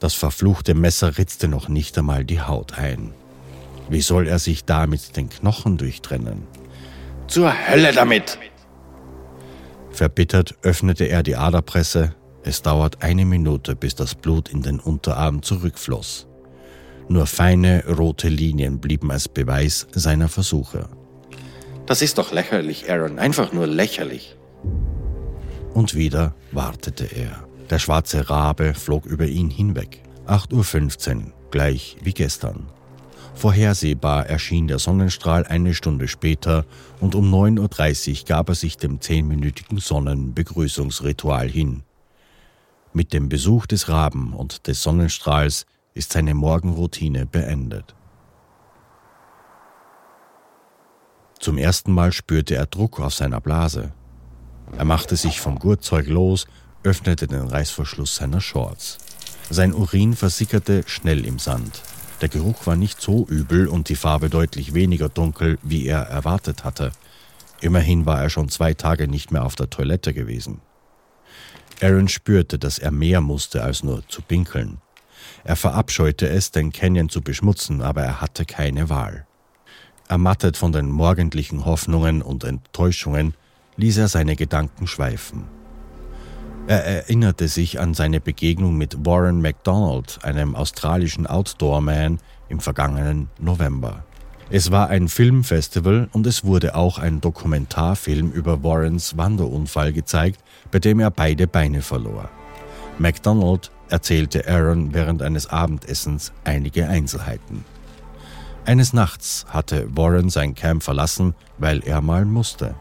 Das 0.00 0.14
verfluchte 0.14 0.74
Messer 0.74 1.16
ritzte 1.16 1.46
noch 1.46 1.68
nicht 1.68 1.96
einmal 1.96 2.24
die 2.24 2.40
Haut 2.40 2.76
ein. 2.76 3.12
Wie 3.88 4.00
soll 4.00 4.26
er 4.26 4.40
sich 4.40 4.64
damit 4.64 5.16
den 5.16 5.28
Knochen 5.30 5.76
durchtrennen? 5.76 6.42
Zur 7.28 7.52
Hölle 7.68 7.92
damit! 7.92 8.36
Verbittert 9.92 10.56
öffnete 10.62 11.04
er 11.04 11.22
die 11.22 11.36
Aderpresse. 11.36 12.16
Es 12.42 12.62
dauert 12.62 13.04
eine 13.04 13.26
Minute, 13.26 13.76
bis 13.76 13.94
das 13.94 14.16
Blut 14.16 14.48
in 14.48 14.62
den 14.62 14.80
Unterarm 14.80 15.42
zurückfloss. 15.42 16.26
Nur 17.08 17.26
feine 17.26 17.84
rote 17.86 18.28
Linien 18.28 18.80
blieben 18.80 19.10
als 19.10 19.28
Beweis 19.28 19.86
seiner 19.92 20.28
Versuche. 20.28 20.88
Das 21.86 22.02
ist 22.02 22.18
doch 22.18 22.32
lächerlich, 22.32 22.90
Aaron, 22.90 23.18
einfach 23.18 23.52
nur 23.52 23.66
lächerlich. 23.66 24.36
Und 25.72 25.94
wieder 25.94 26.34
wartete 26.52 27.04
er. 27.04 27.46
Der 27.70 27.78
schwarze 27.78 28.28
Rabe 28.28 28.74
flog 28.74 29.06
über 29.06 29.26
ihn 29.26 29.50
hinweg. 29.50 30.02
8.15 30.26 31.16
Uhr, 31.16 31.32
gleich 31.50 31.96
wie 32.02 32.12
gestern. 32.12 32.66
Vorhersehbar 33.34 34.26
erschien 34.26 34.66
der 34.66 34.78
Sonnenstrahl 34.78 35.44
eine 35.44 35.74
Stunde 35.74 36.08
später 36.08 36.64
und 37.00 37.14
um 37.14 37.32
9.30 37.32 38.20
Uhr 38.20 38.24
gab 38.26 38.48
er 38.48 38.54
sich 38.54 38.78
dem 38.78 39.00
zehnminütigen 39.00 39.78
Sonnenbegrüßungsritual 39.78 41.48
hin. 41.48 41.82
Mit 42.94 43.12
dem 43.12 43.28
Besuch 43.28 43.66
des 43.66 43.90
Raben 43.90 44.32
und 44.32 44.66
des 44.66 44.82
Sonnenstrahls 44.82 45.66
ist 45.96 46.12
seine 46.12 46.34
Morgenroutine 46.34 47.24
beendet. 47.26 47.94
Zum 51.40 51.58
ersten 51.58 51.92
Mal 51.92 52.12
spürte 52.12 52.54
er 52.54 52.66
Druck 52.66 53.00
auf 53.00 53.14
seiner 53.14 53.40
Blase. 53.40 53.92
Er 54.76 54.84
machte 54.84 55.16
sich 55.16 55.40
vom 55.40 55.58
Gurtzeug 55.58 56.06
los, 56.06 56.46
öffnete 56.82 57.26
den 57.26 57.48
Reißverschluss 57.48 58.16
seiner 58.16 58.40
Shorts. 58.40 58.98
Sein 59.48 59.72
Urin 59.72 60.14
versickerte 60.14 60.82
schnell 60.86 61.24
im 61.24 61.38
Sand. 61.38 61.82
Der 62.20 62.28
Geruch 62.28 62.66
war 62.66 62.76
nicht 62.76 63.00
so 63.00 63.26
übel 63.26 63.66
und 63.66 63.88
die 63.88 63.96
Farbe 63.96 64.28
deutlich 64.28 64.74
weniger 64.74 65.08
dunkel, 65.08 65.58
wie 65.62 65.86
er 65.86 66.02
erwartet 66.02 66.64
hatte. 66.64 66.92
Immerhin 67.60 68.06
war 68.06 68.22
er 68.22 68.30
schon 68.30 68.48
zwei 68.48 68.74
Tage 68.74 69.08
nicht 69.08 69.30
mehr 69.30 69.44
auf 69.44 69.54
der 69.54 69.70
Toilette 69.70 70.12
gewesen. 70.12 70.60
Aaron 71.80 72.08
spürte, 72.08 72.58
dass 72.58 72.78
er 72.78 72.90
mehr 72.90 73.20
musste 73.20 73.62
als 73.62 73.82
nur 73.82 74.06
zu 74.08 74.22
pinkeln. 74.22 74.78
Er 75.46 75.54
verabscheute 75.54 76.28
es, 76.28 76.50
den 76.50 76.72
Canyon 76.72 77.08
zu 77.08 77.22
beschmutzen, 77.22 77.80
aber 77.80 78.02
er 78.02 78.20
hatte 78.20 78.44
keine 78.44 78.88
Wahl. 78.88 79.26
Ermattet 80.08 80.56
von 80.56 80.72
den 80.72 80.90
morgendlichen 80.90 81.64
Hoffnungen 81.64 82.20
und 82.20 82.42
Enttäuschungen 82.42 83.32
ließ 83.76 83.98
er 83.98 84.08
seine 84.08 84.34
Gedanken 84.34 84.88
schweifen. 84.88 85.44
Er 86.66 86.84
erinnerte 86.84 87.46
sich 87.46 87.78
an 87.78 87.94
seine 87.94 88.20
Begegnung 88.20 88.76
mit 88.76 89.06
Warren 89.06 89.40
MacDonald, 89.40 90.18
einem 90.24 90.56
australischen 90.56 91.28
Outdoor-Man, 91.28 92.18
im 92.48 92.58
vergangenen 92.58 93.28
November. 93.38 94.02
Es 94.50 94.72
war 94.72 94.88
ein 94.88 95.06
Filmfestival 95.06 96.08
und 96.12 96.26
es 96.26 96.44
wurde 96.44 96.74
auch 96.74 96.98
ein 96.98 97.20
Dokumentarfilm 97.20 98.32
über 98.32 98.64
Warrens 98.64 99.16
Wanderunfall 99.16 99.92
gezeigt, 99.92 100.40
bei 100.72 100.80
dem 100.80 100.98
er 100.98 101.12
beide 101.12 101.46
Beine 101.46 101.82
verlor. 101.82 102.30
MacDonald 102.98 103.70
erzählte 103.88 104.46
Aaron 104.48 104.94
während 104.94 105.22
eines 105.22 105.46
Abendessens 105.46 106.32
einige 106.44 106.88
Einzelheiten. 106.88 107.64
Eines 108.64 108.92
Nachts 108.92 109.46
hatte 109.48 109.86
Warren 109.96 110.28
sein 110.28 110.54
Camp 110.54 110.82
verlassen, 110.82 111.34
weil 111.58 111.80
er 111.84 112.00
mal 112.00 112.24
musste. 112.24 112.74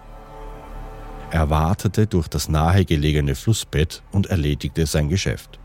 Er 1.31 1.49
wartete 1.49 2.07
durch 2.07 2.27
das 2.27 2.49
nahegelegene 2.49 3.35
Flussbett 3.35 4.01
und 4.11 4.27
erledigte 4.27 4.85
sein 4.85 5.09
Geschäft. 5.09 5.59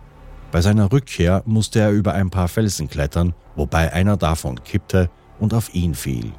Bei 0.53 0.61
seiner 0.61 0.90
Rückkehr 0.90 1.42
musste 1.46 1.81
er 1.81 1.92
über 1.92 2.12
ein 2.12 2.31
paar 2.31 2.48
Felsen 2.48 2.88
klettern, 2.88 3.35
wobei 3.55 3.92
einer 3.92 4.16
davon 4.16 4.62
kippte 4.64 5.11
und 5.38 5.55
auf 5.55 5.72
ihn 5.74 5.94
fiel. 5.94 6.33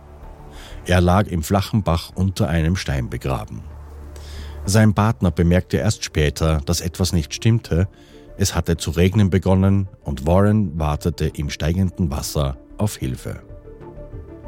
Er 0.85 1.01
lag 1.01 1.27
im 1.27 1.43
flachen 1.43 1.83
Bach 1.83 2.11
unter 2.13 2.49
einem 2.49 2.75
Stein 2.75 3.09
begraben. 3.09 3.61
Sein 4.65 4.93
Partner 4.93 5.31
bemerkte 5.31 5.77
erst 5.77 6.03
später, 6.03 6.61
dass 6.65 6.81
etwas 6.81 7.13
nicht 7.13 7.33
stimmte. 7.33 7.87
Es 8.37 8.55
hatte 8.55 8.77
zu 8.77 8.91
regnen 8.91 9.29
begonnen 9.29 9.87
und 10.03 10.25
Warren 10.25 10.79
wartete 10.79 11.27
im 11.27 11.49
steigenden 11.49 12.09
Wasser 12.11 12.57
auf 12.77 12.97
Hilfe. 12.97 13.41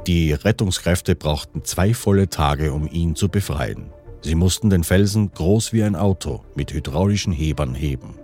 Die 0.08 0.34
Rettungskräfte 0.34 1.16
brauchten 1.16 1.64
zwei 1.64 1.94
volle 1.94 2.28
Tage, 2.28 2.74
um 2.74 2.88
ihn 2.88 3.16
zu 3.16 3.30
befreien. 3.30 3.92
Sie 4.22 4.36
mussten 4.36 4.70
den 4.70 4.84
Felsen 4.84 5.32
groß 5.32 5.74
wie 5.74 5.84
ein 5.84 5.96
Auto 5.96 6.44
mit 6.56 6.74
hydraulischen 6.74 7.34
Hebern 7.34 7.76
heben. 7.76 8.16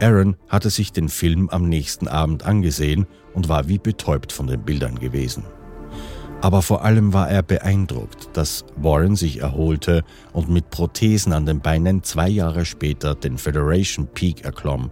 Aaron 0.00 0.36
hatte 0.48 0.70
sich 0.70 0.92
den 0.92 1.08
Film 1.08 1.48
am 1.50 1.68
nächsten 1.68 2.08
Abend 2.08 2.44
angesehen 2.44 3.06
und 3.34 3.48
war 3.48 3.68
wie 3.68 3.78
betäubt 3.78 4.32
von 4.32 4.46
den 4.46 4.62
Bildern 4.62 4.98
gewesen. 4.98 5.44
Aber 6.42 6.60
vor 6.60 6.84
allem 6.84 7.12
war 7.12 7.30
er 7.30 7.44
beeindruckt, 7.44 8.30
dass 8.32 8.64
Warren 8.74 9.14
sich 9.14 9.40
erholte 9.40 10.02
und 10.32 10.50
mit 10.50 10.70
Prothesen 10.70 11.32
an 11.32 11.46
den 11.46 11.60
Beinen 11.60 12.02
zwei 12.02 12.28
Jahre 12.28 12.64
später 12.64 13.14
den 13.14 13.38
Federation 13.38 14.08
Peak 14.08 14.44
erklomm, 14.44 14.90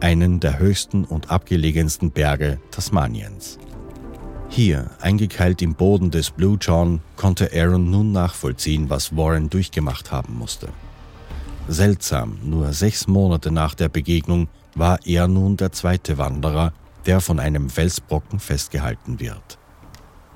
einen 0.00 0.40
der 0.40 0.58
höchsten 0.58 1.04
und 1.04 1.30
abgelegensten 1.30 2.10
Berge 2.10 2.58
Tasmaniens. 2.70 3.58
Hier, 4.48 4.90
eingekeilt 5.02 5.60
im 5.60 5.74
Boden 5.74 6.10
des 6.10 6.30
Blue 6.30 6.56
John, 6.58 7.02
konnte 7.16 7.50
Aaron 7.52 7.90
nun 7.90 8.12
nachvollziehen, 8.12 8.88
was 8.88 9.14
Warren 9.14 9.50
durchgemacht 9.50 10.10
haben 10.10 10.38
musste. 10.38 10.68
Seltsam, 11.68 12.38
nur 12.42 12.72
sechs 12.72 13.06
Monate 13.06 13.50
nach 13.50 13.74
der 13.74 13.90
Begegnung 13.90 14.48
war 14.74 14.98
er 15.04 15.28
nun 15.28 15.58
der 15.58 15.72
zweite 15.72 16.16
Wanderer, 16.16 16.72
der 17.04 17.20
von 17.20 17.38
einem 17.38 17.68
Felsbrocken 17.68 18.38
festgehalten 18.38 19.20
wird. 19.20 19.58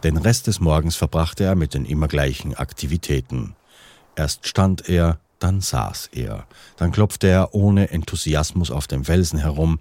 Den 0.03 0.17
Rest 0.17 0.47
des 0.47 0.61
Morgens 0.61 0.97
verbrachte 0.97 1.45
er 1.45 1.55
mit 1.55 1.75
den 1.75 1.85
immer 1.85 2.09
gleichen 2.09 2.55
Aktivitäten. 2.55 3.55
Erst 4.17 4.47
stand 4.47 4.89
er, 4.89 5.21
dann 5.39 5.61
saß 5.61 6.11
er, 6.13 6.47
dann 6.77 6.93
klopfte 6.93 7.29
er 7.29 7.55
ohne 7.55 7.91
Enthusiasmus 7.91 8.71
auf 8.71 8.87
dem 8.87 9.05
Felsen 9.05 9.39
herum, 9.39 9.79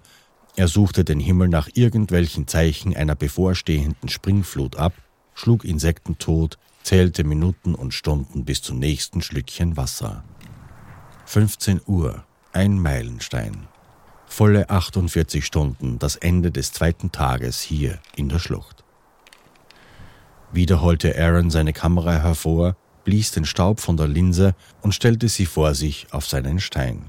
er 0.56 0.68
suchte 0.68 1.04
den 1.04 1.20
Himmel 1.20 1.48
nach 1.48 1.68
irgendwelchen 1.74 2.46
Zeichen 2.46 2.94
einer 2.96 3.14
bevorstehenden 3.14 4.08
Springflut 4.08 4.76
ab, 4.76 4.92
schlug 5.34 5.64
Insekten 5.64 6.18
tot, 6.18 6.58
zählte 6.82 7.24
Minuten 7.24 7.74
und 7.74 7.94
Stunden 7.94 8.44
bis 8.44 8.60
zum 8.60 8.78
nächsten 8.78 9.22
Schlückchen 9.22 9.76
Wasser. 9.76 10.24
15 11.26 11.80
Uhr, 11.86 12.24
ein 12.52 12.78
Meilenstein. 12.78 13.68
Volle 14.26 14.68
48 14.68 15.46
Stunden, 15.46 15.98
das 15.98 16.16
Ende 16.16 16.50
des 16.50 16.72
zweiten 16.72 17.10
Tages 17.10 17.60
hier 17.60 17.98
in 18.16 18.28
der 18.28 18.38
Schlucht. 18.38 18.84
Wieder 20.52 20.82
holte 20.82 21.16
Aaron 21.16 21.50
seine 21.50 21.72
Kamera 21.72 22.12
hervor, 22.12 22.76
blies 23.04 23.30
den 23.30 23.44
Staub 23.44 23.80
von 23.80 23.96
der 23.96 24.08
Linse 24.08 24.54
und 24.82 24.94
stellte 24.94 25.28
sie 25.28 25.46
vor 25.46 25.74
sich 25.74 26.08
auf 26.10 26.26
seinen 26.26 26.58
Stein. 26.58 27.08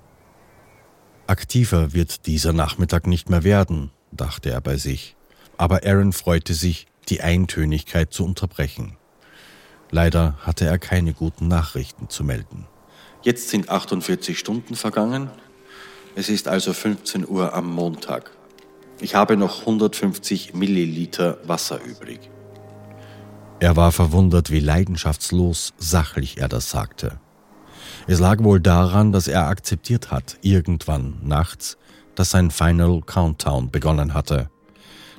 Aktiver 1.27 1.93
wird 1.93 2.27
dieser 2.27 2.53
Nachmittag 2.53 3.07
nicht 3.07 3.29
mehr 3.29 3.43
werden, 3.43 3.91
dachte 4.11 4.51
er 4.51 4.61
bei 4.61 4.77
sich. 4.77 5.15
Aber 5.57 5.81
Aaron 5.85 6.13
freute 6.13 6.53
sich, 6.53 6.87
die 7.09 7.21
Eintönigkeit 7.21 8.13
zu 8.13 8.23
unterbrechen. 8.25 8.97
Leider 9.89 10.37
hatte 10.41 10.65
er 10.65 10.77
keine 10.77 11.13
guten 11.13 11.47
Nachrichten 11.47 12.09
zu 12.09 12.23
melden. 12.23 12.67
Jetzt 13.23 13.49
sind 13.49 13.69
48 13.69 14.37
Stunden 14.37 14.75
vergangen. 14.75 15.29
Es 16.15 16.29
ist 16.29 16.47
also 16.47 16.73
15 16.73 17.27
Uhr 17.27 17.53
am 17.53 17.71
Montag. 17.73 18.31
Ich 18.99 19.15
habe 19.15 19.35
noch 19.35 19.61
150 19.61 20.53
Milliliter 20.53 21.37
Wasser 21.45 21.81
übrig. 21.83 22.29
Er 23.61 23.75
war 23.75 23.91
verwundert, 23.91 24.49
wie 24.49 24.59
leidenschaftslos 24.59 25.75
sachlich 25.77 26.39
er 26.39 26.49
das 26.49 26.71
sagte. 26.71 27.19
Es 28.07 28.19
lag 28.19 28.39
wohl 28.43 28.59
daran, 28.59 29.11
dass 29.11 29.27
er 29.27 29.49
akzeptiert 29.49 30.09
hat, 30.09 30.39
irgendwann 30.41 31.19
nachts, 31.21 31.77
dass 32.15 32.31
sein 32.31 32.49
Final 32.49 33.01
Countdown 33.05 33.69
begonnen 33.69 34.15
hatte. 34.15 34.49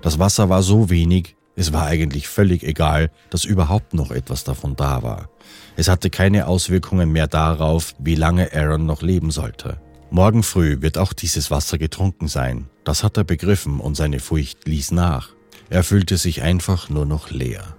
Das 0.02 0.18
Wasser 0.18 0.48
war 0.48 0.64
so 0.64 0.90
wenig, 0.90 1.36
es 1.54 1.72
war 1.72 1.86
eigentlich 1.86 2.26
völlig 2.26 2.64
egal, 2.64 3.12
dass 3.30 3.44
überhaupt 3.44 3.94
noch 3.94 4.10
etwas 4.10 4.42
davon 4.42 4.74
da 4.74 5.04
war. 5.04 5.28
Es 5.76 5.86
hatte 5.86 6.10
keine 6.10 6.48
Auswirkungen 6.48 7.12
mehr 7.12 7.28
darauf, 7.28 7.94
wie 8.00 8.16
lange 8.16 8.52
Aaron 8.52 8.86
noch 8.86 9.02
leben 9.02 9.30
sollte. 9.30 9.80
Morgen 10.10 10.42
früh 10.42 10.80
wird 10.80 10.98
auch 10.98 11.12
dieses 11.12 11.52
Wasser 11.52 11.78
getrunken 11.78 12.26
sein. 12.26 12.68
Das 12.82 13.04
hat 13.04 13.16
er 13.16 13.24
begriffen 13.24 13.78
und 13.78 13.94
seine 13.94 14.18
Furcht 14.18 14.66
ließ 14.66 14.90
nach. 14.90 15.28
Er 15.70 15.84
fühlte 15.84 16.16
sich 16.16 16.42
einfach 16.42 16.88
nur 16.88 17.06
noch 17.06 17.30
leer. 17.30 17.76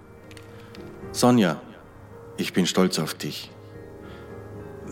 Sonja, 1.14 1.60
ich 2.36 2.52
bin 2.52 2.66
stolz 2.66 2.98
auf 2.98 3.14
dich 3.14 3.50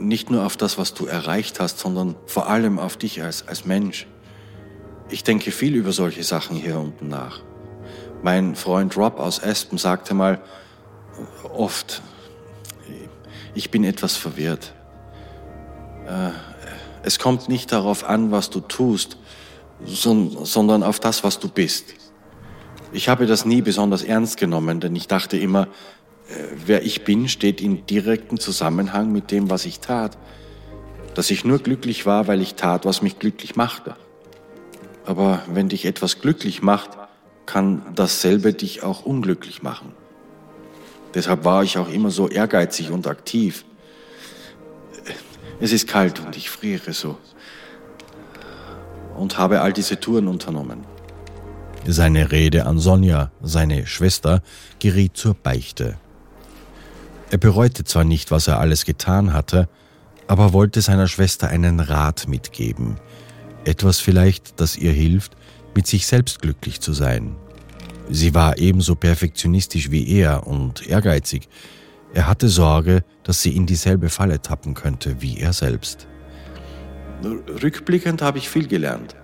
nicht 0.03 0.31
nur 0.31 0.45
auf 0.45 0.57
das, 0.57 0.79
was 0.79 0.95
du 0.95 1.07
erreicht 1.07 1.61
hast, 1.61 1.79
sondern 1.79 2.17
vor 2.27 2.49
allem 2.49 2.79
auf 2.79 2.97
dich 2.97 3.23
als, 3.23 3.47
als 3.49 3.65
Mensch. 3.65 4.07
Ich 5.09 5.25
denke 5.25 5.51
viel 5.51 5.75
über 5.75 5.93
solche 5.93 6.25
Sachen 6.25 6.57
hier 6.57 6.79
unten 6.79 7.09
nach. 7.09 7.41
Mein 8.23 8.55
Freund 8.55 8.97
Rob 8.97 9.19
aus 9.19 9.43
Aspen 9.43 9.79
sagte 9.79 10.15
mal 10.15 10.41
oft, 11.53 12.03
ich 13.55 13.71
bin 13.71 13.85
etwas 13.85 14.17
verwirrt. 14.17 14.73
Äh, 16.07 16.31
es 17.03 17.19
kommt 17.19 17.49
nicht 17.49 17.73
darauf 17.73 18.05
an, 18.05 18.31
was 18.31 18.49
du 18.49 18.61
tust, 18.61 19.19
sondern 19.85 20.83
auf 20.83 21.01
das, 21.01 21.25
was 21.25 21.39
du 21.41 21.49
bist. 21.49 21.95
Ich 22.93 23.09
habe 23.09 23.27
das 23.27 23.45
nie 23.45 23.61
besonders 23.61 24.03
ernst 24.03 24.37
genommen, 24.37 24.81
denn 24.81 24.95
ich 24.95 25.09
dachte 25.09 25.37
immer, 25.37 25.67
wer 26.67 26.85
ich 26.85 27.05
bin, 27.05 27.29
steht 27.29 27.61
in 27.61 27.87
direktem 27.87 28.39
Zusammenhang 28.39 29.13
mit 29.13 29.31
dem, 29.31 29.51
was 29.51 29.65
ich 29.65 29.81
tat. 29.81 30.19
Dass 31.15 31.31
ich 31.31 31.45
nur 31.45 31.59
glücklich 31.59 32.07
war, 32.07 32.27
weil 32.27 32.41
ich 32.41 32.55
tat, 32.55 32.85
was 32.85 33.03
mich 33.03 33.19
glücklich 33.19 33.57
machte. 33.57 33.97
Aber 35.05 35.43
wenn 35.53 35.69
dich 35.69 35.85
etwas 35.85 36.21
glücklich 36.21 36.63
macht, 36.63 36.91
kann 37.47 37.83
dasselbe 37.95 38.53
dich 38.55 38.83
auch 38.83 39.05
unglücklich 39.05 39.63
machen. 39.63 39.93
Deshalb 41.15 41.45
war 41.45 41.63
ich 41.63 41.77
auch 41.77 41.91
immer 41.91 42.11
so 42.11 42.29
ehrgeizig 42.29 42.91
und 42.91 43.07
aktiv. 43.07 43.65
Es 45.61 45.73
ist 45.73 45.87
kalt 45.87 46.21
und 46.21 46.37
ich 46.37 46.51
friere 46.51 46.93
so. 46.93 47.19
Und 49.17 49.37
habe 49.37 49.61
all 49.61 49.73
diese 49.73 50.01
Touren 50.01 50.29
unternommen. 50.29 50.85
Seine 51.87 52.33
Rede 52.33 52.67
an 52.67 52.79
Sonja, 52.79 53.33
seine 53.43 53.87
Schwester, 53.87 54.43
geriet 54.79 55.17
zur 55.17 55.35
Beichte. 55.35 55.99
Er 57.33 57.39
bereute 57.39 57.83
zwar 57.85 58.05
nicht, 58.05 58.31
was 58.31 58.47
er 58.47 58.61
alles 58.61 58.85
getan 58.85 59.33
hatte, 59.33 59.67
aber 60.27 60.53
wollte 60.53 60.83
seiner 60.83 61.09
Schwester 61.09 61.49
einen 61.49 61.81
Rat 61.81 62.29
mitgeben. 62.29 62.97
Etwas 63.65 64.01
vielleicht, 64.01 64.61
das 64.61 64.77
ihr 64.77 64.93
hilft, 64.93 65.35
mit 65.75 65.87
sich 65.87 66.07
selbst 66.07 66.43
glücklich 66.43 66.83
zu 66.83 66.93
sein. 66.93 67.35
Sie 68.11 68.35
war 68.35 68.59
ebenso 68.59 68.97
perfektionistisch 68.97 69.91
wie 69.91 70.07
er 70.11 70.47
und 70.47 70.87
ehrgeizig. 70.87 71.49
Er 72.13 72.27
hatte 72.27 72.51
Sorge, 72.51 73.03
dass 73.25 73.41
sie 73.41 73.57
in 73.57 73.65
dieselbe 73.65 74.11
Falle 74.11 74.43
tappen 74.43 74.75
könnte 74.75 75.23
wie 75.23 75.39
er 75.39 75.55
selbst. 75.55 76.07
Rückblickend 77.25 78.21
habe 78.21 78.37
ich 78.37 78.51
viel 78.51 78.69
gelernt. 78.69 79.17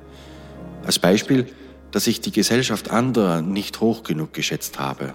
Als 0.82 0.98
Beispiel, 0.98 1.46
dass 1.90 2.06
ich 2.06 2.22
die 2.22 2.32
Gesellschaft 2.32 2.90
anderer 2.90 3.42
nicht 3.42 3.80
hoch 3.80 4.02
genug 4.02 4.32
geschätzt 4.32 4.78
habe. 4.78 5.12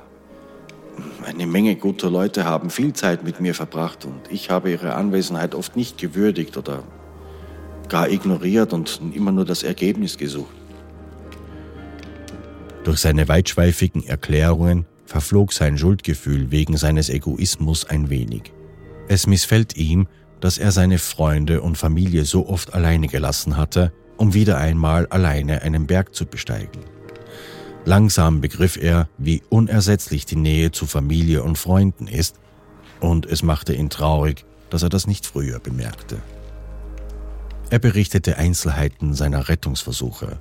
Eine 1.25 1.47
Menge 1.47 1.75
guter 1.75 2.09
Leute 2.09 2.43
haben 2.43 2.69
viel 2.69 2.93
Zeit 2.93 3.23
mit 3.23 3.39
mir 3.39 3.53
verbracht 3.53 4.05
und 4.05 4.21
ich 4.29 4.49
habe 4.49 4.71
ihre 4.71 4.95
Anwesenheit 4.95 5.55
oft 5.55 5.75
nicht 5.77 5.97
gewürdigt 5.97 6.57
oder 6.57 6.83
gar 7.87 8.09
ignoriert 8.09 8.73
und 8.73 8.99
immer 9.13 9.31
nur 9.31 9.45
das 9.45 9.63
Ergebnis 9.63 10.17
gesucht. 10.17 10.53
Durch 12.83 12.99
seine 12.99 13.27
weitschweifigen 13.29 14.05
Erklärungen 14.05 14.85
verflog 15.05 15.53
sein 15.53 15.77
Schuldgefühl 15.77 16.51
wegen 16.51 16.75
seines 16.75 17.09
Egoismus 17.09 17.85
ein 17.85 18.09
wenig. 18.09 18.51
Es 19.07 19.25
missfällt 19.25 19.77
ihm, 19.77 20.07
dass 20.41 20.57
er 20.57 20.71
seine 20.71 20.97
Freunde 20.97 21.61
und 21.61 21.77
Familie 21.77 22.25
so 22.25 22.47
oft 22.49 22.73
alleine 22.73 23.07
gelassen 23.07 23.55
hatte, 23.55 23.93
um 24.17 24.33
wieder 24.33 24.57
einmal 24.57 25.07
alleine 25.07 25.61
einen 25.61 25.87
Berg 25.87 26.13
zu 26.13 26.25
besteigen. 26.25 26.81
Langsam 27.85 28.39
begriff 28.39 28.77
er, 28.77 29.09
wie 29.17 29.41
unersetzlich 29.49 30.25
die 30.25 30.37
Nähe 30.37 30.71
zu 30.71 30.85
Familie 30.85 31.43
und 31.43 31.57
Freunden 31.57 32.07
ist, 32.07 32.35
und 33.01 33.25
es 33.25 33.43
machte 33.43 33.73
ihn 33.73 33.89
traurig, 33.89 34.45
dass 34.69 34.83
er 34.83 34.89
das 34.89 35.05
nicht 35.05 35.25
früher 35.25 35.59
bemerkte. 35.59 36.19
Er 37.69 37.79
berichtete 37.79 38.37
Einzelheiten 38.37 39.13
seiner 39.13 39.49
Rettungsversuche, 39.49 40.39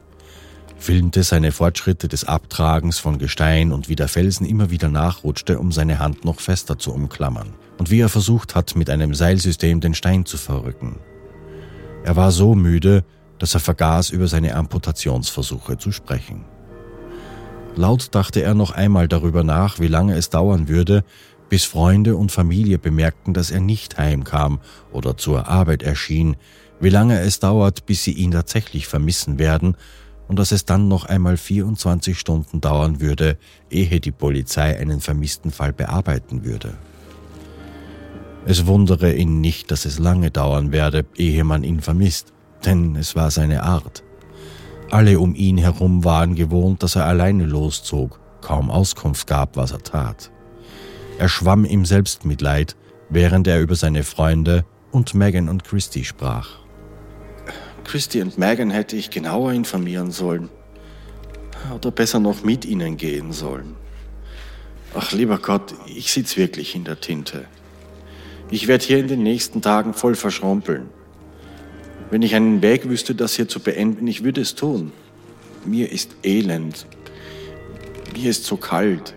filmte 0.79 1.25
seine 1.25 1.51
Fortschritte 1.51 2.07
des 2.07 2.25
Abtragens 2.25 3.01
von 3.01 3.19
Gestein 3.19 3.73
und 3.73 3.89
wie 3.89 3.97
der 3.97 4.09
Felsen 4.09 4.47
immer 4.47 4.71
wieder 4.71 4.89
nachrutschte, 4.89 5.59
um 5.59 5.73
seine 5.73 5.99
Hand 5.99 6.25
noch 6.25 6.39
fester 6.39 6.79
zu 6.79 6.93
umklammern, 6.93 7.55
und 7.79 7.91
wie 7.91 8.01
er 8.01 8.09
versucht 8.09 8.55
hat, 8.55 8.77
mit 8.77 8.89
einem 8.89 9.15
Seilsystem 9.15 9.81
den 9.81 9.95
Stein 9.95 10.27
zu 10.27 10.37
verrücken. 10.37 11.01
Er 12.05 12.15
war 12.15 12.31
so 12.31 12.55
müde, 12.55 13.05
dass 13.41 13.55
er 13.55 13.61
vergaß, 13.61 14.11
über 14.11 14.29
seine 14.29 14.55
Amputationsversuche 14.55 15.77
zu 15.79 15.91
sprechen. 15.91 16.45
Laut 17.75 18.15
dachte 18.15 18.43
er 18.43 18.55
noch 18.55 18.71
einmal 18.71 19.09
darüber 19.09 19.45
nach, 19.45 19.81
wie 19.81 19.89
lange 19.89 20.15
es 20.15 20.29
dauern 20.29 20.69
würde, 20.69 21.05
bis 21.49 21.65
Freunde 21.65 22.17
und 22.17 22.31
Familie 22.31 22.79
bemerkten, 22.79 23.35
dass 23.35 23.51
er 23.51 23.61
nicht 23.61 23.99
heimkam 23.99 24.61
oder 24.91 25.17
zur 25.17 25.49
Arbeit 25.49 25.83
erschien, 25.83 26.37
wie 26.81 26.91
lange 26.91 27.21
es 27.21 27.41
dauert, 27.41 27.87
bis 27.87 28.05
sie 28.05 28.13
ihn 28.13 28.33
tatsächlich 28.33 28.87
vermissen 28.87 29.39
werden 29.39 29.77
und 30.29 30.39
dass 30.39 30.53
es 30.53 30.65
dann 30.65 30.89
noch 30.89 31.07
einmal 31.07 31.37
24 31.37 32.19
Stunden 32.19 32.61
dauern 32.61 33.01
würde, 33.01 33.39
ehe 33.71 34.01
die 34.01 34.13
Polizei 34.13 34.79
einen 34.79 35.01
vermissten 35.01 35.51
Fall 35.51 35.73
bearbeiten 35.73 36.45
würde. 36.45 36.75
Es 38.45 38.67
wundere 38.67 39.15
ihn 39.15 39.41
nicht, 39.41 39.71
dass 39.71 39.85
es 39.85 39.99
lange 39.99 40.31
dauern 40.31 40.73
werde, 40.73 41.05
ehe 41.17 41.45
man 41.45 41.65
ihn 41.65 41.81
vermisst, 41.81 42.33
denn 42.65 42.97
es 42.97 43.15
war 43.15 43.31
seine 43.31 43.63
Art. 43.63 44.02
Alle 44.93 45.19
um 45.19 45.35
ihn 45.35 45.57
herum 45.57 46.05
waren 46.05 46.35
gewohnt, 46.35 46.83
dass 46.83 46.97
er 46.97 47.07
alleine 47.07 47.47
loszog, 47.47 48.21
kaum 48.43 48.71
Auskunft 48.71 49.27
gab, 49.27 49.57
was 49.57 49.73
er 49.73 49.79
tat. 49.79 50.31
Er 51.19 51.31
schwamm 51.31 51.65
im 51.65 51.87
Selbstmitleid, 51.87 52.77
während 53.09 53.47
er 53.47 53.63
über 53.63 53.75
seine 53.75 54.03
Freunde 54.03 54.67
und 54.91 55.15
Megan 55.15 55.49
und 55.49 55.65
Christy 55.65 56.05
sprach. 56.05 56.59
Christy 57.85 58.21
und 58.21 58.37
Megan 58.37 58.71
hätte 58.71 58.95
ich 58.97 59.09
genauer 59.09 59.53
informieren 59.53 60.11
sollen. 60.11 60.51
Oder 61.75 61.91
besser 61.91 62.21
noch 62.21 62.45
mit 62.45 62.67
ihnen 62.67 62.99
gehen 62.99 63.33
sollen. 63.33 63.77
Ach 64.95 65.11
lieber 65.13 65.39
Gott, 65.39 65.75
ich 65.87 66.13
sitze 66.13 66.37
wirklich 66.37 66.75
in 66.75 66.85
der 66.85 67.01
Tinte. 67.01 67.47
Ich 68.51 68.69
werde 68.69 68.85
hier 68.85 68.99
in 68.99 69.09
den 69.09 69.23
nächsten 69.23 69.63
Tagen 69.63 69.95
voll 69.95 70.17
verschrumpeln. 70.17 70.91
Wenn 72.13 72.21
ich 72.21 72.35
einen 72.35 72.61
Weg 72.61 72.91
wüsste, 72.91 73.15
das 73.15 73.37
hier 73.37 73.49
zu 73.49 73.59
beenden, 73.59 74.07
ich 74.07 74.23
würde 74.23 74.43
es 74.43 74.55
tun. 74.55 74.93
Mir 75.65 75.91
ist 75.91 76.15
elend. 76.23 76.85
Mir 78.15 78.29
ist 78.29 78.45
so 78.45 78.59
kalt. 78.59 79.15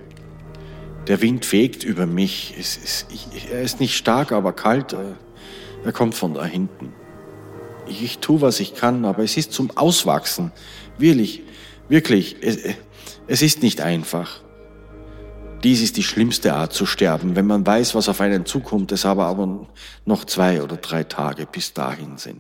Der 1.08 1.22
Wind 1.22 1.44
fegt 1.44 1.84
über 1.84 2.06
mich. 2.06 2.58
Ist, 2.58 3.08
ich, 3.14 3.52
er 3.52 3.62
ist 3.62 3.82
nicht 3.82 3.98
stark, 3.98 4.32
aber 4.32 4.54
kalt. 4.54 4.96
Er 5.84 5.92
kommt 5.92 6.16
von 6.16 6.36
da 6.36 6.46
hinten. 6.46 6.94
Ich 7.86 8.20
tue, 8.20 8.40
was 8.40 8.62
ich 8.62 8.76
kann, 8.76 9.04
aber 9.04 9.24
es 9.24 9.36
ist 9.36 9.52
zum 9.52 9.76
Auswachsen. 9.76 10.54
Wirklich, 10.98 11.42
wirklich, 11.90 12.38
es, 12.40 12.60
es 13.28 13.42
ist 13.42 13.62
nicht 13.62 13.82
einfach. 13.82 14.40
Dies 15.66 15.82
ist 15.82 15.98
die 15.98 16.04
schlimmste 16.04 16.54
Art 16.54 16.72
zu 16.72 16.86
sterben, 16.86 17.36
wenn 17.36 17.46
man 17.46 17.68
weiß, 17.68 17.94
was 17.94 18.08
auf 18.08 18.22
einen 18.22 18.46
zukommt, 18.46 18.94
es 18.94 19.06
aber 19.06 19.26
aber 19.26 19.68
noch 20.06 20.24
zwei 20.24 20.64
oder 20.64 20.78
drei 20.78 21.04
Tage 21.04 21.46
bis 21.46 21.74
dahin 21.74 22.18
sind. 22.18 22.40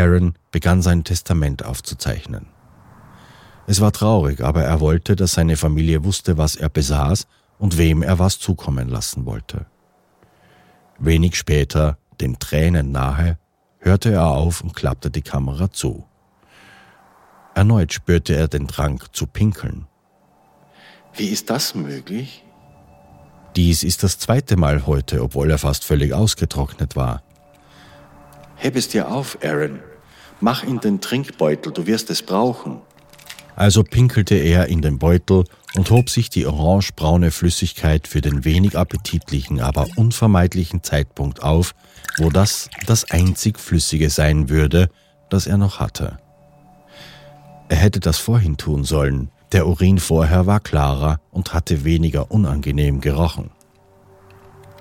Aaron 0.00 0.34
begann 0.50 0.82
sein 0.82 1.04
Testament 1.04 1.64
aufzuzeichnen. 1.64 2.46
Es 3.66 3.80
war 3.80 3.92
traurig, 3.92 4.42
aber 4.42 4.62
er 4.62 4.80
wollte, 4.80 5.16
dass 5.16 5.32
seine 5.32 5.56
Familie 5.56 6.04
wusste, 6.04 6.38
was 6.38 6.56
er 6.56 6.68
besaß 6.68 7.26
und 7.58 7.78
wem 7.78 8.02
er 8.02 8.18
was 8.18 8.38
zukommen 8.38 8.88
lassen 8.88 9.26
wollte. 9.26 9.66
Wenig 10.98 11.36
später 11.36 11.98
den 12.20 12.38
Tränen 12.38 12.92
nahe, 12.92 13.38
hörte 13.78 14.12
er 14.12 14.26
auf 14.26 14.62
und 14.62 14.74
klappte 14.74 15.10
die 15.10 15.22
Kamera 15.22 15.70
zu. 15.70 16.04
Erneut 17.54 17.92
spürte 17.92 18.34
er 18.34 18.48
den 18.48 18.66
Drang 18.66 19.02
zu 19.12 19.26
pinkeln. 19.26 19.86
Wie 21.14 21.28
ist 21.28 21.50
das 21.50 21.74
möglich? 21.74 22.44
Dies 23.56 23.82
ist 23.82 24.02
das 24.02 24.18
zweite 24.18 24.56
Mal 24.56 24.86
heute, 24.86 25.22
obwohl 25.22 25.50
er 25.50 25.58
fast 25.58 25.84
völlig 25.84 26.12
ausgetrocknet 26.12 26.94
war. 26.94 27.22
Heb 28.56 28.76
es 28.76 28.88
dir 28.88 29.12
auf, 29.12 29.38
Aaron. 29.44 29.80
Mach 30.40 30.64
in 30.64 30.80
den 30.80 31.00
Trinkbeutel, 31.00 31.72
du 31.72 31.86
wirst 31.86 32.10
es 32.10 32.22
brauchen. 32.22 32.80
Also 33.54 33.82
pinkelte 33.82 34.34
er 34.34 34.66
in 34.66 34.82
den 34.82 34.98
Beutel 34.98 35.44
und 35.76 35.90
hob 35.90 36.10
sich 36.10 36.28
die 36.28 36.46
orangebraune 36.46 37.30
Flüssigkeit 37.30 38.06
für 38.06 38.20
den 38.20 38.44
wenig 38.44 38.76
appetitlichen, 38.76 39.60
aber 39.60 39.86
unvermeidlichen 39.96 40.82
Zeitpunkt 40.82 41.42
auf, 41.42 41.74
wo 42.18 42.28
das 42.28 42.68
das 42.86 43.10
einzig 43.10 43.58
Flüssige 43.58 44.10
sein 44.10 44.50
würde, 44.50 44.88
das 45.30 45.46
er 45.46 45.56
noch 45.56 45.80
hatte. 45.80 46.18
Er 47.68 47.76
hätte 47.76 48.00
das 48.00 48.18
vorhin 48.18 48.56
tun 48.56 48.84
sollen, 48.84 49.30
der 49.52 49.66
Urin 49.66 49.98
vorher 49.98 50.46
war 50.46 50.60
klarer 50.60 51.20
und 51.30 51.54
hatte 51.54 51.84
weniger 51.84 52.30
unangenehm 52.30 53.00
gerochen. 53.00 53.50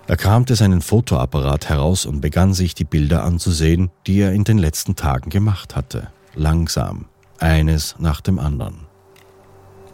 Er 0.08 0.18
kramte 0.18 0.56
seinen 0.56 0.82
Fotoapparat 0.82 1.68
heraus 1.68 2.06
und 2.06 2.22
begann 2.22 2.54
sich 2.54 2.76
die 2.76 2.84
Bilder 2.84 3.24
anzusehen, 3.24 3.90
die 4.06 4.20
er 4.20 4.34
in 4.34 4.44
den 4.44 4.60
letzten 4.60 4.96
Tagen 4.96 5.32
gemacht 5.32 5.76
hatte, 5.76 6.12
langsam, 6.36 7.06
eines 7.40 7.96
nach 7.98 8.22
dem 8.22 8.38
anderen. 8.38 8.86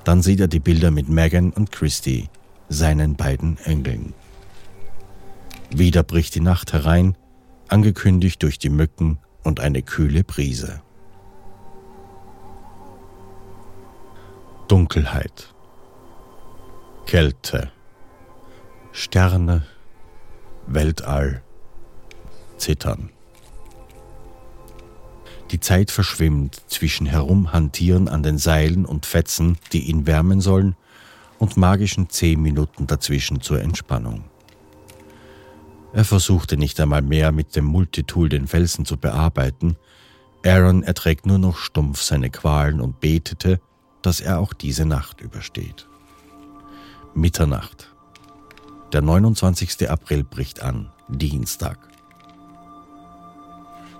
Dann 0.03 0.21
sieht 0.21 0.41
er 0.41 0.49
die 0.49 0.59
Bilder 0.59 0.91
mit 0.91 1.07
Megan 1.07 1.51
und 1.51 1.71
Christy, 1.71 2.29
seinen 2.67 3.15
beiden 3.15 3.57
Engeln. 3.59 4.13
Wieder 5.69 6.03
bricht 6.03 6.35
die 6.35 6.41
Nacht 6.41 6.73
herein, 6.73 7.15
angekündigt 7.69 8.43
durch 8.43 8.59
die 8.59 8.69
Mücken 8.69 9.19
und 9.43 9.61
eine 9.61 9.81
kühle 9.81 10.25
Brise. 10.25 10.81
Dunkelheit, 14.67 15.53
Kälte, 17.05 17.71
Sterne, 18.91 19.63
Weltall, 20.73 21.41
Zittern. 22.57 23.09
Die 25.51 25.59
Zeit 25.59 25.91
verschwimmt 25.91 26.61
zwischen 26.67 27.05
Herumhantieren 27.05 28.07
an 28.07 28.23
den 28.23 28.37
Seilen 28.37 28.85
und 28.85 29.05
Fetzen, 29.05 29.57
die 29.73 29.89
ihn 29.89 30.07
wärmen 30.07 30.39
sollen, 30.39 30.75
und 31.39 31.57
magischen 31.57 32.09
zehn 32.09 32.41
Minuten 32.41 32.87
dazwischen 32.87 33.41
zur 33.41 33.61
Entspannung. 33.61 34.23
Er 35.91 36.05
versuchte 36.05 36.55
nicht 36.55 36.79
einmal 36.79 37.01
mehr 37.01 37.33
mit 37.33 37.55
dem 37.55 37.65
Multitool 37.65 38.29
den 38.29 38.47
Felsen 38.47 38.85
zu 38.85 38.95
bearbeiten. 38.95 39.75
Aaron 40.45 40.83
erträgt 40.83 41.25
nur 41.25 41.37
noch 41.37 41.57
stumpf 41.57 42.01
seine 42.01 42.29
Qualen 42.29 42.79
und 42.79 43.01
betete, 43.01 43.59
dass 44.01 44.21
er 44.21 44.39
auch 44.39 44.53
diese 44.53 44.85
Nacht 44.85 45.19
übersteht. 45.19 45.87
Mitternacht. 47.13 47.90
Der 48.93 49.01
29. 49.01 49.89
April 49.89 50.25
bricht 50.25 50.61
an, 50.61 50.89
Dienstag. 51.07 51.77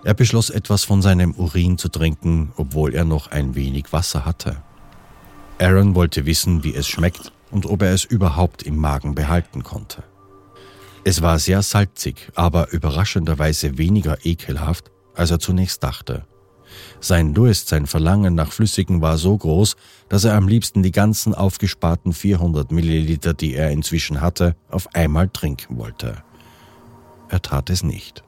Er 0.04 0.14
beschloss 0.14 0.50
etwas 0.50 0.84
von 0.84 1.02
seinem 1.02 1.34
Urin 1.36 1.78
zu 1.78 1.88
trinken, 1.88 2.52
obwohl 2.58 2.94
er 2.94 3.06
noch 3.06 3.32
ein 3.32 3.56
wenig 3.56 3.94
Wasser 3.94 4.26
hatte. 4.26 4.58
Aaron 5.60 5.96
wollte 5.96 6.26
wissen, 6.26 6.66
wie 6.66 6.76
es 6.76 6.90
schmeckt 6.90 7.32
und 7.52 7.66
ob 7.68 7.84
er 7.84 7.94
es 7.94 8.04
überhaupt 8.04 8.64
im 8.64 8.76
Magen 8.76 9.16
behalten 9.16 9.64
konnte. 9.64 10.04
Es 11.06 11.22
war 11.22 11.40
sehr 11.40 11.62
salzig, 11.62 12.30
aber 12.36 12.74
überraschenderweise 12.74 13.78
weniger 13.78 14.26
ekelhaft, 14.26 14.92
als 15.16 15.32
er 15.32 15.40
zunächst 15.40 15.84
dachte. 15.84 16.26
Sein 17.00 17.34
Durst, 17.34 17.68
sein 17.68 17.88
Verlangen 17.88 18.36
nach 18.36 18.52
Flüssigen 18.52 19.02
war 19.02 19.18
so 19.18 19.38
groß, 19.38 19.76
dass 20.10 20.24
er 20.24 20.36
am 20.36 20.48
liebsten 20.48 20.84
die 20.84 20.92
ganzen 20.92 21.34
aufgesparten 21.34 22.14
400 22.14 22.72
Milliliter, 22.72 23.34
die 23.34 23.56
er 23.56 23.72
inzwischen 23.72 24.22
hatte, 24.22 24.56
auf 24.70 24.94
einmal 24.96 25.30
trinken 25.30 25.78
wollte. 25.78 26.24
Er 27.30 27.42
tat 27.42 27.70
es 27.70 27.84
nicht. 27.84 28.24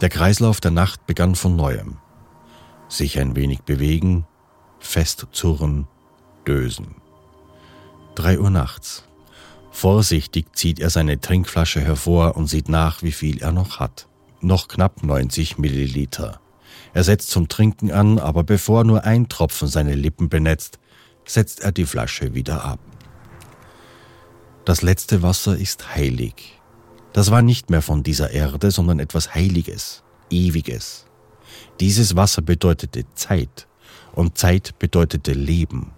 Der 0.00 0.08
Kreislauf 0.08 0.60
der 0.60 0.70
Nacht 0.70 1.06
begann 1.06 1.34
von 1.34 1.56
neuem. 1.56 1.98
Sich 2.88 3.18
ein 3.18 3.36
wenig 3.36 3.62
bewegen, 3.62 4.26
festzurren, 4.78 5.86
dösen. 6.46 6.96
Drei 8.14 8.38
Uhr 8.38 8.50
nachts. 8.50 9.04
Vorsichtig 9.70 10.56
zieht 10.56 10.80
er 10.80 10.90
seine 10.90 11.20
Trinkflasche 11.20 11.80
hervor 11.80 12.36
und 12.36 12.48
sieht 12.48 12.68
nach, 12.68 13.02
wie 13.02 13.12
viel 13.12 13.40
er 13.40 13.52
noch 13.52 13.78
hat. 13.78 14.08
Noch 14.42 14.68
knapp 14.68 15.02
90 15.02 15.58
Milliliter. 15.58 16.40
Er 16.94 17.04
setzt 17.04 17.30
zum 17.30 17.48
Trinken 17.48 17.90
an, 17.90 18.18
aber 18.18 18.42
bevor 18.42 18.84
nur 18.84 19.04
ein 19.04 19.28
Tropfen 19.28 19.68
seine 19.68 19.94
Lippen 19.94 20.28
benetzt, 20.28 20.78
setzt 21.26 21.60
er 21.60 21.72
die 21.72 21.84
Flasche 21.84 22.34
wieder 22.34 22.64
ab. 22.64 22.80
Das 24.64 24.82
letzte 24.82 25.22
Wasser 25.22 25.56
ist 25.56 25.94
heilig. 25.94 26.60
Das 27.12 27.30
war 27.30 27.42
nicht 27.42 27.70
mehr 27.70 27.82
von 27.82 28.02
dieser 28.02 28.30
Erde, 28.30 28.70
sondern 28.70 28.98
etwas 28.98 29.34
Heiliges, 29.34 30.02
Ewiges. 30.30 31.06
Dieses 31.80 32.16
Wasser 32.16 32.40
bedeutete 32.40 33.04
Zeit 33.14 33.66
und 34.12 34.38
Zeit 34.38 34.78
bedeutete 34.78 35.32
Leben. 35.32 35.92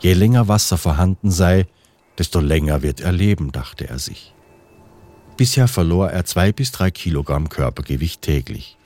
Je 0.00 0.14
länger 0.14 0.48
Wasser 0.48 0.78
vorhanden 0.78 1.30
sei, 1.30 1.66
desto 2.16 2.40
länger 2.40 2.82
wird 2.82 3.00
er 3.00 3.12
leben, 3.12 3.52
dachte 3.52 3.88
er 3.88 3.98
sich. 3.98 4.35
Bisher 5.36 5.68
verlor 5.68 6.10
er 6.10 6.24
zwei 6.24 6.50
bis 6.50 6.72
drei 6.72 6.90
Kilogramm 6.90 7.50
Körpergewicht 7.50 8.22
täglich. 8.22 8.76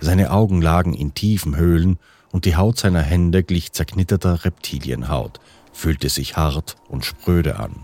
Seine 0.00 0.32
Augen 0.32 0.60
lagen 0.60 0.94
in 0.94 1.14
tiefen 1.14 1.56
Höhlen 1.56 1.98
und 2.32 2.44
die 2.44 2.56
Haut 2.56 2.78
seiner 2.78 3.02
Hände 3.02 3.44
glich 3.44 3.72
zerknitterter 3.72 4.44
Reptilienhaut, 4.44 5.38
fühlte 5.72 6.08
sich 6.08 6.36
hart 6.36 6.74
und 6.88 7.04
spröde 7.04 7.56
an. 7.60 7.76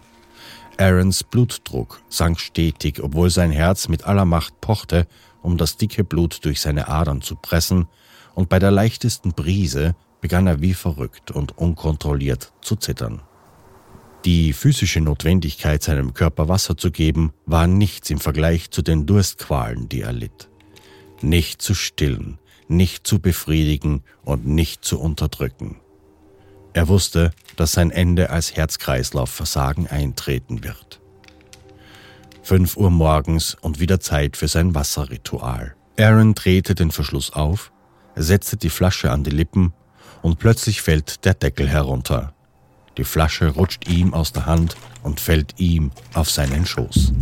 Aarons 0.78 1.22
Blutdruck 1.22 2.00
sank 2.08 2.40
stetig, 2.40 3.00
obwohl 3.02 3.30
sein 3.30 3.52
Herz 3.52 3.88
mit 3.88 4.04
aller 4.04 4.24
Macht 4.24 4.60
pochte, 4.60 5.06
um 5.42 5.56
das 5.56 5.76
dicke 5.76 6.02
Blut 6.02 6.44
durch 6.44 6.60
seine 6.60 6.88
Adern 6.88 7.22
zu 7.22 7.36
pressen, 7.36 7.86
und 8.34 8.48
bei 8.48 8.58
der 8.58 8.70
leichtesten 8.70 9.32
Brise 9.32 9.94
begann 10.20 10.46
er 10.46 10.60
wie 10.60 10.74
verrückt 10.74 11.30
und 11.30 11.56
unkontrolliert 11.56 12.52
zu 12.60 12.76
zittern. 12.76 13.20
Die 14.24 14.52
physische 14.52 15.00
Notwendigkeit, 15.00 15.82
seinem 15.82 16.12
Körper 16.12 16.48
Wasser 16.48 16.76
zu 16.76 16.90
geben, 16.90 17.32
war 17.46 17.66
nichts 17.66 18.10
im 18.10 18.18
Vergleich 18.18 18.70
zu 18.70 18.82
den 18.82 19.06
Durstqualen, 19.06 19.88
die 19.88 20.02
er 20.02 20.12
litt. 20.12 20.48
Nicht 21.22 21.62
zu 21.62 21.74
stillen, 21.74 22.38
nicht 22.66 23.06
zu 23.06 23.20
befriedigen 23.20 24.02
und 24.24 24.46
nicht 24.46 24.84
zu 24.84 25.00
unterdrücken. 25.00 25.76
Er 26.72 26.88
wusste, 26.88 27.32
dass 27.56 27.72
sein 27.72 27.90
Ende 27.90 28.30
als 28.30 28.54
Herz-Kreislauf-Versagen 28.54 29.86
eintreten 29.86 30.62
wird. 30.64 31.00
Fünf 32.42 32.76
Uhr 32.76 32.90
morgens 32.90 33.56
und 33.60 33.80
wieder 33.80 34.00
Zeit 34.00 34.36
für 34.36 34.48
sein 34.48 34.74
Wasserritual. 34.74 35.74
Aaron 35.98 36.34
drehte 36.34 36.74
den 36.74 36.90
Verschluss 36.90 37.32
auf, 37.32 37.72
setzte 38.14 38.56
die 38.56 38.70
Flasche 38.70 39.10
an 39.10 39.24
die 39.24 39.30
Lippen 39.30 39.72
und 40.22 40.38
plötzlich 40.38 40.82
fällt 40.82 41.24
der 41.24 41.34
Deckel 41.34 41.68
herunter. 41.68 42.34
Die 42.98 43.04
Flasche 43.04 43.50
rutscht 43.50 43.88
ihm 43.88 44.12
aus 44.12 44.32
der 44.32 44.46
Hand 44.46 44.76
und 45.04 45.20
fällt 45.20 45.54
ihm 45.58 45.92
auf 46.14 46.28
seinen 46.30 46.66
Schoß. 46.66 47.12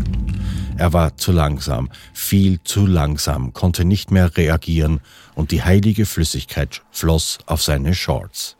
Er 0.79 0.95
war 0.95 1.18
zu 1.18 1.33
langsam, 1.33 1.91
viel 2.14 2.62
zu 2.64 2.87
langsam, 2.87 3.53
konnte 3.53 3.85
nicht 3.85 4.11
mehr 4.11 4.37
reagieren 4.39 5.01
und 5.35 5.51
die 5.51 5.62
heilige 5.62 6.07
Flüssigkeit 6.07 6.83
floss 6.91 7.39
auf 7.45 7.62
seine 7.62 7.95
Shorts. 7.95 8.57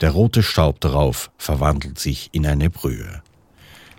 Der 0.00 0.12
rote 0.12 0.44
Staub 0.44 0.80
darauf 0.80 1.30
verwandelt 1.38 1.98
sich 1.98 2.30
in 2.32 2.46
eine 2.46 2.70
Brühe. 2.70 3.20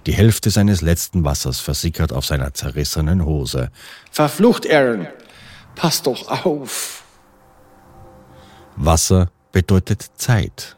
Die 0.05 0.13
Hälfte 0.13 0.49
seines 0.49 0.81
letzten 0.81 1.25
Wassers 1.25 1.59
versickert 1.59 2.13
auf 2.13 2.25
seiner 2.25 2.53
zerrissenen 2.53 3.25
Hose. 3.25 3.69
Verflucht, 4.11 4.69
Aaron! 4.69 5.07
Pass 5.75 6.01
doch 6.01 6.45
auf! 6.45 7.03
Wasser 8.77 9.29
bedeutet 9.51 10.09
Zeit. 10.15 10.77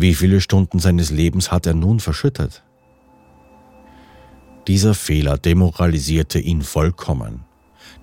Wie 0.00 0.14
viele 0.14 0.40
Stunden 0.40 0.78
seines 0.78 1.10
Lebens 1.10 1.52
hat 1.52 1.66
er 1.66 1.74
nun 1.74 2.00
verschüttet? 2.00 2.62
Dieser 4.66 4.94
Fehler 4.94 5.36
demoralisierte 5.36 6.38
ihn 6.38 6.62
vollkommen. 6.62 7.44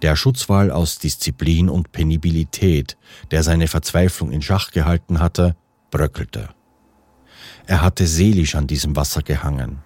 Der 0.03 0.15
Schutzwall 0.15 0.69
aus 0.69 0.99
Disziplin 0.99 1.69
und 1.69 1.91
Penibilität, 1.91 2.97
der 3.31 3.41
seine 3.41 3.67
Verzweiflung 3.67 4.31
in 4.31 4.43
Schach 4.43 4.69
gehalten 4.69 5.19
hatte, 5.19 5.55
bröckelte. 5.89 6.49
Er 7.65 7.81
hatte 7.81 8.05
seelisch 8.05 8.53
an 8.53 8.67
diesem 8.67 8.95
Wasser 8.95 9.23
gehangen. 9.23 9.79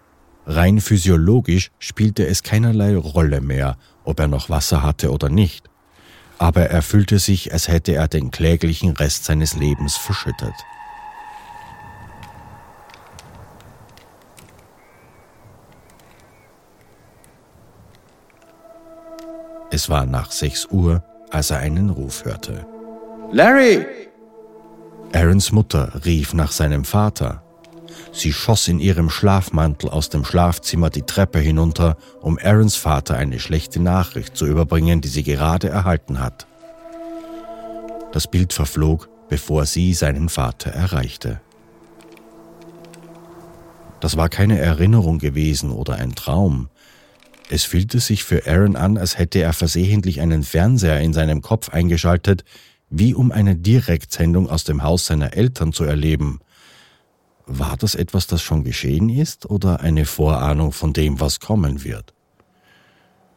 Rein 0.46 0.82
physiologisch 0.82 1.72
spielte 1.80 2.28
es 2.28 2.44
keinerlei 2.44 2.98
Rolle 2.98 3.40
mehr, 3.40 3.78
ob 4.04 4.20
er 4.20 4.28
noch 4.28 4.50
Wasser 4.50 4.84
hatte 4.84 5.14
oder 5.14 5.30
nicht. 5.30 5.70
Aber 6.40 6.64
er 6.64 6.82
fühlte 6.82 7.20
sich, 7.20 7.54
als 7.54 7.70
hätte 7.70 7.94
er 7.94 8.10
den 8.10 8.32
kläglichen 8.32 8.90
Rest 8.98 9.24
seines 9.24 9.56
Lebens 9.56 9.96
verschüttet. 9.96 10.56
Es 19.82 19.90
war 19.90 20.06
nach 20.06 20.30
sechs 20.30 20.68
Uhr, 20.70 21.04
als 21.32 21.50
er 21.50 21.58
einen 21.58 21.90
Ruf 21.90 22.24
hörte. 22.24 22.68
Larry! 23.32 23.84
Aarons 25.12 25.52
Mutter 25.52 26.06
rief 26.06 26.36
nach 26.36 26.52
seinem 26.52 26.86
Vater. 26.86 27.42
Sie 28.12 28.32
schoss 28.32 28.68
in 28.68 28.80
ihrem 28.80 29.10
Schlafmantel 29.10 29.90
aus 29.90 30.10
dem 30.10 30.24
Schlafzimmer 30.24 30.92
die 30.92 31.02
Treppe 31.02 31.40
hinunter, 31.40 31.98
um 32.22 32.38
Aarons 32.38 32.76
Vater 32.76 33.16
eine 33.18 33.40
schlechte 33.40 33.80
Nachricht 33.80 34.38
zu 34.38 34.46
überbringen, 34.46 35.02
die 35.02 35.08
sie 35.08 35.24
gerade 35.24 35.70
erhalten 35.70 36.20
hat. 36.20 36.46
Das 38.12 38.28
Bild 38.28 38.54
verflog, 38.54 39.10
bevor 39.30 39.66
sie 39.66 39.96
seinen 39.96 40.30
Vater 40.30 40.70
erreichte. 40.70 41.42
Das 44.00 44.16
war 44.16 44.30
keine 44.30 44.60
Erinnerung 44.60 45.18
gewesen 45.18 45.72
oder 45.72 45.96
ein 45.96 46.14
Traum. 46.14 46.70
Es 47.52 47.66
fühlte 47.66 48.00
sich 48.00 48.24
für 48.24 48.48
Aaron 48.48 48.78
an, 48.78 48.98
als 48.98 49.18
hätte 49.18 49.40
er 49.40 49.52
versehentlich 49.52 50.22
einen 50.22 50.44
Fernseher 50.44 51.02
in 51.02 51.12
seinem 51.12 51.42
Kopf 51.42 51.68
eingeschaltet, 51.68 52.46
wie 52.90 53.14
um 53.14 53.34
eine 53.34 53.58
Direktsendung 53.58 54.50
aus 54.50 54.64
dem 54.64 54.84
Haus 54.84 55.08
seiner 55.08 55.34
Eltern 55.34 55.74
zu 55.74 55.84
erleben. 55.84 56.40
War 57.46 57.76
das 57.76 57.94
etwas, 57.94 58.26
das 58.28 58.42
schon 58.42 58.64
geschehen 58.64 59.10
ist 59.10 59.50
oder 59.50 59.82
eine 59.82 60.06
Vorahnung 60.06 60.72
von 60.72 60.94
dem, 60.94 61.20
was 61.20 61.42
kommen 61.42 61.84
wird? 61.84 62.14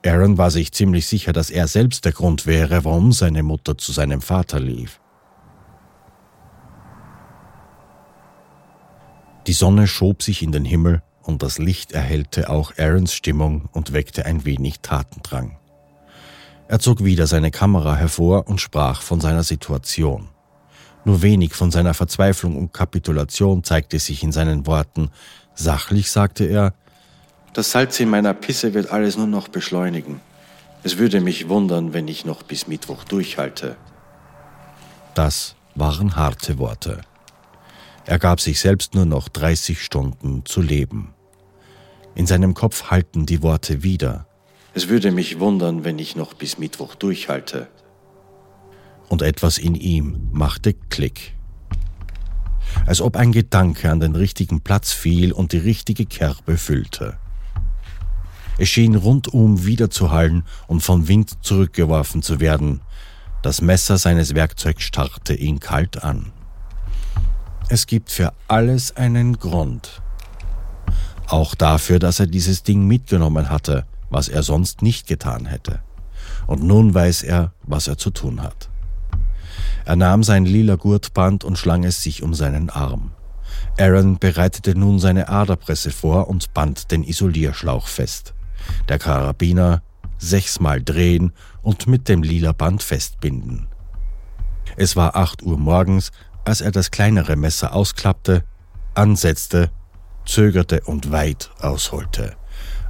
Aaron 0.06 0.38
war 0.38 0.52
sich 0.52 0.70
ziemlich 0.70 1.08
sicher, 1.08 1.32
dass 1.32 1.50
er 1.50 1.66
selbst 1.66 2.04
der 2.04 2.12
Grund 2.12 2.46
wäre, 2.46 2.84
warum 2.84 3.10
seine 3.10 3.42
Mutter 3.42 3.76
zu 3.76 3.90
seinem 3.90 4.20
Vater 4.20 4.60
lief. 4.60 5.00
Die 9.48 9.52
Sonne 9.52 9.88
schob 9.88 10.22
sich 10.22 10.40
in 10.40 10.52
den 10.52 10.64
Himmel 10.64 11.02
und 11.24 11.42
das 11.42 11.58
Licht 11.58 11.92
erhellte 11.92 12.50
auch 12.50 12.72
Aarons 12.78 13.12
Stimmung 13.12 13.68
und 13.72 13.92
weckte 13.92 14.26
ein 14.26 14.44
wenig 14.44 14.80
Tatendrang. 14.80 15.56
Er 16.68 16.78
zog 16.78 17.04
wieder 17.04 17.26
seine 17.26 17.50
Kamera 17.50 17.94
hervor 17.94 18.48
und 18.48 18.60
sprach 18.60 19.02
von 19.02 19.20
seiner 19.20 19.42
Situation. 19.42 20.28
Nur 21.04 21.22
wenig 21.22 21.52
von 21.54 21.70
seiner 21.70 21.92
Verzweiflung 21.92 22.56
und 22.56 22.72
Kapitulation 22.72 23.62
zeigte 23.62 23.98
sich 23.98 24.22
in 24.22 24.32
seinen 24.32 24.66
Worten. 24.66 25.10
Sachlich 25.54 26.10
sagte 26.10 26.44
er, 26.44 26.72
Das 27.52 27.70
Salz 27.70 28.00
in 28.00 28.08
meiner 28.08 28.32
Pisse 28.32 28.72
wird 28.74 28.90
alles 28.90 29.16
nur 29.16 29.26
noch 29.26 29.48
beschleunigen. 29.48 30.20
Es 30.82 30.98
würde 30.98 31.20
mich 31.20 31.48
wundern, 31.48 31.92
wenn 31.92 32.08
ich 32.08 32.24
noch 32.24 32.42
bis 32.42 32.66
Mittwoch 32.66 33.04
durchhalte. 33.04 33.76
Das 35.14 35.54
waren 35.74 36.16
harte 36.16 36.58
Worte. 36.58 37.02
Er 38.06 38.18
gab 38.18 38.40
sich 38.40 38.60
selbst 38.60 38.94
nur 38.94 39.06
noch 39.06 39.28
30 39.28 39.82
Stunden 39.82 40.44
zu 40.44 40.60
leben. 40.60 41.13
In 42.14 42.26
seinem 42.26 42.54
Kopf 42.54 42.90
halten 42.90 43.26
die 43.26 43.42
Worte 43.42 43.82
wieder. 43.82 44.26
Es 44.72 44.88
würde 44.88 45.10
mich 45.10 45.38
wundern, 45.40 45.84
wenn 45.84 45.98
ich 45.98 46.16
noch 46.16 46.34
bis 46.34 46.58
Mittwoch 46.58 46.94
durchhalte. 46.94 47.68
Und 49.08 49.22
etwas 49.22 49.58
in 49.58 49.74
ihm 49.74 50.28
machte 50.32 50.74
Klick. 50.74 51.34
Als 52.86 53.00
ob 53.00 53.16
ein 53.16 53.32
Gedanke 53.32 53.90
an 53.90 54.00
den 54.00 54.16
richtigen 54.16 54.60
Platz 54.60 54.92
fiel 54.92 55.32
und 55.32 55.52
die 55.52 55.58
richtige 55.58 56.06
Kerbe 56.06 56.56
füllte. 56.56 57.18
Es 58.58 58.68
schien 58.68 58.94
rundum 58.94 59.64
wiederzuhallen 59.66 60.44
und 60.68 60.80
vom 60.80 61.08
Wind 61.08 61.44
zurückgeworfen 61.44 62.22
zu 62.22 62.40
werden. 62.40 62.80
Das 63.42 63.60
Messer 63.60 63.98
seines 63.98 64.34
Werkzeugs 64.34 64.84
starrte 64.84 65.34
ihn 65.34 65.60
kalt 65.60 66.02
an. 66.02 66.32
Es 67.68 67.86
gibt 67.86 68.10
für 68.10 68.32
alles 68.48 68.96
einen 68.96 69.38
Grund. 69.38 70.02
Auch 71.26 71.54
dafür, 71.54 71.98
dass 71.98 72.20
er 72.20 72.26
dieses 72.26 72.62
Ding 72.62 72.86
mitgenommen 72.86 73.50
hatte, 73.50 73.86
was 74.10 74.28
er 74.28 74.42
sonst 74.42 74.82
nicht 74.82 75.06
getan 75.06 75.46
hätte. 75.46 75.80
Und 76.46 76.62
nun 76.62 76.94
weiß 76.94 77.22
er, 77.22 77.52
was 77.62 77.88
er 77.88 77.96
zu 77.96 78.10
tun 78.10 78.42
hat. 78.42 78.68
Er 79.84 79.96
nahm 79.96 80.22
sein 80.22 80.44
lila 80.44 80.76
Gurtband 80.76 81.44
und 81.44 81.58
schlang 81.58 81.84
es 81.84 82.02
sich 82.02 82.22
um 82.22 82.34
seinen 82.34 82.70
Arm. 82.70 83.12
Aaron 83.78 84.18
bereitete 84.18 84.78
nun 84.78 84.98
seine 84.98 85.28
Aderpresse 85.28 85.90
vor 85.90 86.28
und 86.28 86.54
band 86.54 86.90
den 86.90 87.02
Isolierschlauch 87.02 87.88
fest. 87.88 88.34
Der 88.88 88.98
Karabiner 88.98 89.82
sechsmal 90.18 90.82
drehen 90.82 91.32
und 91.62 91.86
mit 91.86 92.08
dem 92.08 92.22
lila 92.22 92.52
Band 92.52 92.82
festbinden. 92.82 93.66
Es 94.76 94.96
war 94.96 95.16
acht 95.16 95.42
Uhr 95.42 95.58
morgens, 95.58 96.12
als 96.44 96.60
er 96.60 96.70
das 96.70 96.90
kleinere 96.90 97.36
Messer 97.36 97.74
ausklappte, 97.74 98.44
ansetzte, 98.94 99.70
zögerte 100.26 100.82
und 100.82 101.12
weit 101.12 101.50
ausholte. 101.60 102.36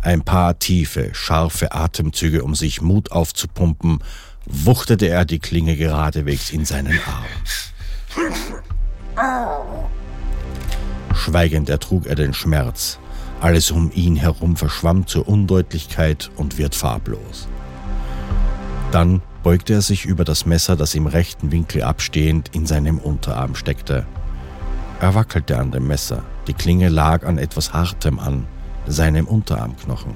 Ein 0.03 0.23
paar 0.23 0.59
tiefe, 0.59 1.11
scharfe 1.15 1.73
Atemzüge, 1.73 2.45
um 2.45 2.55
sich 2.55 2.83
Mut 2.83 3.11
aufzupumpen, 3.13 4.01
wuchtete 4.45 5.07
er 5.09 5.25
die 5.25 5.39
Klinge 5.39 5.77
geradewegs 5.77 6.51
in 6.51 6.65
seinen 6.65 7.01
Arm. 7.07 7.25
Schweigend 11.15 11.71
ertrug 11.71 12.07
er 12.07 12.17
den 12.17 12.35
Schmerz. 12.35 12.99
Alles 13.41 13.71
um 13.71 13.91
ihn 13.93 14.17
herum 14.17 14.57
verschwamm 14.57 15.07
zur 15.07 15.27
Undeutlichkeit 15.29 16.31
und 16.37 16.59
wird 16.59 16.75
farblos. 16.75 17.49
Dann 18.91 19.23
beugte 19.43 19.75
er 19.75 19.83
sich 19.83 20.05
über 20.05 20.25
das 20.25 20.47
Messer, 20.47 20.77
das 20.77 20.95
im 20.95 21.07
rechten 21.07 21.51
Winkel 21.51 21.83
abstehend 21.83 22.51
in 22.53 22.67
seinem 22.67 22.99
Unterarm 22.99 23.55
steckte. 23.55 24.07
Er 25.01 25.15
wackelte 25.15 25.59
an 25.59 25.71
dem 25.71 25.87
Messer. 25.87 26.23
Die 26.47 26.55
Klinge 26.55 26.89
lag 26.89 27.25
an 27.25 27.39
etwas 27.39 27.73
Hartem 27.73 28.19
an, 28.19 28.47
seinem 28.87 29.27
Unterarmknochen. 29.27 30.15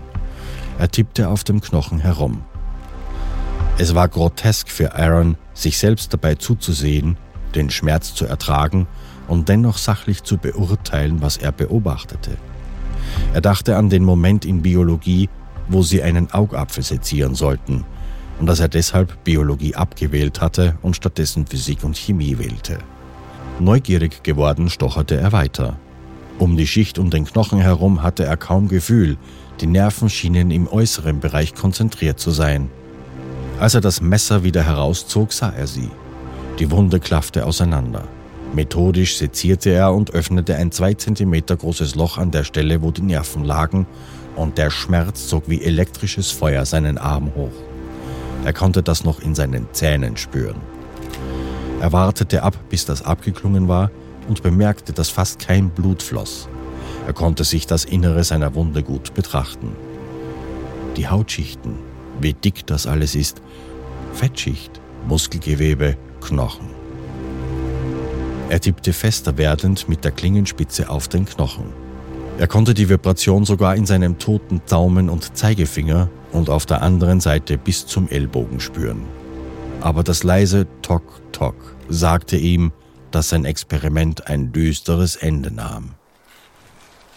Er 0.79 0.91
tippte 0.91 1.29
auf 1.29 1.45
dem 1.45 1.61
Knochen 1.61 2.01
herum. 2.01 2.43
Es 3.79 3.95
war 3.95 4.09
grotesk 4.09 4.69
für 4.69 4.95
Aaron, 4.95 5.37
sich 5.55 5.79
selbst 5.79 6.13
dabei 6.13 6.35
zuzusehen, 6.35 7.17
den 7.55 7.71
Schmerz 7.71 8.15
zu 8.15 8.27
ertragen 8.27 8.87
und 9.27 9.49
dennoch 9.49 9.79
sachlich 9.79 10.23
zu 10.23 10.37
beurteilen, 10.37 11.21
was 11.23 11.37
er 11.37 11.53
beobachtete. 11.53 12.37
Er 13.35 13.41
dachte 13.41 13.77
an 13.77 13.91
den 13.91 14.05
Moment 14.05 14.45
in 14.45 14.63
Biologie, 14.63 15.29
wo 15.69 15.83
sie 15.83 16.03
einen 16.03 16.31
Augapfel 16.33 16.83
sezieren 16.83 17.35
sollten– 17.35 17.85
und 18.39 18.47
dass 18.47 18.61
er 18.61 18.69
deshalb 18.69 19.25
Biologie 19.25 19.75
abgewählt 19.75 20.41
hatte 20.41 20.77
und 20.83 20.97
stattdessen 20.97 21.47
Physik 21.47 21.85
und 21.85 21.97
Chemie 21.97 22.39
wählte. 22.39 22.79
Neugierig 23.61 24.23
geworden 24.23 24.71
stocherte 24.71 25.17
er 25.17 25.33
weiter. 25.33 25.79
Um 26.39 26.57
die 26.57 26.67
Schicht 26.67 26.99
um 26.99 27.11
den 27.11 27.25
Knochen 27.25 27.61
herum 27.61 28.03
hatte 28.03 28.25
er 28.25 28.37
kaum 28.37 28.69
Gefühl, 28.69 29.17
die 29.61 29.67
Nerven 29.67 30.09
schienen 30.09 30.53
im 30.53 30.69
äußeren 30.69 31.19
Bereich 31.19 31.55
konzentriert 31.55 32.21
zu 32.21 32.31
sein. 32.31 32.71
Als 33.59 33.75
er 33.75 33.81
das 33.81 34.01
Messer 34.01 34.45
wieder 34.45 34.63
herauszog, 34.63 35.33
sah 35.33 35.51
er 35.51 35.67
sie. 35.67 35.91
Die 36.61 36.71
Wunde 36.71 37.01
klaffte 37.01 37.45
auseinander. 37.45 38.05
Methodisch 38.55 39.19
sezierte 39.19 39.71
er 39.71 39.93
und 39.93 40.15
öffnete 40.15 40.55
ein 40.55 40.71
zwei 40.71 40.95
Zentimeter 40.95 41.57
großes 41.57 41.97
Loch 41.97 42.17
an 42.19 42.31
der 42.31 42.45
Stelle, 42.45 42.81
wo 42.83 42.93
die 42.93 43.03
Nerven 43.03 43.45
lagen, 43.45 43.87
und 44.37 44.57
der 44.57 44.71
Schmerz 44.71 45.27
zog 45.27 45.49
wie 45.49 45.63
elektrisches 45.63 46.31
Feuer 46.31 46.65
seinen 46.65 46.97
Arm 46.97 47.33
hoch. 47.35 47.53
Er 48.45 48.53
konnte 48.53 48.85
das 48.85 49.03
noch 49.03 49.21
in 49.21 49.35
seinen 49.35 49.67
Zähnen 49.73 50.17
spüren. 50.17 50.61
Er 51.81 51.93
wartete 51.93 52.43
ab, 52.43 52.59
bis 52.71 52.85
das 52.87 53.03
abgeklungen 53.03 53.69
war 53.69 53.91
und 54.29 54.43
bemerkte, 54.43 54.93
dass 54.93 55.09
fast 55.11 55.39
kein 55.39 55.71
Blut 55.71 56.03
floss. 56.03 56.49
Er 57.07 57.13
konnte 57.13 57.45
sich 57.45 57.67
das 57.67 57.85
Innere 57.85 58.25
seiner 58.25 58.55
Wunde 58.55 58.83
gut 58.83 59.15
betrachten. 59.15 59.77
Die 60.97 61.09
Hautschichten, 61.09 61.75
wie 62.21 62.35
dick 62.35 62.67
das 62.67 62.87
alles 62.87 63.15
ist, 63.15 63.41
Fettschicht, 64.13 64.81
Muskelgewebe, 65.07 65.97
Knochen. 66.21 66.69
Er 68.51 68.61
tippte 68.61 68.93
fester 68.93 69.37
werdend 69.39 69.89
mit 69.89 70.05
der 70.05 70.11
Klingenspitze 70.11 70.91
auf 70.91 71.07
den 71.07 71.27
Knochen. 71.27 71.67
Er 72.39 72.47
konnte 72.47 72.75
die 72.75 72.89
Vibration 72.89 73.45
sogar 73.45 73.77
in 73.77 73.87
seinem 73.87 74.19
toten 74.19 74.63
Daumen 74.69 75.09
und 75.09 75.37
Zeigefinger 75.37 76.09
und 76.33 76.51
auf 76.51 76.67
der 76.67 76.83
anderen 76.83 77.21
Seite 77.21 77.57
bis 77.59 77.87
zum 77.87 78.09
Ellbogen 78.09 78.61
spüren. 78.61 79.18
Aber 79.81 80.03
das 80.03 80.25
leise 80.25 80.67
Tok 80.83 81.23
Tok 81.33 81.77
sagte 81.89 82.37
ihm, 82.37 82.73
dass 83.11 83.29
sein 83.29 83.45
Experiment 83.45 84.27
ein 84.27 84.53
düsteres 84.53 85.17
Ende 85.17 85.51
nahm. 85.51 85.95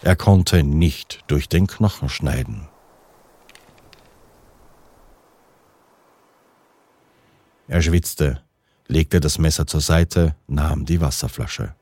Er 0.04 0.16
konnte 0.16 0.64
nicht 0.64 1.24
durch 1.28 1.50
den 1.50 1.68
Knochen 1.68 2.10
schneiden. 2.10 2.68
Er 7.68 7.82
schwitzte, 7.82 8.42
legte 8.88 9.20
das 9.20 9.38
Messer 9.38 9.66
zur 9.66 9.82
Seite, 9.82 10.36
nahm 10.48 10.86
die 10.86 11.02
Wasserflasche. 11.02 11.76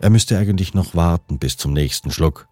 Er 0.00 0.10
müsste 0.10 0.38
eigentlich 0.38 0.74
noch 0.74 0.94
warten 0.94 1.38
bis 1.38 1.56
zum 1.56 1.72
nächsten 1.72 2.10
Schluck, 2.10 2.48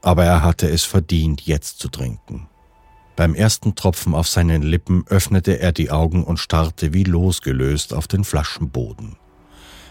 aber 0.00 0.24
er 0.24 0.42
hatte 0.42 0.68
es 0.70 0.84
verdient, 0.84 1.42
jetzt 1.42 1.80
zu 1.80 1.88
trinken. 1.88 2.48
Beim 3.16 3.34
ersten 3.34 3.76
Tropfen 3.76 4.14
auf 4.14 4.28
seinen 4.28 4.62
Lippen 4.62 5.04
öffnete 5.08 5.60
er 5.60 5.72
die 5.72 5.90
Augen 5.90 6.24
und 6.24 6.38
starrte 6.38 6.92
wie 6.92 7.04
losgelöst 7.04 7.94
auf 7.94 8.08
den 8.08 8.24
Flaschenboden. 8.24 9.16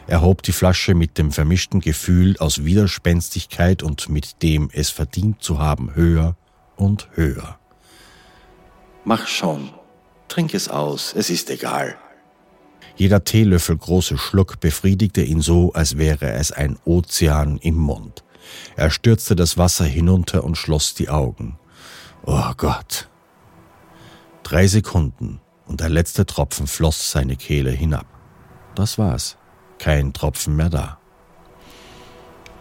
Er 0.08 0.22
hob 0.22 0.44
die 0.44 0.52
Flasche 0.52 0.94
mit 0.94 1.18
dem 1.18 1.32
vermischten 1.32 1.80
Gefühl 1.80 2.36
aus 2.40 2.66
Widerspenstigkeit 2.66 3.82
und 3.82 4.10
mit 4.10 4.44
dem 4.44 4.70
es 4.74 4.90
verdient 4.90 5.42
zu 5.42 5.60
haben 5.60 5.96
höher 5.96 6.36
und 6.76 7.08
höher. 7.14 7.58
Mach 9.06 9.28
schon, 9.28 9.70
trink 10.28 10.54
es 10.54 10.68
aus, 10.68 11.14
es 11.16 11.30
ist 11.30 11.50
egal. 11.50 11.96
Jeder 12.96 13.24
Teelöffel 13.24 13.78
große 13.78 14.18
Schluck 14.18 14.60
befriedigte 14.60 15.24
ihn 15.24 15.42
so, 15.42 15.72
als 15.74 15.98
wäre 15.98 16.34
es 16.34 16.52
ein 16.52 16.78
Ozean 16.84 17.58
im 17.58 17.76
Mund. 17.76 18.24
Er 18.76 18.92
stürzte 18.92 19.36
das 19.36 19.58
Wasser 19.58 19.86
hinunter 19.86 20.44
und 20.44 20.58
schloss 20.58 20.94
die 20.94 21.10
Augen. 21.10 21.58
Oh 22.26 22.52
Gott, 22.56 23.10
Drei 24.44 24.68
Sekunden 24.68 25.40
und 25.66 25.80
der 25.80 25.90
letzte 25.90 26.26
Tropfen 26.26 26.68
floss 26.68 27.12
seine 27.12 27.36
Kehle 27.36 27.72
hinab. 27.72 28.06
Das 28.76 28.98
war's. 28.98 29.38
Kein 29.80 30.14
Tropfen 30.14 30.56
mehr 30.56 30.70
da. 30.70 31.00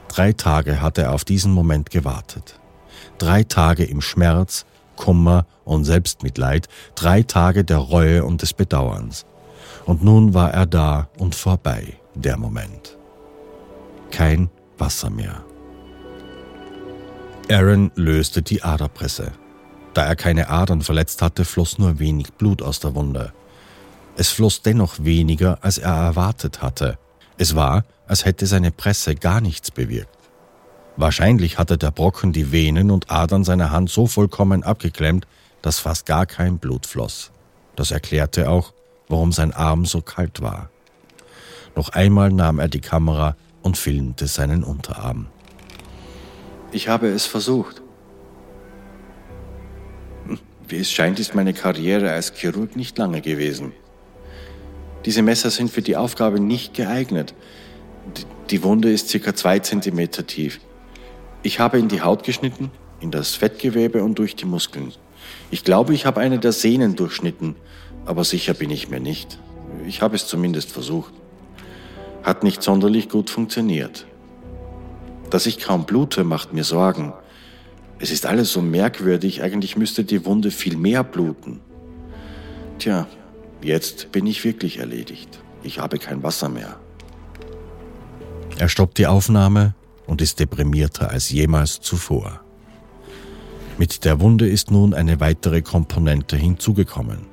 Drei 0.09 0.33
Tage 0.33 0.80
hatte 0.80 1.03
er 1.03 1.12
auf 1.12 1.24
diesen 1.24 1.53
Moment 1.53 1.91
gewartet. 1.91 2.61
Drei 3.18 3.45
Tage 3.45 3.85
im 3.85 4.01
Schmerz, 4.01 4.66
Kummer 4.97 5.47
und 5.64 5.85
Selbstmitleid, 5.85 6.68
drei 6.95 7.22
Tage 7.22 7.64
der 7.64 7.78
Reue 7.78 8.24
und 8.24 8.43
des 8.43 8.53
Bedauerns. 8.53 9.26
Und 9.85 10.05
nun 10.05 10.35
war 10.35 10.53
er 10.53 10.66
da 10.66 11.09
und 11.18 11.35
vorbei, 11.35 11.95
der 12.14 12.37
Moment. 12.37 12.99
Kein 14.11 14.51
Wasser 14.78 15.11
mehr. 15.11 15.43
Aaron 17.51 17.91
löste 17.97 18.43
die 18.43 18.62
Aderpresse. 18.62 19.33
Da 19.95 20.05
er 20.05 20.16
keine 20.16 20.49
Adern 20.49 20.82
verletzt 20.82 21.22
hatte, 21.22 21.45
floss 21.45 21.78
nur 21.78 21.99
wenig 21.99 22.32
Blut 22.32 22.62
aus 22.62 22.80
der 22.80 22.95
Wunde. 22.95 23.32
Es 24.16 24.28
floss 24.28 24.62
dennoch 24.62 24.97
weniger, 25.01 25.59
als 25.62 25.78
er 25.78 25.93
erwartet 25.93 26.62
hatte. 26.62 26.99
Es 27.38 27.55
war, 27.55 27.84
als 28.07 28.24
hätte 28.24 28.47
seine 28.47 28.70
Presse 28.70 29.14
gar 29.14 29.40
nichts 29.40 29.70
bewirkt. 29.70 30.18
Wahrscheinlich 30.97 31.59
hatte 31.59 31.78
der 31.78 31.90
Brocken 31.90 32.32
die 32.32 32.53
Venen 32.53 32.90
und 32.90 33.11
Adern 33.11 33.45
seiner 33.45 33.70
Hand 33.70 33.90
so 33.90 34.07
vollkommen 34.07 34.62
abgeklemmt, 34.62 35.26
dass 35.62 35.78
fast 35.78 36.07
gar 36.07 36.26
kein 36.26 36.59
Blut 36.59 36.86
floss. 36.86 37.30
Das 37.76 37.90
erklärte 37.90 38.51
auch, 38.51 38.72
warum 39.09 39.32
sein 39.32 39.53
Arm 39.53 39.86
so 39.86 40.03
kalt 40.03 40.43
war. 40.43 40.68
Noch 41.74 41.90
einmal 41.90 42.30
nahm 42.30 42.59
er 42.59 42.68
die 42.68 42.80
Kamera 42.80 43.36
und 43.62 43.78
filmte 43.78 44.26
seinen 44.26 44.62
Unterarm. 44.64 45.28
Ich 46.70 46.88
habe 46.88 47.09
es 47.09 47.26
versucht. 47.26 47.82
Wie 50.73 50.79
es 50.79 50.91
scheint, 50.91 51.20
ist 51.20 51.35
meine 51.35 51.53
Karriere 51.53 52.12
als 52.12 52.33
Chirurg 52.35 52.77
nicht 52.77 52.97
lange 52.97 53.20
gewesen. 53.20 53.73
Diese 55.05 55.20
Messer 55.20 55.51
sind 55.51 55.70
für 55.70 55.83
die 55.83 55.99
Aufgabe 55.99 56.41
nicht 56.41 56.73
geeignet. 56.73 57.35
Die 58.49 58.62
Wunde 58.62 58.91
ist 58.91 59.11
circa 59.11 59.35
zwei 59.35 59.59
Zentimeter 59.59 60.27
tief. 60.27 60.61
Ich 61.43 61.61
habe 61.61 61.79
in 61.79 61.89
die 61.89 62.01
Haut 62.01 62.25
geschnitten, 62.25 62.70
in 63.01 63.11
das 63.11 63.35
Fettgewebe 63.35 64.03
und 64.03 64.18
durch 64.18 64.35
die 64.35 64.47
Muskeln. 64.47 64.95
Ich 65.51 65.62
glaube, 65.62 65.93
ich 65.93 66.07
habe 66.07 66.20
eine 66.20 66.39
der 66.39 66.53
Sehnen 66.53 66.97
durchschnitten, 66.97 67.55
aber 68.07 68.25
sicher 68.25 68.55
bin 68.55 68.70
ich 68.70 68.89
mir 68.89 69.01
nicht. 69.01 69.39
Ich 69.87 70.01
habe 70.01 70.16
es 70.16 70.27
zumindest 70.27 70.73
versucht. 70.73 71.12
Hat 72.23 72.45
nicht 72.45 72.62
sonderlich 72.62 73.11
gut 73.11 73.29
funktioniert. 73.29 74.07
Dass 75.29 75.45
ich 75.45 75.59
kaum 75.59 75.85
blute, 75.85 76.25
macht 76.25 76.55
mir 76.55 76.64
Sorgen. 76.64 77.12
Es 78.03 78.11
ist 78.11 78.27
alles 78.27 78.53
so 78.53 78.61
merkwürdig, 78.61 79.45
eigentlich 79.45 79.77
müsste 79.77 80.03
die 80.03 80.25
Wunde 80.25 80.51
viel 80.51 80.77
mehr 80.77 81.05
bluten. 81.05 81.61
Tja, 82.81 83.07
jetzt 83.63 84.11
bin 84.11 84.27
ich 84.27 84.43
wirklich 84.43 84.81
erledigt. 84.81 85.41
Ich 85.63 85.79
habe 85.79 85.99
kein 85.99 86.25
Wasser 86.25 86.49
mehr. 86.49 86.81
Er 88.59 88.69
stoppt 88.69 88.99
die 88.99 89.07
Aufnahme 89.07 89.77
und 90.09 90.21
ist 90.21 90.41
deprimierter 90.41 91.11
als 91.11 91.31
jemals 91.31 91.81
zuvor. 91.81 92.41
Mit 93.79 94.05
der 94.05 94.19
Wunde 94.19 94.49
ist 94.49 94.73
nun 94.73 94.95
eine 94.95 95.21
weitere 95.21 95.63
Komponente 95.63 96.37
hinzugekommen. 96.37 97.27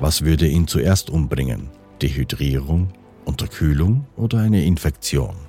Was 0.00 0.22
würde 0.22 0.48
ihn 0.48 0.66
zuerst 0.66 1.10
umbringen? 1.10 1.68
Dehydrierung, 2.00 2.94
Unterkühlung 3.26 4.06
oder 4.16 4.38
eine 4.38 4.64
Infektion? 4.64 5.43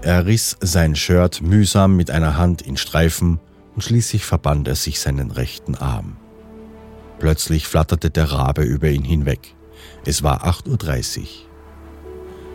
Er 0.00 0.26
riss 0.26 0.56
sein 0.60 0.94
Shirt 0.94 1.42
mühsam 1.42 1.96
mit 1.96 2.10
einer 2.10 2.36
Hand 2.36 2.62
in 2.62 2.76
Streifen 2.76 3.40
und 3.74 3.82
schließlich 3.82 4.24
verband 4.24 4.68
er 4.68 4.76
sich 4.76 5.00
seinen 5.00 5.32
rechten 5.32 5.74
Arm. 5.74 6.16
Plötzlich 7.18 7.66
flatterte 7.66 8.10
der 8.10 8.30
Rabe 8.30 8.62
über 8.62 8.88
ihn 8.88 9.02
hinweg. 9.02 9.56
Es 10.04 10.22
war 10.22 10.46
8.30 10.46 11.20
Uhr. 11.20 11.26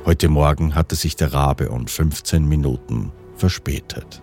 Heute 0.05 0.29
Morgen 0.29 0.73
hatte 0.73 0.95
sich 0.95 1.17
der 1.17 1.33
Rabe 1.33 1.69
um 1.69 1.85
15 1.85 2.47
Minuten 2.47 3.11
verspätet. 3.35 4.22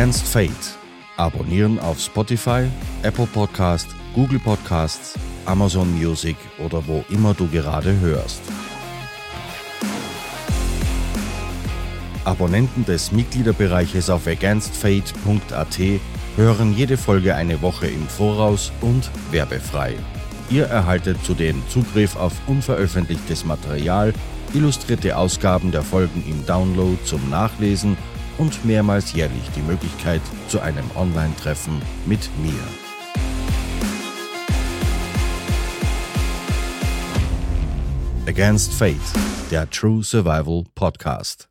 Against 0.00 0.26
Fate. 0.28 0.78
Abonnieren 1.18 1.78
auf 1.78 2.00
Spotify, 2.00 2.64
Apple 3.02 3.26
Podcast, 3.26 3.86
Google 4.14 4.38
Podcasts, 4.38 5.12
Amazon 5.44 5.92
Music 5.92 6.36
oder 6.58 6.82
wo 6.86 7.04
immer 7.10 7.34
du 7.34 7.46
gerade 7.48 8.00
hörst. 8.00 8.40
Abonnenten 12.24 12.86
des 12.86 13.12
Mitgliederbereiches 13.12 14.08
auf 14.08 14.26
againstfate.at 14.26 15.78
hören 16.36 16.74
jede 16.74 16.96
Folge 16.96 17.34
eine 17.34 17.60
Woche 17.60 17.88
im 17.88 18.08
Voraus 18.08 18.72
und 18.80 19.10
werbefrei. 19.30 19.96
Ihr 20.48 20.64
erhaltet 20.64 21.22
zudem 21.24 21.62
Zugriff 21.68 22.16
auf 22.16 22.32
unveröffentlichtes 22.46 23.44
Material, 23.44 24.14
illustrierte 24.54 25.18
Ausgaben 25.18 25.72
der 25.72 25.82
Folgen 25.82 26.24
im 26.26 26.46
Download 26.46 26.96
zum 27.04 27.28
Nachlesen 27.28 27.98
und 28.40 28.64
mehrmals 28.64 29.12
jährlich 29.12 29.50
die 29.54 29.60
Möglichkeit 29.60 30.22
zu 30.48 30.60
einem 30.60 30.84
Online-Treffen 30.96 31.80
mit 32.06 32.30
mir. 32.38 32.58
Against 38.26 38.72
Fate, 38.72 38.96
der 39.50 39.68
True 39.68 40.02
Survival 40.02 40.64
Podcast. 40.74 41.49